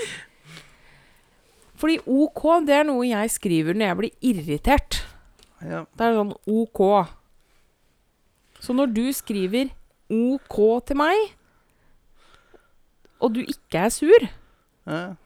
Fordi 1.75 1.99
OK, 2.07 2.43
det 2.67 2.77
er 2.79 2.87
noe 2.87 3.07
jeg 3.09 3.33
skriver 3.35 3.77
når 3.77 3.91
jeg 3.91 3.99
blir 3.99 4.29
irritert. 4.31 5.01
Ja. 5.65 5.83
Det 5.91 6.07
er 6.07 6.19
sånn 6.19 6.35
OK. 6.51 6.83
Så 8.63 8.77
når 8.77 8.95
du 8.95 9.05
skriver 9.13 9.73
OK 10.15 10.59
til 10.87 10.99
meg, 11.03 11.35
og 13.19 13.35
du 13.35 13.43
ikke 13.43 13.87
er 13.87 13.93
sur, 13.93 14.27
Ja. 14.87 15.17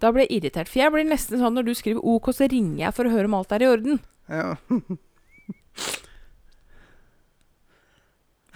da 0.00 0.10
blir 0.12 0.26
jeg 0.28 0.42
irritert. 0.42 0.68
For 0.68 0.80
jeg 0.82 0.92
blir 0.92 1.04
nesten 1.08 1.38
sånn 1.40 1.54
når 1.56 1.64
du 1.70 1.74
skriver 1.74 2.04
OK, 2.04 2.32
så 2.36 2.48
ringer 2.52 2.84
jeg 2.86 2.94
for 2.94 3.08
å 3.08 3.14
høre 3.14 3.24
om 3.30 3.34
alt 3.38 3.52
er 3.56 3.62
i 3.66 3.70
orden. 3.72 4.00
ja. 4.28 4.56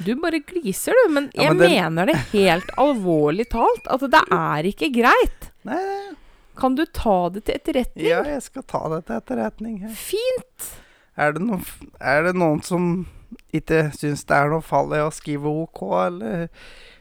Du 0.01 0.15
bare 0.17 0.39
gliser, 0.41 0.97
du. 0.97 1.13
Men 1.13 1.31
Ja, 1.35 1.43
jeg 1.43 1.57
men 1.57 1.59
det- 1.59 1.69
mener 1.71 2.07
det 2.09 2.17
helt 2.33 2.71
alvorlig 2.81 3.49
talt. 3.53 3.85
At 3.87 4.01
det 4.01 4.23
er 4.33 4.63
ikke 4.71 4.89
greit. 4.95 5.51
Nei, 5.65 6.15
Kan 6.57 6.75
du 6.75 6.85
ta 6.87 7.29
det 7.31 7.45
til 7.45 7.55
etterretning? 7.57 8.07
Ja, 8.09 8.23
jeg 8.25 8.43
skal 8.43 8.63
ta 8.69 8.81
det 8.89 9.07
til 9.07 9.17
etterretning. 9.17 9.79
her. 9.81 9.95
Fint! 9.97 10.71
Er 11.17 11.33
det, 11.33 11.43
noen, 11.43 11.65
er 12.01 12.23
det 12.25 12.35
noen 12.35 12.63
som 12.65 13.07
ikke 13.53 13.91
syns 13.97 14.25
det 14.25 14.37
er 14.37 14.49
noe 14.51 14.61
fall 14.65 14.89
i 14.93 15.01
å 15.05 15.11
skrive 15.13 15.45
OK, 15.49 15.81
eller 16.07 16.49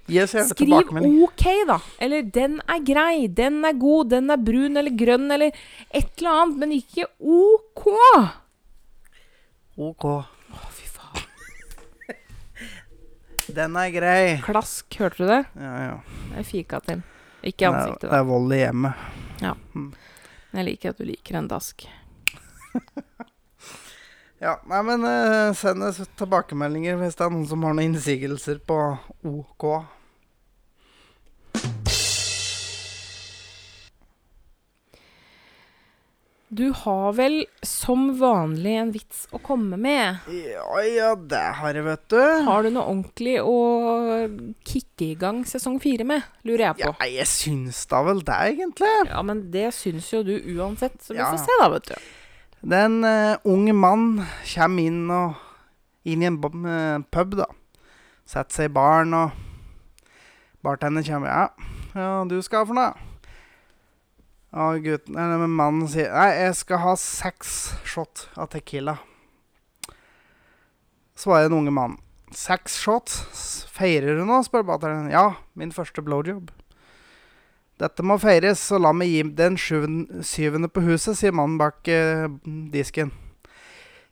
gjerne 0.09 0.45
Skriv? 0.49 1.23
OK, 1.23 1.45
da. 1.69 1.79
Eller 1.99 2.23
'den 2.23 2.59
er 2.67 2.79
grei', 2.85 3.27
'den 3.27 3.65
er 3.65 3.73
god', 3.73 4.09
'den 4.09 4.29
er 4.29 4.37
brun 4.37 4.77
eller 4.77 4.91
grønn', 4.91 5.31
eller 5.31 5.51
et 5.91 6.11
eller 6.17 6.29
annet, 6.29 6.57
men 6.57 6.71
ikke 6.71 7.05
OK. 7.19 7.85
OK. 9.77 10.05
Å, 10.05 10.71
fy 10.75 10.87
faen. 10.91 11.23
Den 13.59 13.77
er 13.79 13.89
grei. 13.89 14.23
Klask, 14.45 14.85
hørte 14.99 15.23
du 15.23 15.29
det? 15.29 15.43
Ja, 15.55 15.73
ja. 15.81 15.95
Jeg 16.35 16.45
fika 16.45 16.79
til. 16.85 17.01
Ikke 17.41 17.65
i 17.65 17.69
ansiktet, 17.69 18.09
da. 18.09 18.11
Det 18.11 18.19
er 18.19 18.27
vold 18.27 18.53
i 18.53 18.59
hjemmet. 18.59 18.93
Jeg 20.51 20.65
liker 20.65 20.91
at 20.91 20.99
du 20.99 21.05
liker 21.07 21.39
en 21.39 21.47
dask. 21.49 21.87
Ja, 24.39 24.53
nei, 24.71 24.79
men 24.87 25.03
uh, 25.03 25.51
send 25.51 25.83
oss 25.83 25.97
tilbakemeldinger 26.15 26.95
hvis 27.01 27.17
det 27.19 27.25
er 27.25 27.33
noen 27.33 27.47
som 27.49 27.63
har 27.67 27.73
noen 27.75 27.89
innsigelser 27.89 28.61
på 28.63 28.77
OK. 29.27 29.65
Du 36.49 36.71
har 36.73 37.13
vel 37.13 37.43
som 37.61 38.07
vanlig 38.17 38.71
en 38.81 38.91
vits 38.93 39.27
å 39.29 39.37
komme 39.45 39.77
med? 39.77 40.23
Ja, 40.33 40.79
ja, 40.81 41.09
det 41.13 41.41
har 41.59 41.77
jeg, 41.77 41.83
vet 41.85 42.05
du. 42.09 42.21
Har 42.47 42.65
du 42.65 42.71
noe 42.73 42.87
ordentlig 42.89 43.35
å 43.43 43.57
kicke 44.65 45.11
i 45.11 45.17
gang 45.19 45.43
sesong 45.45 45.77
fire 45.83 46.07
med, 46.09 46.25
lurer 46.49 46.63
jeg 46.71 46.79
på. 46.79 46.93
Ja, 46.97 47.09
jeg 47.19 47.29
syns 47.29 47.83
da 47.91 48.01
vel 48.07 48.23
det, 48.25 48.39
egentlig. 48.55 48.89
Ja, 49.11 49.21
men 49.21 49.43
det 49.53 49.67
syns 49.77 50.09
jo 50.09 50.23
du 50.25 50.33
uansett, 50.55 50.97
så 51.05 51.13
vi 51.13 51.21
Ja. 51.21 51.29
får 51.29 51.45
se 51.45 51.59
da, 51.61 51.69
vet 51.75 51.91
du. 51.91 52.09
Det 52.65 52.79
er 52.79 52.85
en 52.89 53.03
eh, 53.05 53.37
ung 53.45 53.69
mann 53.77 54.07
kommer 54.55 54.83
inn, 54.89 55.03
og, 55.13 55.35
inn 56.03 56.23
i 56.25 56.31
en 56.31 56.41
eh, 56.65 56.97
pub, 57.13 57.37
da. 57.37 57.45
Setter 58.25 58.53
seg 58.57 58.71
i 58.71 58.73
baren, 58.73 59.13
og 59.13 59.31
bartenderen 60.65 61.05
kommer. 61.05 61.29
Ja, 61.29 61.69
ja, 61.93 62.25
du 62.25 62.41
skal 62.41 62.65
ha 62.65 62.65
for 62.65 62.73
noe? 62.81 63.08
Og 64.49 64.81
gutten, 64.81 65.13
eller 65.13 65.45
mannen 65.45 65.85
sier 65.91 66.09
Nei, 66.09 66.29
jeg 66.39 66.55
skal 66.63 66.81
ha 66.81 66.95
seks 66.97 67.57
shot 67.85 68.25
av 68.33 68.49
Tequila. 68.53 68.97
Svarer 71.19 71.49
den 71.49 71.59
unge 71.59 71.73
mannen. 71.75 71.99
Seks 72.33 72.77
shots? 72.81 73.19
Feirer 73.73 74.17
du 74.17 74.23
nå? 74.25 74.39
spør 74.45 74.65
bartenderen. 74.65 75.11
Ja, 75.13 75.41
min 75.57 75.73
første 75.73 76.01
blowjob. 76.05 76.49
Dette 77.79 78.03
må 78.03 78.17
feires, 78.19 78.59
så 78.59 78.77
la 78.81 78.91
meg 78.91 79.09
gi 79.11 79.23
den 79.37 79.55
syvende 79.57 80.69
på 80.71 80.83
huset, 80.83 81.15
sier 81.15 81.35
mannen 81.35 81.57
bak 81.61 81.87
eh, 81.87 82.27
disken. 82.73 83.13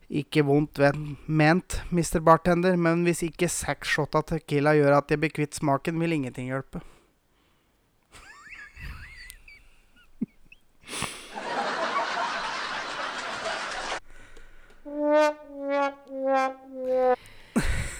Ikke 0.07 0.45
vondt 0.47 0.79
ment, 1.27 1.81
mister 1.91 2.23
Bartender, 2.23 2.77
men 2.79 3.03
hvis 3.03 3.25
ikke 3.27 3.49
seks 3.51 3.91
shot 3.91 4.15
av 4.15 4.23
tequila 4.29 4.71
gjør 4.77 5.01
at 5.01 5.11
jeg 5.11 5.19
blir 5.19 5.33
kvitt 5.35 5.59
smaken, 5.59 5.99
vil 5.99 6.15
ingenting 6.15 6.47
hjelpe. 6.47 6.79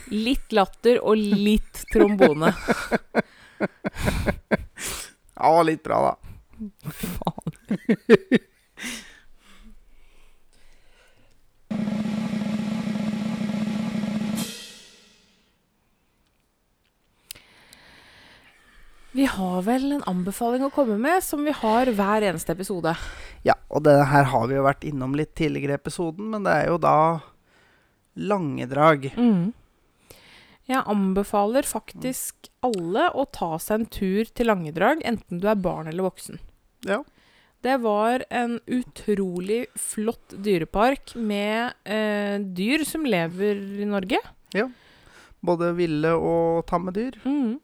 Litt 0.07 0.53
latter 0.55 1.01
og 1.03 1.17
litt 1.17 1.83
trombone. 1.93 2.53
Ja, 5.37 5.61
litt 5.61 5.83
bra, 5.85 5.97
da. 6.01 6.17
Faen. 6.89 7.53
Vi 19.17 19.25
har 19.25 19.61
vel 19.65 19.91
en 19.95 20.03
anbefaling 20.05 20.61
å 20.67 20.69
komme 20.73 20.97
med, 21.01 21.23
som 21.25 21.41
vi 21.45 21.53
har 21.55 21.89
hver 21.89 22.25
eneste 22.27 22.53
episode. 22.53 22.91
Ja, 23.47 23.55
og 23.71 23.85
det 23.87 23.95
her 24.11 24.27
har 24.33 24.47
vi 24.49 24.57
jo 24.57 24.65
vært 24.65 24.83
innom 24.87 25.15
litt 25.15 25.33
tidligere 25.37 25.77
i 25.77 25.79
episoden, 25.79 26.31
men 26.33 26.43
det 26.47 26.53
er 26.53 26.71
jo 26.71 26.79
da 26.83 26.97
lange 28.17 28.67
drag. 28.67 29.07
Jeg 30.67 30.83
anbefaler 30.91 31.67
faktisk 31.67 32.49
alle 32.65 33.07
å 33.15 33.23
ta 33.31 33.53
seg 33.61 33.79
en 33.79 33.91
tur 33.93 34.31
til 34.35 34.49
Langedrag, 34.51 35.03
enten 35.07 35.39
du 35.39 35.47
er 35.47 35.61
barn 35.63 35.87
eller 35.87 36.09
voksen. 36.09 36.41
Ja. 36.87 37.03
Det 37.63 37.77
var 37.81 38.25
en 38.29 38.59
utrolig 38.67 39.63
flott 39.79 40.35
dyrepark 40.43 41.15
med 41.15 41.73
eh, 41.87 42.35
dyr 42.41 42.83
som 42.85 43.07
lever 43.07 43.63
i 43.81 43.87
Norge. 43.87 44.19
Ja. 44.55 44.67
Både 45.39 45.71
ville 45.77 46.11
og 46.19 46.67
tamme 46.69 46.93
dyr. 46.93 47.15
Mm. 47.23 47.57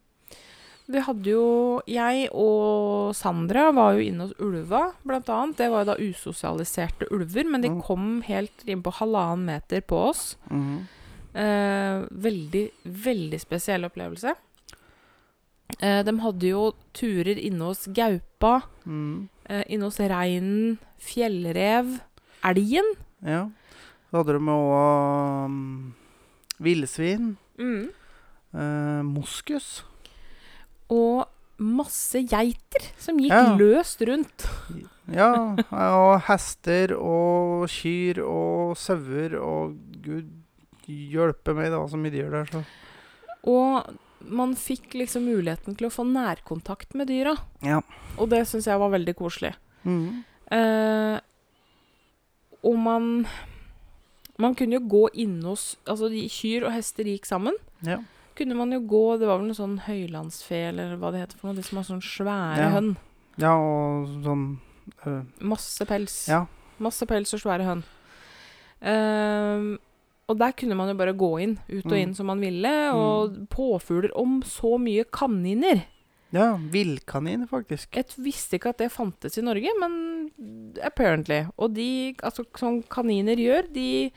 Vi 0.91 0.99
hadde 0.99 1.29
jo 1.31 1.81
Jeg 1.87 2.27
og 2.35 3.13
Sandra 3.15 3.69
var 3.71 3.93
jo 3.95 4.03
inne 4.03 4.25
hos 4.27 4.33
ulva, 4.43 4.93
blant 5.07 5.29
annet. 5.31 5.57
Det 5.57 5.69
var 5.71 5.85
jo 5.85 5.91
da 5.93 5.95
usosialiserte 6.01 7.07
ulver, 7.11 7.45
men 7.49 7.61
de 7.61 7.69
Mm. 7.69 7.81
kom 7.81 8.21
helt 8.21 8.63
inn 8.67 8.83
på 8.83 8.91
halvannen 8.93 9.45
meter 9.45 9.81
på 9.81 9.95
oss. 10.09 10.35
Mm. 10.51 10.87
Eh, 11.35 12.05
veldig, 12.11 12.65
veldig 12.85 13.39
spesiell 13.39 13.85
opplevelse. 13.85 14.35
Eh, 15.81 16.03
de 16.03 16.19
hadde 16.19 16.47
jo 16.51 16.73
turer 16.93 17.37
inne 17.39 17.61
hos 17.61 17.87
gaupa, 17.87 18.63
mm. 18.85 19.29
eh, 19.49 19.63
inne 19.69 19.83
hos 19.87 19.97
reinen, 19.97 20.77
fjellrev, 20.99 22.01
elgen. 22.43 22.93
Ja. 23.25 23.49
Så 24.11 24.17
hadde 24.21 24.33
de 24.37 24.51
òg 24.53 25.45
um, 25.45 25.93
villsvin. 26.59 27.37
Mm. 27.57 27.89
eh, 28.53 29.01
moskus. 29.03 29.83
Og 30.93 31.25
masse 31.63 32.21
geiter 32.27 32.87
som 32.99 33.19
gikk 33.21 33.31
Ja. 33.33 33.55
løst 33.59 34.01
rundt. 34.09 34.45
Ja, 35.13 35.29
og 35.71 36.21
hester 36.29 36.93
og 36.97 37.67
kyr 37.71 38.21
og 38.23 38.77
sauer 38.79 39.35
og 39.39 39.75
gud 40.03 40.29
hjelpe 40.87 41.53
meg, 41.55 41.69
det 41.71 41.79
var 41.79 41.87
så 41.91 41.99
mye 41.99 42.11
dyr 42.13 42.31
der, 42.33 42.45
så 42.51 42.63
Og 43.47 43.93
man 44.23 44.53
fikk 44.55 44.93
liksom 44.95 45.25
muligheten 45.27 45.75
til 45.75 45.87
å 45.89 45.91
få 45.93 46.05
nærkontakt 46.07 46.95
med 46.95 47.07
dyra. 47.11 47.33
Ja. 47.61 47.81
Og 48.17 48.29
det 48.31 48.45
syns 48.47 48.67
jeg 48.69 48.79
var 48.79 48.91
veldig 48.93 49.15
koselig. 49.19 49.53
Mhm. 49.83 50.23
Eh, 50.51 51.19
og 52.63 52.77
man 52.79 53.25
Man 54.39 54.55
kunne 54.55 54.73
jo 54.79 54.87
gå 54.89 55.09
inne 55.13 55.43
hos 55.45 55.75
Altså, 55.87 56.09
de, 56.09 56.27
kyr 56.29 56.65
og 56.65 56.71
hester 56.73 57.03
gikk 57.05 57.25
sammen. 57.29 57.53
Ja. 57.85 57.99
Kunne 58.35 58.55
man 58.57 58.71
jo 58.71 58.79
gå 58.89 59.19
Det 59.19 59.27
var 59.29 59.37
vel 59.37 59.47
noe 59.47 59.57
sånn 59.57 59.75
høylandsfe, 59.85 60.69
eller 60.71 60.95
hva 60.97 61.11
det 61.13 61.21
heter 61.21 61.37
for 61.37 61.47
noe. 61.51 61.55
De 61.55 61.63
som 61.67 61.77
har 61.77 61.85
sånn 61.85 62.01
svære 62.01 62.57
Ja. 62.57 62.69
hønn. 62.73 62.95
ja, 63.37 63.53
og 63.55 64.07
sånn 64.23 64.57
øh, 65.05 65.23
Masse 65.41 65.85
pels. 65.85 66.27
Ja. 66.27 66.45
Masse 66.79 67.05
pels 67.05 67.33
og 67.33 67.39
svære 67.39 67.63
hønn. 67.63 67.83
Ehm, 68.81 69.77
og 70.27 70.37
der 70.39 70.51
kunne 70.57 70.75
man 70.75 70.89
jo 70.89 70.95
bare 70.99 71.13
gå 71.13 71.29
inn, 71.41 71.57
ut 71.69 71.85
og 71.85 71.91
Mm. 71.91 72.01
inn 72.01 72.13
som 72.15 72.25
man 72.27 72.39
ville. 72.41 72.91
Og 72.93 73.47
påfugler 73.49 74.11
om 74.15 74.41
så 74.41 74.77
mye 74.79 75.03
kaniner. 75.05 75.85
Ja, 76.33 76.55
villkaniner, 76.57 77.47
faktisk. 77.47 77.91
Jeg 77.93 78.05
visste 78.17 78.57
ikke 78.57 78.69
at 78.69 78.77
det 78.79 78.91
fantes 78.91 79.37
i 79.37 79.41
Norge, 79.41 79.69
men 79.79 80.31
apparently. 80.81 81.45
Og 81.59 81.73
de, 81.75 82.15
altså 82.23 82.43
som 82.57 82.81
kaniner 82.83 83.35
gjør, 83.37 83.71
de 83.71 84.11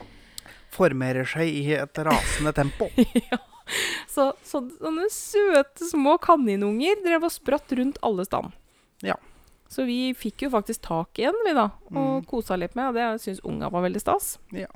Formerer 0.71 1.25
seg 1.25 1.49
i 1.49 1.73
et 1.73 1.95
rasende 1.95 2.53
tempo. 2.53 2.89
så, 4.15 4.31
så, 4.47 4.63
Sånne 4.81 5.09
søte 5.13 5.89
små 5.91 6.17
kaninunger 6.23 7.01
drev 7.05 7.27
og 7.29 7.33
spratt 7.35 7.73
rundt 7.79 7.99
alle 8.07 8.25
stand. 8.29 8.53
Ja. 9.05 9.17
Så 9.69 9.83
vi 9.89 10.13
fikk 10.15 10.47
jo 10.47 10.51
faktisk 10.55 10.85
tak 10.87 11.19
i 11.19 11.27
en, 11.27 11.37
vi 11.45 11.53
da, 11.57 11.71
og 11.91 12.23
Mm. 12.23 12.27
kosa 12.31 12.57
litt 12.57 12.77
med. 12.79 12.89
Og 12.93 12.95
det 12.95 13.07
syns 13.25 13.41
unga 13.45 13.69
var 13.73 13.83
veldig 13.89 14.01
stas. 14.01 14.37
Ja. 14.55 14.69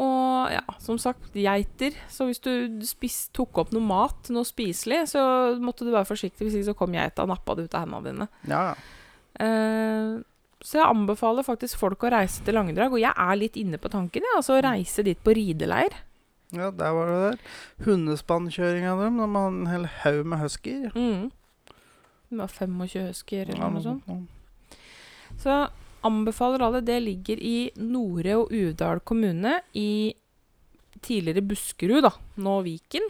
Og 0.00 0.52
ja, 0.54 0.62
som 0.78 0.98
sagt, 1.02 1.32
geiter. 1.34 1.96
Så 2.08 2.28
hvis 2.28 2.38
du 2.44 2.52
spis, 2.86 3.24
tok 3.34 3.58
opp 3.64 3.72
noe 3.74 3.82
mat, 3.82 4.30
noe 4.30 4.46
spiselig, 4.46 5.02
så 5.10 5.22
måtte 5.60 5.84
du 5.84 5.90
være 5.90 6.06
forsiktig, 6.08 6.46
hvis 6.46 6.60
ikke 6.60 6.70
så 6.70 6.76
kom 6.78 6.94
geita 6.94 7.26
og 7.26 7.32
nappa 7.32 7.56
det 7.58 7.66
ut 7.66 7.74
av 7.74 7.84
hendene 7.88 8.06
dine. 8.06 8.28
Ja. 8.48 8.62
Eh, 9.42 10.20
så 10.62 10.78
jeg 10.78 10.86
anbefaler 10.86 11.42
faktisk 11.46 11.80
folk 11.80 12.04
å 12.06 12.12
reise 12.14 12.44
til 12.46 12.54
Langedrag, 12.54 12.92
og 12.94 13.02
jeg 13.02 13.12
er 13.16 13.36
litt 13.40 13.58
inne 13.58 13.80
på 13.82 13.90
tanken, 13.92 14.22
ja, 14.28 14.38
altså 14.38 14.58
å 14.58 14.62
reise 14.64 15.02
dit 15.06 15.18
på 15.24 15.34
rideleir. 15.36 15.96
Ja, 16.52 16.70
der 16.70 16.90
var 16.96 17.06
det 17.10 17.18
der. 17.24 17.38
Hundespannkjøringa 17.86 18.94
dem. 19.04 19.18
De 19.20 19.28
har 19.34 19.48
en 19.52 19.66
hel 19.70 19.84
haug 20.02 20.24
med 20.26 20.38
huskyer. 20.42 20.90
Mm. 20.96 21.30
Det 22.30 22.38
var 22.38 22.46
25 22.54 23.06
husker 23.08 23.42
eller 23.50 23.64
Ja, 23.64 23.68
noe 23.74 23.82
sånt. 23.82 24.06
Ja. 24.06 24.16
Så 25.40 25.56
anbefaler 26.06 26.62
alle. 26.66 26.80
Det 26.86 27.00
ligger 27.02 27.38
i 27.42 27.70
Nore 27.76 28.36
og 28.40 28.52
Uvdal 28.54 29.00
kommune 29.00 29.60
i 29.74 30.14
tidligere 31.02 31.42
Buskerud, 31.46 32.02
da. 32.06 32.10
Nå 32.36 32.60
Viken. 32.66 33.06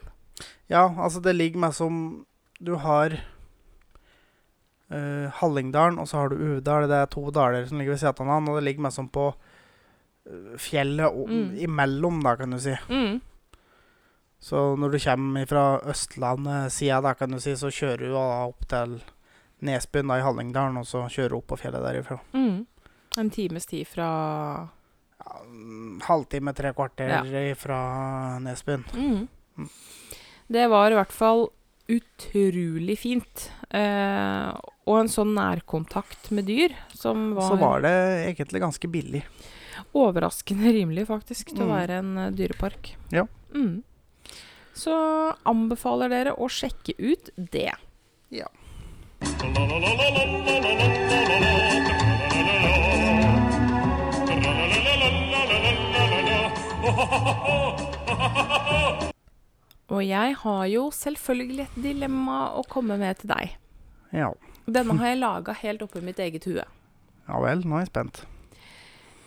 Ja, 0.70 0.86
altså 0.88 1.20
det 1.22 1.34
ligger 1.36 1.59
meg 1.66 1.74
som 1.76 2.24
Du 2.61 2.74
har 2.76 3.14
uh, 4.93 5.28
Hallingdalen, 5.41 5.99
og 5.99 6.09
så 6.09 6.16
har 6.20 6.28
du 6.32 6.36
Uvdal. 6.36 6.88
Det 6.91 6.97
er 7.03 7.07
to 7.12 7.30
daler 7.34 7.66
som 7.68 7.78
ligger 7.80 7.95
ved 7.95 8.03
siden 8.03 8.14
av 8.14 8.26
hverandre, 8.26 8.53
og 8.55 8.61
det 8.61 8.66
ligger 8.68 8.84
mest 8.86 8.97
som 9.01 9.09
på 9.09 9.30
eh, 10.26 10.57
fjellet 10.61 11.07
og, 11.09 11.28
Mm. 11.30 11.57
imellom, 11.64 12.22
da, 12.22 12.34
kan 12.36 12.51
du 12.53 12.59
si. 12.61 12.74
Mm. 12.91 13.20
Så 14.41 14.74
når 14.80 14.95
du 14.95 14.99
kommer 15.05 15.47
fra 15.47 15.64
Østlandet-sida, 15.93 17.01
da, 17.05 17.12
kan 17.14 17.30
du 17.30 17.41
si, 17.41 17.53
så 17.61 17.68
kjører 17.68 18.07
du 18.09 18.16
opp 18.16 18.64
til 18.70 18.99
Nesbyen 19.62 20.09
da, 20.09 20.16
i 20.16 20.24
Hallingdalen, 20.24 20.78
og 20.80 20.86
så 20.88 21.03
kjører 21.12 21.34
du 21.34 21.36
opp 21.43 21.49
på 21.53 21.59
fjellet 21.61 21.82
derifra. 21.84 22.16
Mm. 22.32 22.62
En 23.20 23.30
times 23.30 23.66
tid 23.68 23.86
fra 23.91 24.07
Ja, 25.20 25.41
halvtime, 26.07 26.55
tre 26.57 26.72
kvarter 26.72 27.55
fra 27.61 28.38
Nesbyen. 28.41 28.84
mm. 28.95 29.28
Mm. 29.59 29.68
Det 30.51 30.64
var 30.72 30.91
i 30.91 30.97
hvert 30.97 31.12
fall 31.12 31.49
utrolig 31.91 32.97
fint. 32.99 33.51
Eh, 33.70 34.49
og 34.88 34.97
en 35.03 35.11
sånn 35.12 35.34
nærkontakt 35.36 36.30
med 36.34 36.47
dyr 36.49 36.72
som 36.97 37.34
var, 37.36 37.51
Så 37.51 37.59
var 37.61 37.80
det 37.84 37.93
egentlig 38.34 38.61
ganske 38.62 38.88
billig. 38.91 39.22
overraskende 39.95 40.72
rimelig, 40.72 41.07
faktisk, 41.07 41.49
til 41.53 41.66
å 41.66 41.68
Mm. 41.68 41.76
være 41.76 41.91
en 41.99 42.18
eh, 42.18 42.30
dyrepark. 42.30 42.95
Ja. 43.12 43.26
Mm. 43.55 43.82
Så 44.80 44.96
anbefaler 45.48 46.08
dere 46.08 46.32
å 46.40 46.46
sjekke 46.48 46.94
ut 46.96 47.28
det. 47.36 47.72
Ja. 48.32 48.48
Og 59.90 60.04
jeg 60.06 60.36
har 60.40 60.66
jo 60.70 60.86
selvfølgelig 60.94 61.66
et 61.66 61.78
dilemma 61.82 62.40
å 62.56 62.62
komme 62.70 62.96
med 63.00 63.20
til 63.20 63.34
deg. 63.34 63.56
Ja. 64.16 64.30
Denne 64.70 64.96
har 65.02 65.12
jeg 65.12 65.20
laga 65.20 65.56
helt 65.60 65.82
oppi 65.84 66.00
mitt 66.04 66.20
eget 66.22 66.46
hue. 66.48 66.64
ja 67.28 67.40
vel, 67.42 67.66
nå 67.66 67.76
er 67.76 67.84
jeg 67.84 67.90
spent. 67.92 68.22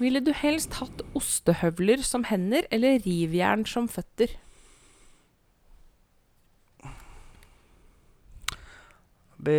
Ville 0.02 0.24
du 0.24 0.32
helst 0.34 0.80
hatt 0.80 1.04
ostehøvler 1.14 2.02
som 2.02 2.26
hender 2.28 2.66
eller 2.74 3.04
rivjern 3.06 3.68
som 3.70 3.86
føtter? 3.92 4.34
Det, 9.44 9.58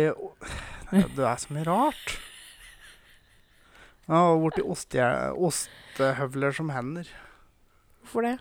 det 0.91 1.25
er 1.25 1.37
så 1.41 1.53
mye 1.53 1.65
rart. 1.67 2.15
Ja, 4.05 4.19
og 4.31 4.43
borti 4.45 4.61
ostehje- 4.65 5.33
ostehøvler 5.47 6.53
som 6.53 6.69
hender. 6.73 7.07
Hvorfor 8.03 8.25
det? 8.27 8.35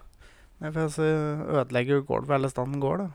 Nei, 0.60 0.70
for 0.72 0.80
jeg 0.86 1.48
ødelegger 1.58 1.98
jo 1.98 2.04
gulvet 2.08 2.34
hele 2.36 2.50
steder 2.52 2.70
den 2.72 2.82
går, 2.84 3.04
da. 3.04 3.08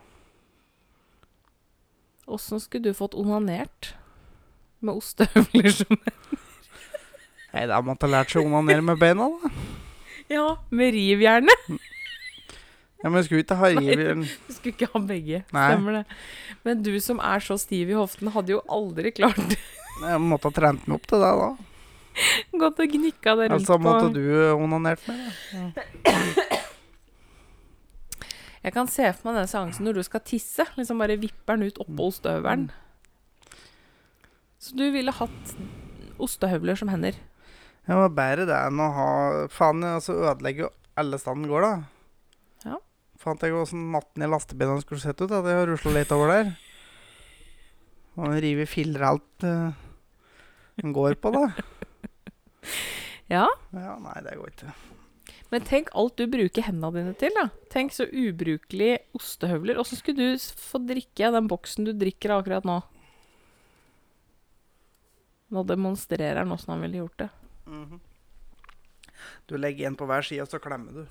Åssen 2.30 2.60
skulle 2.62 2.90
du 2.90 2.94
fått 2.94 3.14
onanert 3.18 3.92
med 4.80 4.98
ostehøvler 5.00 5.70
som 5.74 5.94
hender? 5.96 6.40
Nei, 7.50 7.64
da 7.66 7.80
måtte 7.82 8.06
jeg 8.06 8.14
lært 8.14 8.30
seg 8.30 8.44
å 8.44 8.50
onanere 8.50 8.84
med 8.86 9.00
beina, 9.00 9.26
da. 9.26 9.50
Ja, 10.30 10.44
med 10.70 10.92
rivjernet. 10.94 11.64
Ja, 13.00 13.08
Men 13.08 13.24
skulle 13.24 13.44
ikke 13.44 13.56
ha 13.56 13.70
Nei. 13.72 13.96
Du 13.96 14.52
skulle 14.52 14.74
ikke 14.74 14.90
ha 14.92 15.00
begge. 15.00 15.42
Nei. 15.56 15.66
Stemmer 15.72 16.00
det. 16.00 16.04
Men 16.66 16.82
du 16.84 16.92
som 17.00 17.20
er 17.24 17.44
så 17.44 17.56
stiv 17.60 17.92
i 17.92 17.96
hoften, 17.96 18.28
hadde 18.34 18.52
jo 18.56 18.60
aldri 18.68 19.12
klart 19.16 19.40
Jeg 20.00 20.20
måtte 20.20 20.50
ha 20.50 20.56
trent 20.56 20.86
meg 20.88 20.98
opp 20.98 21.08
til 21.08 21.22
det, 21.24 21.30
da. 21.40 21.50
gått 22.60 22.82
og 22.82 22.94
gnikka 22.96 23.36
det 23.38 23.48
rundt 23.50 23.56
Altså 23.60 23.78
måtte 23.80 24.10
på 24.10 24.14
du 24.16 24.26
onanert 24.56 25.06
meg. 25.08 25.18
Da. 25.54 26.60
Jeg 28.60 28.74
kan 28.76 28.88
se 28.92 29.06
for 29.16 29.30
meg 29.30 29.38
den 29.40 29.48
seansen 29.48 29.86
når 29.88 30.00
du 30.00 30.02
skal 30.04 30.24
tisse. 30.24 30.66
Liksom 30.76 31.00
bare 31.00 31.16
vipper 31.20 31.56
den 31.56 31.70
ut 31.70 31.80
oppå 31.80 32.10
ostehøvelen. 32.10 32.68
Så 34.60 34.76
du 34.76 34.84
ville 34.92 35.14
hatt 35.16 35.54
ostehøvler 36.20 36.76
som 36.76 36.92
hender. 36.92 37.16
Ja, 37.88 37.96
men 37.96 38.12
bedre 38.12 38.44
det 38.44 38.58
enn 38.68 38.82
å 38.84 38.90
ha 38.92 39.08
Faen, 39.50 39.80
altså 39.88 40.18
ødelegger 40.20 40.66
jo 40.66 40.70
alle 41.00 41.16
steder 41.18 41.48
går, 41.48 41.64
da. 41.64 41.99
Fant 43.20 43.42
jeg 43.44 43.52
åssen 43.52 43.82
matten 43.92 44.24
i 44.24 44.28
lastebilen 44.30 44.80
skulle 44.80 45.02
sett 45.02 45.20
ut. 45.20 45.28
At 45.30 45.44
jeg 45.44 45.58
har 45.58 45.68
rusla 45.68 45.92
litt 45.98 46.12
over 46.16 46.32
der. 46.32 46.52
Og 48.20 48.36
river 48.42 48.68
filler 48.68 49.04
alt 49.10 49.44
uh, 49.46 49.76
går 50.80 51.18
på, 51.20 51.34
da. 51.36 51.44
Ja, 53.30 53.44
Ja, 53.70 53.92
nei, 54.02 54.16
det 54.26 54.32
går 54.40 54.48
ikke. 54.50 54.72
Men 55.52 55.62
tenk 55.66 55.92
alt 55.98 56.16
du 56.18 56.24
bruker 56.30 56.64
hendene 56.66 56.90
dine 56.96 57.12
til. 57.18 57.30
da. 57.36 57.44
Tenk 57.70 57.94
så 57.94 58.06
ubrukelig 58.10 58.96
ostehøvler. 59.14 59.78
Åssen 59.78 60.00
skulle 60.00 60.32
du 60.34 60.42
få 60.58 60.80
drikke 60.82 61.30
den 61.34 61.46
boksen 61.50 61.86
du 61.86 61.92
drikker 61.94 62.34
av 62.34 62.42
akkurat 62.42 62.66
nå? 62.66 62.80
Nå 65.54 65.62
demonstrerer 65.66 66.42
han 66.42 66.54
åssen 66.54 66.74
han 66.74 66.82
ville 66.86 67.02
gjort 67.04 67.22
det. 67.22 67.30
Mhm. 67.70 68.00
Du 69.50 69.56
legger 69.58 69.86
en 69.90 69.98
på 69.98 70.06
hver 70.08 70.26
side, 70.26 70.42
og 70.42 70.50
så 70.50 70.58
klemmer 70.62 71.02
du. 71.02 71.06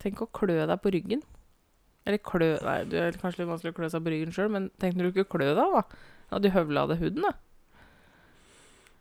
Tenk 0.00 0.22
å 0.24 0.30
klø 0.32 0.58
deg 0.64 0.78
på 0.80 0.92
ryggen. 0.94 1.22
Eller 2.08 2.20
klø 2.24 2.54
Nei, 2.64 2.78
det 2.88 2.98
er 3.00 3.20
kanskje 3.20 3.42
litt 3.42 3.50
vanskelig 3.52 3.74
å 3.74 3.78
klø 3.78 3.90
seg 3.92 4.04
på 4.04 4.12
ryggen 4.14 4.34
sjøl, 4.34 4.50
men 4.52 4.70
tenk 4.80 4.96
når 4.96 5.10
du 5.10 5.10
ikke 5.12 5.36
klø 5.36 5.50
deg, 5.52 5.76
da. 5.76 5.82
Hadde 6.32 6.46
du 6.48 6.54
høvla 6.54 6.86
av 6.86 6.92
deg 6.94 7.02
huden, 7.04 7.22
da. 7.26 7.32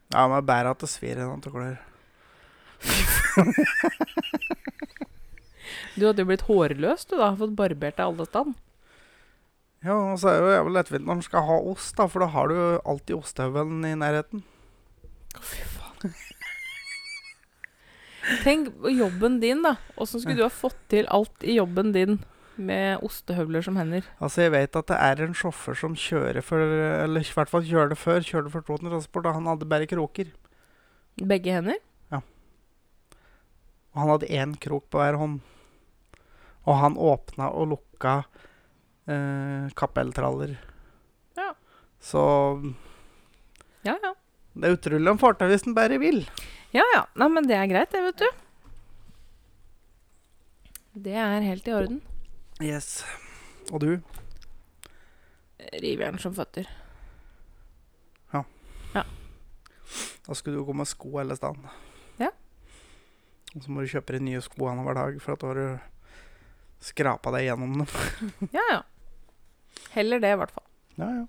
Ja, 0.10 0.26
men 0.28 0.48
bedre 0.50 0.74
at 0.74 0.82
det 0.82 0.90
svir 0.90 1.22
enn 1.22 1.36
at 1.38 1.46
det 1.46 1.54
klør. 1.54 1.78
Du 6.00 6.06
hadde 6.08 6.24
jo 6.24 6.30
blitt 6.30 6.48
hårløs, 6.48 7.06
du, 7.10 7.18
da. 7.20 7.34
Fått 7.38 7.56
barbert 7.58 7.98
deg 7.98 8.06
alle 8.06 8.26
stand. 8.30 8.56
Ja, 9.86 9.96
og 9.96 10.18
så 10.20 10.32
er 10.32 10.40
det 10.40 10.48
jo 10.48 10.56
jævlig 10.58 10.76
lettvint 10.76 11.06
når 11.06 11.20
man 11.20 11.26
skal 11.26 11.46
ha 11.48 11.58
ost, 11.72 11.94
da, 11.96 12.08
for 12.12 12.24
da 12.24 12.30
har 12.34 12.50
du 12.50 12.56
jo 12.58 12.70
alltid 12.94 13.16
ostehøvelen 13.16 13.86
i 13.88 13.96
nærheten. 14.00 14.44
Å, 15.40 15.44
fy 15.44 15.64
faen. 15.76 16.16
Tenk 18.44 18.74
jobben 18.92 19.40
din, 19.42 19.62
da. 19.64 19.76
Åssen 19.98 20.22
skulle 20.22 20.40
du 20.42 20.46
ha 20.46 20.52
fått 20.52 20.78
til 20.92 21.08
alt 21.12 21.44
i 21.48 21.56
jobben 21.58 21.94
din 21.96 22.20
med 22.60 23.00
ostehøvler 23.08 23.64
som 23.64 23.78
hender? 23.80 24.04
Altså, 24.20 24.42
jeg 24.44 24.52
vet 24.52 24.76
at 24.76 24.90
det 24.92 24.98
er 25.00 25.22
en 25.24 25.36
sjåfør 25.38 25.78
som 25.80 25.94
kjører 25.96 26.44
for 26.44 26.60
Eller 26.60 27.24
i 27.24 27.32
hvert 27.36 27.52
fall 27.52 27.64
kjørte 27.64 27.96
før. 28.00 28.20
Kjørte 28.26 28.52
for 28.52 28.66
Toten 28.68 28.92
Transport, 28.92 29.30
og 29.30 29.38
han 29.38 29.48
hadde 29.48 29.70
bare 29.72 29.88
kroker. 29.88 30.34
Begge 31.20 31.56
hender? 31.56 31.80
Ja. 32.12 32.20
Og 33.94 34.02
han 34.04 34.12
hadde 34.14 34.34
én 34.36 34.58
krok 34.60 34.90
på 34.92 35.00
hver 35.02 35.18
hånd. 35.20 35.40
Og 36.68 36.76
han 36.84 37.00
åpna 37.00 37.48
og 37.56 37.72
lukka 37.72 38.18
eh, 39.08 39.72
kappelltraller. 39.80 40.58
Ja. 41.40 41.54
Så 42.04 42.22
Ja, 43.88 43.96
ja. 44.04 44.12
det 44.60 44.68
er 44.68 44.76
utrolig 44.76 45.12
om 45.16 45.20
fartøy 45.22 45.48
hvis 45.54 45.64
den 45.66 45.76
bare 45.78 45.98
vil. 46.04 46.26
Ja, 46.76 46.84
ja. 46.96 47.06
Nei, 47.18 47.30
men 47.34 47.48
det 47.50 47.58
er 47.58 47.70
greit, 47.72 47.92
det, 47.94 48.04
vet 48.06 48.22
du. 48.24 48.30
Det 51.10 51.16
er 51.16 51.46
helt 51.46 51.68
i 51.68 51.74
orden. 51.74 52.02
Yes. 52.62 53.04
Og 53.72 53.82
du? 53.84 53.92
Rivjern 55.80 56.20
som 56.22 56.36
føtter. 56.36 56.68
Da 60.30 60.36
skulle 60.36 60.58
du 60.58 60.64
gå 60.64 60.74
med 60.78 60.86
sko 60.86 61.10
hele 61.18 61.34
stedet. 61.34 61.72
Ja. 62.22 62.28
Og 63.56 63.64
så 63.64 63.72
må 63.74 63.82
du 63.82 63.90
kjøpe 63.90 64.14
de 64.14 64.20
nye 64.28 64.42
skoene 64.46 64.84
hver 64.86 64.94
dag, 64.94 65.16
for 65.24 65.34
at 65.34 65.42
da 65.42 65.50
har 65.50 65.58
du 65.58 66.84
skrapa 66.86 67.34
deg 67.34 67.48
gjennom 67.48 67.80
dem. 67.80 67.90
Ja, 68.58 68.66
ja. 68.70 68.84
Heller 69.96 70.22
det, 70.22 70.36
i 70.36 70.38
hvert 70.38 70.54
fall. 70.54 70.68
Ja, 71.02 71.08
ja. 71.16 71.24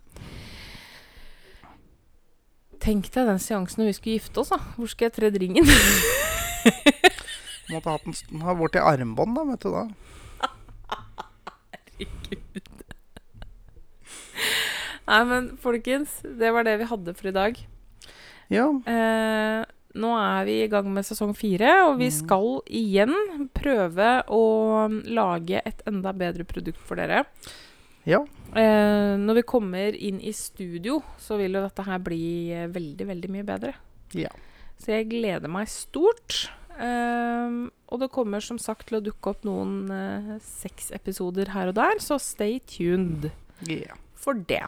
Tenk 2.80 3.10
deg 3.12 3.26
den 3.28 3.40
seansen 3.42 3.82
når 3.82 3.90
vi 3.90 3.96
skulle 3.98 4.16
gifte 4.18 4.40
oss, 4.40 4.52
da. 4.54 4.58
Hvor 4.76 4.88
skal 4.88 5.10
jeg 5.10 5.16
tre 5.18 5.28
ringen? 5.34 5.66
Måtte 7.70 7.92
hatt 7.92 8.06
den 8.08 8.40
ha 8.42 8.54
vært 8.58 8.78
i 8.80 8.82
armbånd, 8.82 9.36
da, 9.36 9.44
vet 9.52 9.66
du 9.66 9.70
da. 9.74 9.84
Herregud. 12.00 12.70
Nei, 15.10 15.20
men 15.26 15.48
folkens, 15.60 16.20
det 16.38 16.50
var 16.54 16.64
det 16.66 16.76
vi 16.80 16.86
hadde 16.90 17.14
for 17.18 17.30
i 17.30 17.34
dag. 17.34 17.58
Ja. 18.50 18.66
Eh, 18.88 19.60
nå 20.00 20.10
er 20.16 20.44
vi 20.46 20.56
i 20.64 20.68
gang 20.70 20.86
med 20.94 21.06
sesong 21.06 21.32
fire, 21.36 21.70
og 21.88 21.96
vi 21.98 22.08
Mhm. 22.10 22.16
skal 22.16 22.48
igjen 22.70 23.14
prøve 23.54 24.10
å 24.30 24.42
lage 25.06 25.60
et 25.66 25.82
enda 25.86 26.12
bedre 26.14 26.44
produkt 26.46 26.78
for 26.86 26.96
dere. 26.96 27.24
Ja. 28.08 28.22
Eh, 28.56 29.16
når 29.20 29.40
vi 29.40 29.46
kommer 29.48 29.96
inn 29.96 30.20
i 30.24 30.32
studio, 30.36 31.00
så 31.20 31.36
vil 31.40 31.58
jo 31.58 31.64
dette 31.66 31.84
her 31.86 32.00
bli 32.02 32.22
eh, 32.54 32.70
veldig, 32.72 33.06
veldig 33.12 33.30
mye 33.34 33.46
bedre. 33.46 33.74
Ja. 34.16 34.32
Så 34.80 34.94
jeg 34.94 35.10
gleder 35.12 35.52
meg 35.52 35.68
stort. 35.70 36.46
Eh, 36.80 37.56
og 37.90 38.00
det 38.00 38.10
kommer 38.14 38.42
som 38.44 38.58
sagt 38.62 38.88
til 38.88 39.00
å 39.00 39.04
dukke 39.04 39.34
opp 39.34 39.44
noen 39.44 39.90
eh, 39.92 40.34
sexepisoder 40.44 41.52
her 41.54 41.72
og 41.72 41.76
der, 41.78 42.00
så 42.00 42.16
stay 42.22 42.60
tuned 42.64 43.28
yeah. 43.68 43.98
for 44.16 44.38
det. 44.48 44.62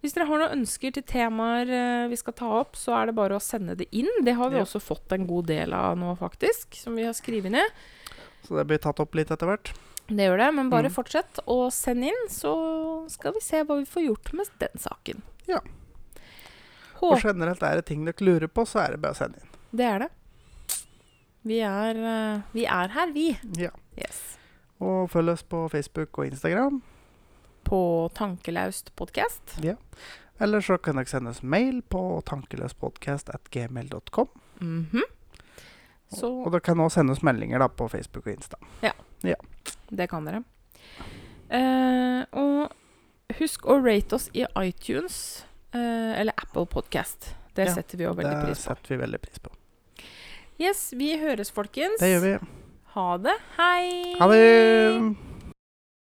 Hvis 0.00 0.14
dere 0.16 0.24
har 0.30 0.40
noen 0.40 0.62
ønsker 0.62 0.94
til 0.96 1.04
temaer 1.04 1.68
eh, 1.68 2.06
vi 2.08 2.16
skal 2.16 2.32
ta 2.38 2.48
opp, 2.62 2.78
så 2.80 2.94
er 2.96 3.10
det 3.10 3.18
bare 3.18 3.36
å 3.36 3.44
sende 3.44 3.76
det 3.76 3.90
inn. 3.92 4.08
Det 4.24 4.38
har 4.38 4.48
vi 4.48 4.56
Ja. 4.56 4.64
også 4.64 4.80
fått 4.80 5.12
en 5.12 5.26
god 5.28 5.50
del 5.52 5.76
av 5.76 5.98
nå, 6.00 6.14
faktisk, 6.16 6.78
som 6.80 6.96
vi 6.96 7.04
har 7.04 7.12
skrevet 7.18 7.52
ned. 7.52 7.76
Så 8.46 8.56
det 8.56 8.64
blir 8.70 8.80
tatt 8.80 9.02
opp 9.04 9.18
litt 9.18 9.28
etter 9.30 9.50
hvert. 9.50 9.74
Det 10.10 10.24
gjør 10.26 10.38
det, 10.42 10.50
men 10.54 10.70
bare 10.70 10.88
Mm. 10.90 10.94
fortsett 10.94 11.38
å 11.46 11.70
sende 11.72 12.06
inn, 12.10 12.28
så 12.28 12.54
skal 13.10 13.32
vi 13.32 13.40
se 13.40 13.62
hva 13.62 13.76
vi 13.78 13.84
får 13.86 14.02
gjort 14.08 14.32
med 14.34 14.46
den 14.58 14.78
saken. 14.78 15.22
Ja. 15.46 15.60
Og 17.02 17.20
generelt 17.22 17.62
er 17.62 17.74
det 17.76 17.84
ting 17.86 18.04
dere 18.04 18.14
lurer 18.26 18.48
på, 18.48 18.64
så 18.66 18.78
er 18.84 18.90
det 18.92 19.00
bare 19.00 19.12
å 19.12 19.16
sende 19.16 19.38
inn. 19.40 19.48
det 19.72 19.84
er 19.86 19.98
det. 19.98 20.08
Vi 21.44 21.60
er, 21.60 21.94
eh, 21.96 22.40
vi 22.52 22.64
er 22.66 22.88
her, 22.88 23.12
vi. 23.12 23.38
Ja. 23.56 23.70
Yes. 23.96 24.36
Og 24.80 25.08
følg 25.10 25.28
oss 25.32 25.42
på 25.42 25.68
Facebook 25.70 26.18
og 26.18 26.26
Instagram. 26.26 26.82
På 27.64 28.10
Tankelaust 28.14 28.90
podkast. 28.96 29.58
Eller 30.40 30.60
så 30.60 30.76
kan 30.82 30.94
dere 30.96 31.06
sende 31.06 31.30
oss 31.30 31.42
mail 31.42 31.82
på 31.82 32.22
tankeløspodkast.gmail.com. 32.24 34.28
Mm 34.60 34.86
-hmm. 34.92 35.02
Og 36.22 36.50
dere 36.52 36.60
kan 36.60 36.78
også 36.80 36.94
sende 36.94 37.12
oss 37.12 37.22
meldinger 37.22 37.58
da 37.58 37.68
på 37.68 37.88
Facebook 37.88 38.26
og 38.26 38.32
Insta. 38.32 38.56
Det 39.22 40.06
kan 40.10 40.24
dere. 40.24 40.42
Eh, 41.50 42.24
og 42.38 43.36
husk 43.40 43.66
å 43.66 43.78
rate 43.82 44.16
oss 44.16 44.28
i 44.34 44.44
iTunes 44.62 45.44
eh, 45.74 46.20
eller 46.20 46.32
Apple 46.36 46.66
Podcast. 46.70 47.34
Det 47.54 47.66
Ja, 47.66 47.74
setter 47.74 47.98
vi 47.98 48.04
jo 48.06 48.12
veldig 48.14 48.44
pris 48.46 48.58
på. 48.64 48.68
setter 48.70 48.94
vi 48.94 49.00
veldig 49.02 49.20
pris 49.20 49.38
på. 49.42 49.50
Yes, 50.60 50.92
vi 50.92 51.14
høres, 51.18 51.50
folkens. 51.50 51.98
Det 52.00 52.12
gjør 52.12 52.20
vi. 52.26 52.34
Ha 52.94 53.08
det. 53.22 53.36
Hei. 53.56 54.14
Ha 54.20 54.30
det! 54.30 55.29